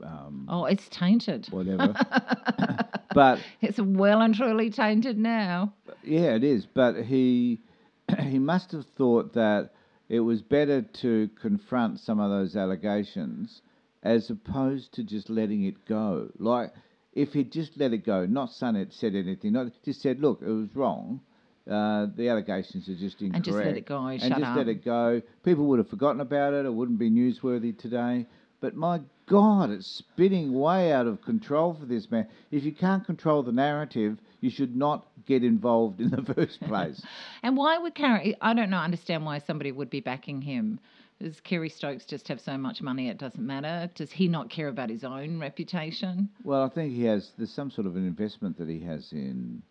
um, 0.03 0.45
Oh, 0.49 0.65
it's 0.65 0.87
tainted. 0.89 1.47
whatever. 1.51 1.93
but 3.13 3.39
It's 3.61 3.79
well 3.79 4.21
and 4.21 4.33
truly 4.35 4.69
tainted 4.69 5.17
now. 5.17 5.73
yeah, 6.03 6.35
it 6.35 6.43
is. 6.43 6.65
But 6.65 7.03
he 7.03 7.61
he 8.19 8.39
must 8.39 8.71
have 8.71 8.85
thought 8.97 9.33
that 9.33 9.71
it 10.09 10.19
was 10.19 10.41
better 10.41 10.81
to 10.81 11.29
confront 11.41 11.99
some 11.99 12.19
of 12.19 12.29
those 12.29 12.55
allegations 12.55 13.61
as 14.03 14.29
opposed 14.29 14.93
to 14.93 15.03
just 15.03 15.29
letting 15.29 15.63
it 15.63 15.85
go. 15.85 16.29
Like 16.37 16.73
if 17.13 17.33
he'd 17.33 17.51
just 17.51 17.77
let 17.77 17.93
it 17.93 18.05
go, 18.05 18.25
not 18.25 18.51
said 18.51 18.75
anything, 19.15 19.53
not 19.53 19.67
just 19.83 20.01
said, 20.01 20.19
look, 20.19 20.41
it 20.41 20.49
was 20.49 20.75
wrong. 20.75 21.21
Uh, 21.69 22.07
the 22.15 22.27
allegations 22.27 22.89
are 22.89 22.95
just 22.95 23.21
incorrect. 23.21 23.35
And 23.35 23.45
just 23.45 23.57
let 23.57 23.77
it 23.77 23.85
go, 23.85 24.07
And 24.07 24.19
just 24.21 24.41
up. 24.43 24.57
let 24.57 24.67
it 24.67 24.83
go. 24.83 25.21
People 25.43 25.65
would 25.67 25.77
have 25.77 25.89
forgotten 25.89 26.19
about 26.19 26.53
it. 26.53 26.65
It 26.65 26.73
wouldn't 26.73 26.97
be 26.97 27.11
newsworthy 27.11 27.77
today. 27.77 28.25
But 28.61 28.75
my 28.75 29.01
God, 29.27 29.71
it's 29.71 29.87
spinning 29.87 30.53
way 30.53 30.93
out 30.93 31.07
of 31.07 31.21
control 31.23 31.73
for 31.73 31.85
this 31.85 32.09
man. 32.11 32.27
If 32.51 32.63
you 32.63 32.71
can't 32.71 33.05
control 33.05 33.43
the 33.43 33.51
narrative, 33.51 34.19
you 34.39 34.49
should 34.49 34.75
not 34.75 35.07
get 35.25 35.43
involved 35.43 35.99
in 35.99 36.11
the 36.11 36.21
first 36.35 36.61
place. 36.67 37.03
And 37.43 37.57
why 37.57 37.77
would 37.77 37.95
Kerry? 37.95 38.35
I 38.39 38.53
don't 38.53 38.69
know. 38.69 38.77
Understand 38.77 39.25
why 39.25 39.39
somebody 39.39 39.71
would 39.71 39.89
be 39.89 39.99
backing 39.99 40.41
him. 40.41 40.79
Does 41.19 41.39
Kerry 41.39 41.69
Stokes 41.69 42.05
just 42.05 42.27
have 42.29 42.39
so 42.41 42.57
much 42.57 42.81
money 42.81 43.09
it 43.09 43.17
doesn't 43.19 43.45
matter? 43.45 43.89
Does 43.95 44.11
he 44.11 44.27
not 44.27 44.49
care 44.49 44.67
about 44.67 44.89
his 44.89 45.03
own 45.03 45.39
reputation? 45.39 46.29
well, 46.43 46.63
I 46.63 46.69
think 46.69 46.93
he 46.93 47.03
has. 47.05 47.31
There's 47.37 47.51
some 47.53 47.69
sort 47.69 47.85
of 47.85 47.95
an 47.95 48.07
investment 48.07 48.57
that 48.57 48.67
he 48.67 48.79
has 48.81 49.11
in 49.11 49.61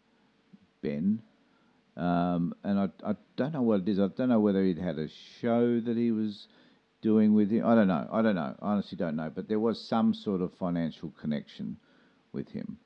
Ben, 0.80 1.20
um, 1.96 2.54
and 2.62 2.78
I, 2.78 2.88
I 3.04 3.16
don't 3.36 3.52
know 3.52 3.62
what 3.62 3.80
it 3.80 3.88
is. 3.88 3.98
I 3.98 4.06
don't 4.08 4.28
know 4.28 4.38
whether 4.38 4.62
he'd 4.64 4.78
had 4.78 4.98
a 4.98 5.08
show 5.40 5.80
that 5.80 5.96
he 5.96 6.12
was 6.12 6.46
doing 7.02 7.34
with 7.34 7.50
him. 7.50 7.64
I 7.66 7.74
don't 7.74 7.88
know. 7.88 8.06
I 8.12 8.22
don't 8.22 8.34
know. 8.34 8.54
I 8.60 8.72
honestly 8.72 8.96
don't 8.96 9.16
know. 9.16 9.30
But 9.34 9.48
there 9.48 9.60
was 9.60 9.80
some 9.80 10.12
sort 10.14 10.40
of 10.40 10.52
financial 10.54 11.10
connection 11.20 11.76
with 12.32 12.48
him. 12.50 12.78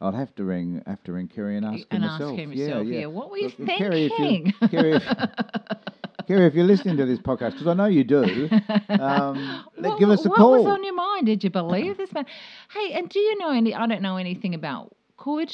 I'll 0.00 0.12
have 0.12 0.34
to 0.36 0.44
ring, 0.44 0.80
have 0.86 1.02
to 1.04 1.12
ring 1.12 1.26
Kerry 1.28 1.56
and 1.56 1.66
ask 1.66 1.84
And 1.90 2.04
him 2.04 2.10
ask 2.10 2.20
myself. 2.20 2.38
him 2.38 2.52
yeah, 2.52 2.64
yourself, 2.64 2.86
yeah. 2.86 2.98
yeah, 3.00 3.06
what 3.06 3.30
were 3.30 3.38
you 3.38 3.50
Look, 3.58 3.68
Kerry, 3.68 4.04
if 4.04 4.10
you- 4.12 4.16
thinking? 4.16 4.68
Kerry, 4.70 4.92
if, 4.92 5.02
Kerry, 6.28 6.46
if 6.46 6.54
you're 6.54 6.64
listening 6.66 6.96
to 6.98 7.04
this 7.06 7.18
podcast, 7.18 7.52
because 7.52 7.66
I 7.66 7.74
know 7.74 7.86
you 7.86 8.04
do, 8.04 8.48
um, 8.90 9.64
What- 9.76 9.98
give 9.98 10.08
us 10.10 10.24
a 10.24 10.28
what 10.28 10.36
call. 10.38 10.50
What 10.52 10.58
was 10.64 10.66
on 10.68 10.84
your 10.84 10.94
mind? 10.94 11.26
Did 11.26 11.42
you 11.42 11.50
believe 11.50 11.96
this 11.96 12.12
man? 12.12 12.26
Hey, 12.72 12.92
and 12.92 13.08
do 13.08 13.18
you 13.18 13.38
know 13.38 13.50
any? 13.50 13.74
I 13.74 13.86
don't 13.86 14.02
know 14.02 14.18
anything 14.18 14.54
about. 14.54 14.94
Could 15.16 15.52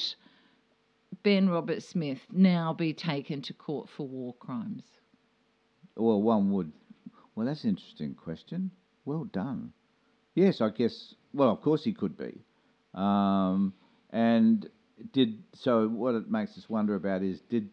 Ben 1.22 1.48
Roberts-Smith 1.48 2.18
now 2.30 2.74
be 2.74 2.92
taken 2.92 3.40
to 3.42 3.54
court 3.54 3.88
for 3.96 4.06
war 4.06 4.34
crimes? 4.34 4.82
Well, 5.96 6.20
one 6.20 6.50
would. 6.52 6.70
Well, 7.34 7.46
that's 7.46 7.64
an 7.64 7.70
interesting 7.70 8.14
question. 8.14 8.70
Well 9.04 9.24
done. 9.24 9.72
Yes, 10.34 10.60
I 10.60 10.70
guess. 10.70 11.14
Well, 11.32 11.50
of 11.50 11.60
course 11.62 11.84
he 11.84 11.92
could 11.92 12.16
be. 12.16 12.40
Um, 12.94 13.72
and 14.10 14.68
did 15.12 15.42
so. 15.54 15.88
What 15.88 16.14
it 16.14 16.30
makes 16.30 16.56
us 16.56 16.68
wonder 16.68 16.94
about 16.94 17.22
is 17.22 17.40
did 17.50 17.68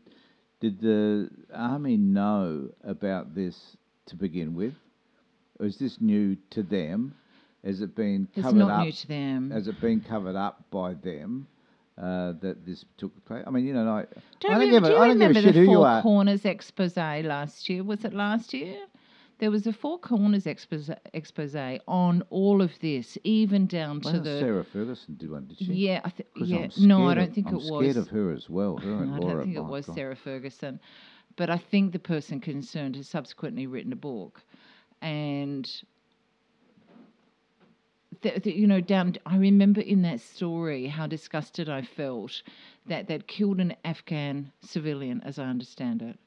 did 0.60 0.80
the 0.82 1.30
army 1.54 1.97
know 1.97 2.69
about 2.84 3.36
this 3.36 3.78
to 4.08 4.15
begin 4.15 4.56
with, 4.56 4.74
or 5.60 5.67
is 5.67 5.78
this 5.78 6.02
new 6.02 6.36
to 6.52 6.63
them? 6.63 7.13
Has 7.63 7.82
it 7.82 7.95
been 7.95 8.28
covered 8.34 8.47
It's 8.47 8.56
not 8.56 8.71
up? 8.71 8.84
new 8.86 8.91
to 8.91 9.08
them. 9.08 9.52
Has 9.52 9.67
it 9.67 9.80
been 9.80 10.02
covered 10.02 10.36
up 10.36 10.63
by 10.71 10.95
them 10.95 11.45
uh, 12.00 12.34
that 12.41 12.65
this 12.65 12.84
took 12.97 13.24
place? 13.26 13.43
I 13.45 13.52
mean, 13.52 13.65
you 13.67 13.74
know, 13.74 13.88
I, 13.88 14.06
Don't 14.39 14.54
I 14.54 14.58
don't 14.58 14.65
you, 14.65 14.71
give 14.71 14.84
a, 14.84 14.88
do 14.88 14.93
you 14.93 15.00
I 15.00 15.08
don't 15.08 15.17
give 15.19 15.26
a 15.26 15.28
remember 15.30 15.41
shit 15.41 15.54
the 15.54 15.60
who 15.60 15.65
you 15.69 15.76
Four 15.78 15.88
are. 15.88 16.02
Corners 16.02 16.45
expose 16.45 16.97
last 16.97 17.69
year? 17.69 17.84
Was 17.84 18.04
it 18.04 18.13
last 18.15 18.52
year? 18.56 18.78
There 19.41 19.49
was 19.49 19.65
a 19.65 19.73
Four 19.73 19.97
Corners 19.97 20.45
expose, 20.45 20.91
expose 21.15 21.56
on 21.88 22.21
all 22.30 22.62
of 22.62 22.77
this, 22.80 23.17
even 23.23 23.65
down 23.65 23.99
to 24.01 24.19
the. 24.19 24.39
Sarah 24.39 24.63
Ferguson 24.63 25.15
did 25.15 25.32
one, 25.32 25.47
did 25.47 25.58
she? 25.58 25.65
Yeah, 25.73 25.99
I 26.06 26.10
th- 26.12 26.30
yeah. 26.36 26.67
No, 26.77 27.08
I 27.10 27.15
don't 27.15 27.34
think 27.34 27.47
of- 27.47 27.54
think 27.54 27.63
I'm 27.63 27.67
it 27.67 27.71
was. 27.73 27.82
scared 27.91 27.97
of 27.97 28.08
her 28.10 28.32
as 28.32 28.49
well. 28.51 28.77
Her 28.77 29.01
and 29.01 29.15
I 29.15 29.17
Laura. 29.17 29.34
don't 29.38 29.43
think 29.45 29.58
it 29.58 29.65
was 29.65 29.88
God. 29.88 29.95
Sarah 29.95 30.15
Ferguson, 30.15 30.80
but 31.38 31.49
I 31.49 31.58
think 31.58 31.91
the 31.91 31.97
person 31.97 32.39
concerned 32.39 32.95
has 32.97 33.08
subsequently 33.10 33.65
written 33.65 33.91
a 33.91 33.95
book, 33.95 34.41
and 35.01 35.67
th- 38.21 38.43
th- 38.43 38.56
you 38.56 38.67
know, 38.67 38.80
down. 38.80 39.15
I 39.25 39.38
remember 39.38 39.82
in 39.82 40.04
that 40.04 40.19
story 40.21 40.86
how 40.86 41.08
disgusted 41.08 41.67
I 41.67 41.82
felt 41.82 42.43
that 42.86 43.08
they'd 43.08 43.25
killed 43.25 43.60
an 43.60 43.73
Afghan 43.84 44.51
civilian, 44.62 45.19
as 45.25 45.39
I 45.39 45.45
understand 45.45 46.04
it, 46.04 46.19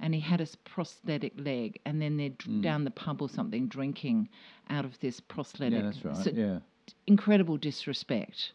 and 0.00 0.14
he 0.14 0.20
had 0.20 0.40
a 0.40 0.46
prosthetic 0.64 1.32
leg, 1.38 1.80
and 1.84 2.00
then 2.00 2.16
they're 2.16 2.30
dr- 2.30 2.56
hmm. 2.56 2.60
down 2.60 2.84
the 2.84 2.90
pub 2.90 3.22
or 3.22 3.28
something 3.28 3.68
drinking 3.68 4.28
out 4.70 4.84
of 4.84 4.98
this 5.00 5.20
prosthetic. 5.20 5.74
Yeah, 5.74 5.82
that's 5.82 6.04
right. 6.04 6.16
So 6.16 6.30
yeah. 6.30 6.58
incredible 7.06 7.56
disrespect 7.56 8.52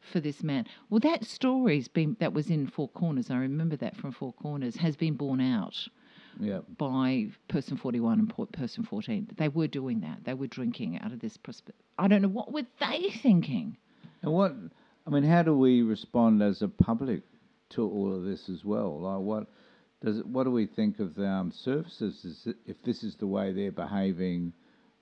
for 0.00 0.20
this 0.20 0.42
man. 0.42 0.66
Well, 0.88 1.00
that 1.00 1.24
story's 1.24 1.88
been 1.88 2.16
that 2.20 2.32
was 2.32 2.50
in 2.50 2.66
Four 2.66 2.88
Corners. 2.88 3.30
I 3.30 3.36
remember 3.36 3.76
that 3.76 3.96
from 3.96 4.12
Four 4.12 4.32
Corners 4.32 4.76
has 4.76 4.96
been 4.96 5.14
borne 5.14 5.40
out 5.40 5.76
Yeah. 6.40 6.60
by 6.78 7.28
person 7.48 7.76
forty 7.76 8.00
one 8.00 8.18
and 8.18 8.28
po- 8.28 8.46
person 8.46 8.84
fourteen. 8.84 9.28
They 9.36 9.48
were 9.48 9.68
doing 9.68 10.00
that. 10.00 10.24
They 10.24 10.34
were 10.34 10.46
drinking 10.46 10.98
out 11.00 11.12
of 11.12 11.20
this. 11.20 11.36
Prospe- 11.36 11.70
I 11.98 12.08
don't 12.08 12.22
know 12.22 12.28
what 12.28 12.52
were 12.52 12.66
they 12.80 13.10
thinking. 13.22 13.76
And 14.22 14.32
what, 14.32 14.54
I 15.06 15.10
mean, 15.10 15.22
how 15.22 15.42
do 15.42 15.56
we 15.56 15.82
respond 15.82 16.42
as 16.42 16.62
a 16.62 16.68
public 16.68 17.22
to 17.70 17.88
all 17.88 18.14
of 18.14 18.24
this 18.24 18.48
as 18.48 18.64
well? 18.64 19.00
Like, 19.00 19.20
what 19.20 19.46
does 20.02 20.18
it, 20.18 20.26
what 20.26 20.44
do 20.44 20.50
we 20.50 20.66
think 20.66 20.98
of 20.98 21.14
the 21.14 21.26
armed 21.26 21.54
services? 21.54 22.24
Is 22.24 22.46
it, 22.46 22.56
if 22.66 22.82
this 22.82 23.02
is 23.02 23.16
the 23.16 23.26
way 23.26 23.52
they're 23.52 23.70
behaving 23.72 24.52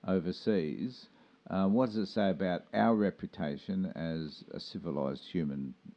overseas, 0.07 1.07
uh, 1.51 1.67
what 1.67 1.87
does 1.87 1.97
it 1.97 2.07
say 2.07 2.29
about 2.31 2.63
our 2.75 2.95
reputation 2.95 3.87
as 3.95 4.45
a 4.53 4.61
civilized 4.61 5.23
human? 5.33 5.75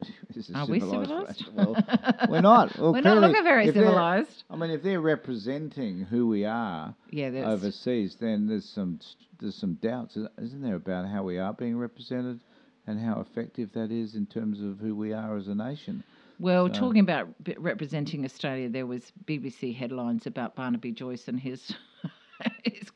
A 0.52 0.58
Are 0.58 0.66
we 0.66 0.80
civilised 0.80 1.10
civilised? 1.10 1.40
race? 1.40 1.48
Well, 1.54 1.76
we're 2.30 2.40
not. 2.40 2.78
Well, 2.78 2.92
We're 2.92 3.00
not 3.02 3.18
looking 3.18 3.44
very 3.44 3.66
civilised. 3.66 4.44
I 4.50 4.56
mean, 4.56 4.70
if 4.70 4.82
they're 4.82 5.00
representing 5.00 6.00
who 6.04 6.26
we 6.28 6.44
are 6.46 6.94
Yeah, 7.10 7.28
overseas, 7.44 8.16
then 8.20 8.46
there's 8.46 8.68
some 8.68 8.98
there's 9.40 9.56
some 9.56 9.74
doubts, 9.74 10.16
isn't 10.38 10.62
there, 10.62 10.76
about 10.76 11.06
how 11.08 11.22
we 11.24 11.38
are 11.38 11.52
being 11.52 11.76
represented 11.76 12.40
and 12.86 12.98
how 12.98 13.20
effective 13.20 13.72
that 13.74 13.90
is 13.90 14.14
in 14.14 14.26
terms 14.26 14.60
of 14.62 14.78
who 14.78 14.94
we 14.96 15.12
are 15.12 15.36
as 15.36 15.48
a 15.48 15.54
nation. 15.54 16.02
Well, 16.42 16.66
So- 16.66 16.80
talking 16.80 17.00
about 17.02 17.28
representing 17.56 18.24
Australia, 18.24 18.68
there 18.68 18.84
was 18.86 19.12
BBC 19.26 19.72
headlines 19.72 20.26
about 20.26 20.56
Barnaby 20.56 20.90
Joyce 20.90 21.28
and 21.28 21.38
his, 21.38 21.72
his 22.64 22.90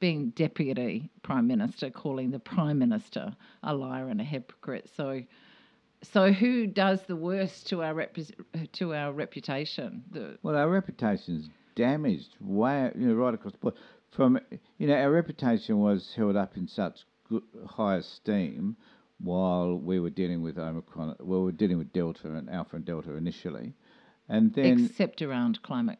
being 0.00 0.30
deputy 0.30 1.08
prime 1.22 1.46
minister, 1.46 1.88
calling 1.88 2.32
the 2.32 2.40
prime 2.40 2.80
minister 2.80 3.32
a 3.62 3.72
liar 3.72 4.08
and 4.08 4.20
a 4.20 4.24
hypocrite. 4.24 4.90
So, 4.96 5.22
so 6.02 6.32
who 6.32 6.66
does 6.66 7.02
the 7.02 7.14
worst 7.14 7.68
to 7.68 7.84
our 7.84 7.94
repres 7.94 8.32
to 8.72 8.92
our 8.92 9.12
reputation? 9.12 10.02
The 10.10 10.38
Well, 10.42 10.56
our 10.56 10.68
reputation's 10.68 11.48
damaged 11.76 12.34
way, 12.40 12.90
you 12.98 13.06
know, 13.06 13.14
right 13.14 13.34
across 13.34 13.52
the 13.52 13.58
board. 13.58 13.74
From 14.10 14.40
you 14.78 14.88
know, 14.88 14.96
our 14.96 15.12
reputation 15.12 15.78
was 15.78 16.12
held 16.16 16.34
up 16.34 16.56
in 16.56 16.66
such 16.66 17.04
good, 17.28 17.44
high 17.68 17.98
esteem 17.98 18.76
while 19.22 19.76
we 19.76 20.00
were 20.00 20.10
dealing 20.10 20.42
with 20.42 20.58
Omicron. 20.58 21.16
Well, 21.20 21.40
we 21.40 21.44
were 21.46 21.52
dealing 21.52 21.78
with 21.78 21.92
Delta 21.92 22.28
and 22.34 22.48
Alpha 22.50 22.76
and 22.76 22.84
Delta 22.84 23.14
initially, 23.16 23.74
and 24.28 24.52
then 24.54 24.84
except 24.86 25.22
around 25.22 25.62
climate 25.62 25.98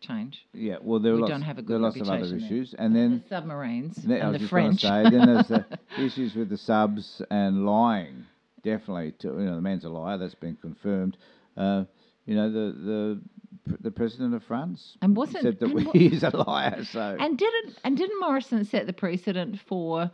change, 0.00 0.46
yeah, 0.52 0.76
well, 0.82 1.00
there 1.00 1.12
were 1.12 1.16
we 1.16 1.22
lots, 1.22 1.30
don't 1.32 1.42
have 1.42 1.58
a 1.58 1.62
there 1.62 1.78
good 1.78 1.80
were 1.80 1.86
lots 1.88 1.96
of 1.96 2.02
other 2.08 2.12
reputation 2.20 2.38
there. 2.38 2.46
issues, 2.58 2.74
and 2.74 2.94
then 2.94 3.22
the 3.22 3.28
submarines 3.28 3.98
and 4.04 4.32
was 4.32 4.40
the 4.42 4.48
French. 4.48 4.82
say, 4.82 5.02
then 5.04 5.26
there's 5.26 5.48
the 5.48 5.64
issues 5.98 6.34
with 6.34 6.48
the 6.48 6.58
subs 6.58 7.22
and 7.30 7.64
lying. 7.66 8.24
Definitely, 8.62 9.12
to, 9.20 9.28
you 9.28 9.44
know, 9.46 9.54
the 9.54 9.60
man's 9.62 9.84
a 9.84 9.88
liar. 9.88 10.18
That's 10.18 10.34
been 10.34 10.56
confirmed. 10.56 11.16
Uh, 11.56 11.84
you 12.26 12.34
know, 12.34 12.50
the 12.50 13.20
the 13.66 13.76
the 13.80 13.90
president 13.90 14.34
of 14.34 14.42
France 14.44 14.96
And 15.02 15.16
wasn't- 15.16 15.42
said 15.42 15.58
that 15.60 15.70
and 15.70 15.86
wa- 15.86 15.92
he 15.92 16.06
is 16.06 16.22
a 16.24 16.30
liar. 16.36 16.84
So 16.84 17.16
And 17.18 17.38
didn't 17.38 17.78
and 17.84 17.96
didn't 17.96 18.18
Morrison 18.20 18.64
set 18.64 18.86
the 18.86 18.92
precedent 18.92 19.58
for 19.60 20.10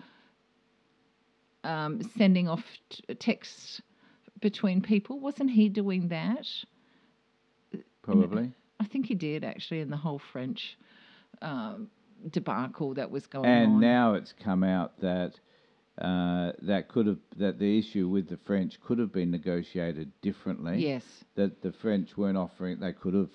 um, 1.65 2.03
sending 2.17 2.49
off 2.49 2.65
t- 2.91 3.15
texts 3.15 3.81
between 4.41 4.81
people? 4.83 5.19
Wasn't 5.21 5.51
he 5.51 5.69
doing 5.69 6.09
that? 6.09 6.47
probably. 8.03 8.51
I 8.81 8.85
think 8.85 9.07
he 9.07 9.15
did 9.15 9.45
actually 9.45 9.81
in 9.81 9.91
the 9.91 9.97
whole 9.97 10.21
French 10.33 10.77
um, 11.41 11.89
debacle 12.31 12.95
that 12.95 13.11
was 13.11 13.27
going 13.27 13.47
And 13.47 13.65
on. 13.65 13.71
And 13.73 13.81
now 13.81 14.15
it's 14.15 14.33
come 14.33 14.65
out 14.65 15.01
that 15.01 15.39
uh, 16.01 16.53
that 16.63 16.89
could 16.89 17.07
have 17.07 17.19
that 17.37 17.59
the 17.59 17.79
issue 17.79 18.09
with 18.09 18.29
the 18.29 18.39
French 18.39 18.81
could 18.81 18.99
have 18.99 19.13
been 19.13 19.31
negotiated 19.31 20.11
differently. 20.23 20.79
yes, 20.79 21.05
that 21.35 21.61
the 21.63 21.73
French 21.73 22.17
weren't 22.17 22.39
offering. 22.39 22.81
They 22.81 22.93
could 22.93 23.15
have 23.15 23.31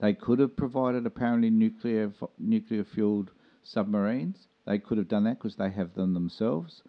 they 0.00 0.12
could 0.12 0.38
have 0.40 0.56
provided 0.56 1.06
apparently 1.06 1.50
nuclear 1.50 2.12
nuclear 2.38 2.84
fueled 2.84 3.30
submarines. 3.62 4.48
They 4.66 4.78
could 4.78 4.98
have 4.98 5.08
done 5.08 5.24
that 5.24 5.38
because 5.38 5.56
they 5.56 5.70
have 5.70 5.94
them 5.94 6.12
themselves, 6.14 6.82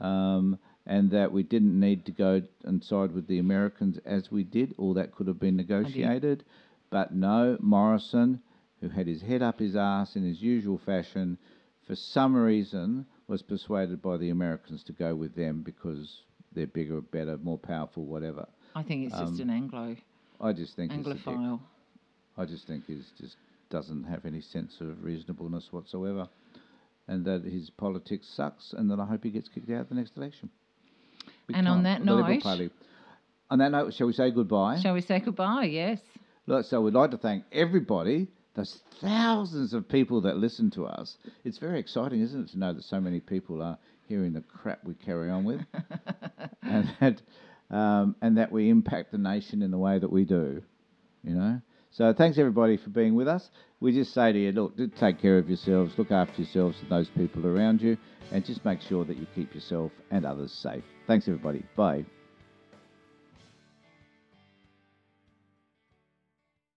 um, 0.00 0.58
and 0.86 1.10
that 1.10 1.32
we 1.32 1.42
didn't 1.42 1.78
need 1.78 2.04
to 2.06 2.12
go 2.12 2.42
and 2.64 2.82
side 2.84 3.12
with 3.12 3.26
the 3.26 3.38
Americans 3.38 3.98
as 4.04 4.30
we 4.30 4.44
did. 4.44 4.74
All 4.78 4.94
that 4.94 5.12
could 5.14 5.26
have 5.26 5.40
been 5.40 5.56
negotiated, 5.56 6.44
but 6.90 7.14
no, 7.14 7.56
Morrison, 7.60 8.40
who 8.80 8.88
had 8.88 9.06
his 9.06 9.22
head 9.22 9.42
up 9.42 9.58
his 9.58 9.76
ass 9.76 10.16
in 10.16 10.24
his 10.24 10.42
usual 10.42 10.78
fashion, 10.78 11.38
for 11.86 11.94
some 11.94 12.34
reason 12.36 13.06
was 13.28 13.42
persuaded 13.42 14.02
by 14.02 14.16
the 14.18 14.30
Americans 14.30 14.82
to 14.84 14.92
go 14.92 15.14
with 15.14 15.34
them 15.34 15.62
because 15.62 16.22
they're 16.52 16.66
bigger, 16.66 17.00
better, 17.00 17.38
more 17.38 17.58
powerful, 17.58 18.04
whatever. 18.04 18.46
I 18.74 18.82
think 18.82 19.06
it's 19.06 19.14
Um, 19.14 19.28
just 19.28 19.40
an 19.40 19.50
Anglo 19.50 19.96
I 20.40 20.52
just 20.52 20.76
think. 20.76 20.92
Anglophile. 20.92 21.60
I 22.36 22.44
just 22.44 22.66
think 22.66 22.86
he's 22.86 23.12
just 23.18 23.36
doesn't 23.70 24.04
have 24.04 24.26
any 24.26 24.40
sense 24.40 24.80
of 24.80 25.02
reasonableness 25.02 25.72
whatsoever, 25.72 26.28
and 27.08 27.24
that 27.26 27.44
his 27.44 27.70
politics 27.70 28.26
sucks, 28.28 28.72
and 28.72 28.90
that 28.90 28.98
I 29.00 29.06
hope 29.06 29.24
he 29.24 29.30
gets 29.30 29.48
kicked 29.48 29.70
out 29.70 29.88
the 29.88 29.94
next 29.94 30.16
election. 30.16 30.50
Big 31.46 31.56
And 31.56 31.68
on 31.68 31.82
that 31.84 32.00
The 32.00 32.04
note- 32.06 32.42
Party. 32.42 32.70
on 33.50 33.58
that 33.58 33.70
note, 33.72 33.92
shall 33.94 34.06
we 34.06 34.12
say 34.12 34.30
goodbye? 34.30 34.78
Shall 34.80 34.94
we 34.94 35.00
say 35.02 35.20
goodbye? 35.20 35.64
Yes. 35.64 36.00
Look, 36.46 36.64
so 36.66 36.80
we'd 36.80 36.94
like 36.94 37.10
to 37.12 37.18
thank 37.18 37.44
everybody, 37.52 38.28
those 38.54 38.80
thousands 39.00 39.72
of 39.74 39.88
people 39.88 40.20
that 40.22 40.36
listen 40.36 40.70
to 40.72 40.86
us. 40.86 41.16
It's 41.44 41.58
very 41.58 41.78
exciting, 41.80 42.20
isn't 42.20 42.40
it, 42.48 42.48
to 42.52 42.58
know 42.58 42.72
that 42.72 42.82
so 42.84 43.00
many 43.00 43.20
people 43.20 43.62
are 43.62 43.78
hearing 44.08 44.32
the 44.34 44.42
crap 44.42 44.84
we 44.84 44.94
carry 44.94 45.30
on 45.30 45.44
with, 45.44 45.60
and 46.62 46.90
that 47.00 47.22
um, 47.70 48.14
and 48.20 48.36
that 48.38 48.52
we 48.52 48.68
impact 48.68 49.10
the 49.12 49.18
nation 49.18 49.62
in 49.62 49.70
the 49.70 49.78
way 49.78 49.98
that 49.98 50.10
we 50.12 50.24
do. 50.24 50.62
You 51.22 51.34
know. 51.34 51.60
So 51.92 52.12
thanks 52.12 52.38
everybody 52.38 52.76
for 52.76 52.90
being 52.90 53.14
with 53.14 53.28
us. 53.28 53.48
We 53.84 53.92
just 53.92 54.14
say 54.14 54.32
to 54.32 54.38
you, 54.38 54.50
look, 54.50 54.72
take 54.98 55.20
care 55.20 55.36
of 55.36 55.46
yourselves, 55.46 55.92
look 55.98 56.10
after 56.10 56.40
yourselves 56.40 56.78
and 56.80 56.88
those 56.88 57.10
people 57.10 57.46
around 57.46 57.82
you, 57.82 57.98
and 58.32 58.42
just 58.42 58.64
make 58.64 58.80
sure 58.80 59.04
that 59.04 59.18
you 59.18 59.26
keep 59.34 59.54
yourself 59.54 59.92
and 60.10 60.24
others 60.24 60.52
safe. 60.52 60.82
Thanks 61.06 61.28
everybody. 61.28 61.62
Bye. 61.76 62.06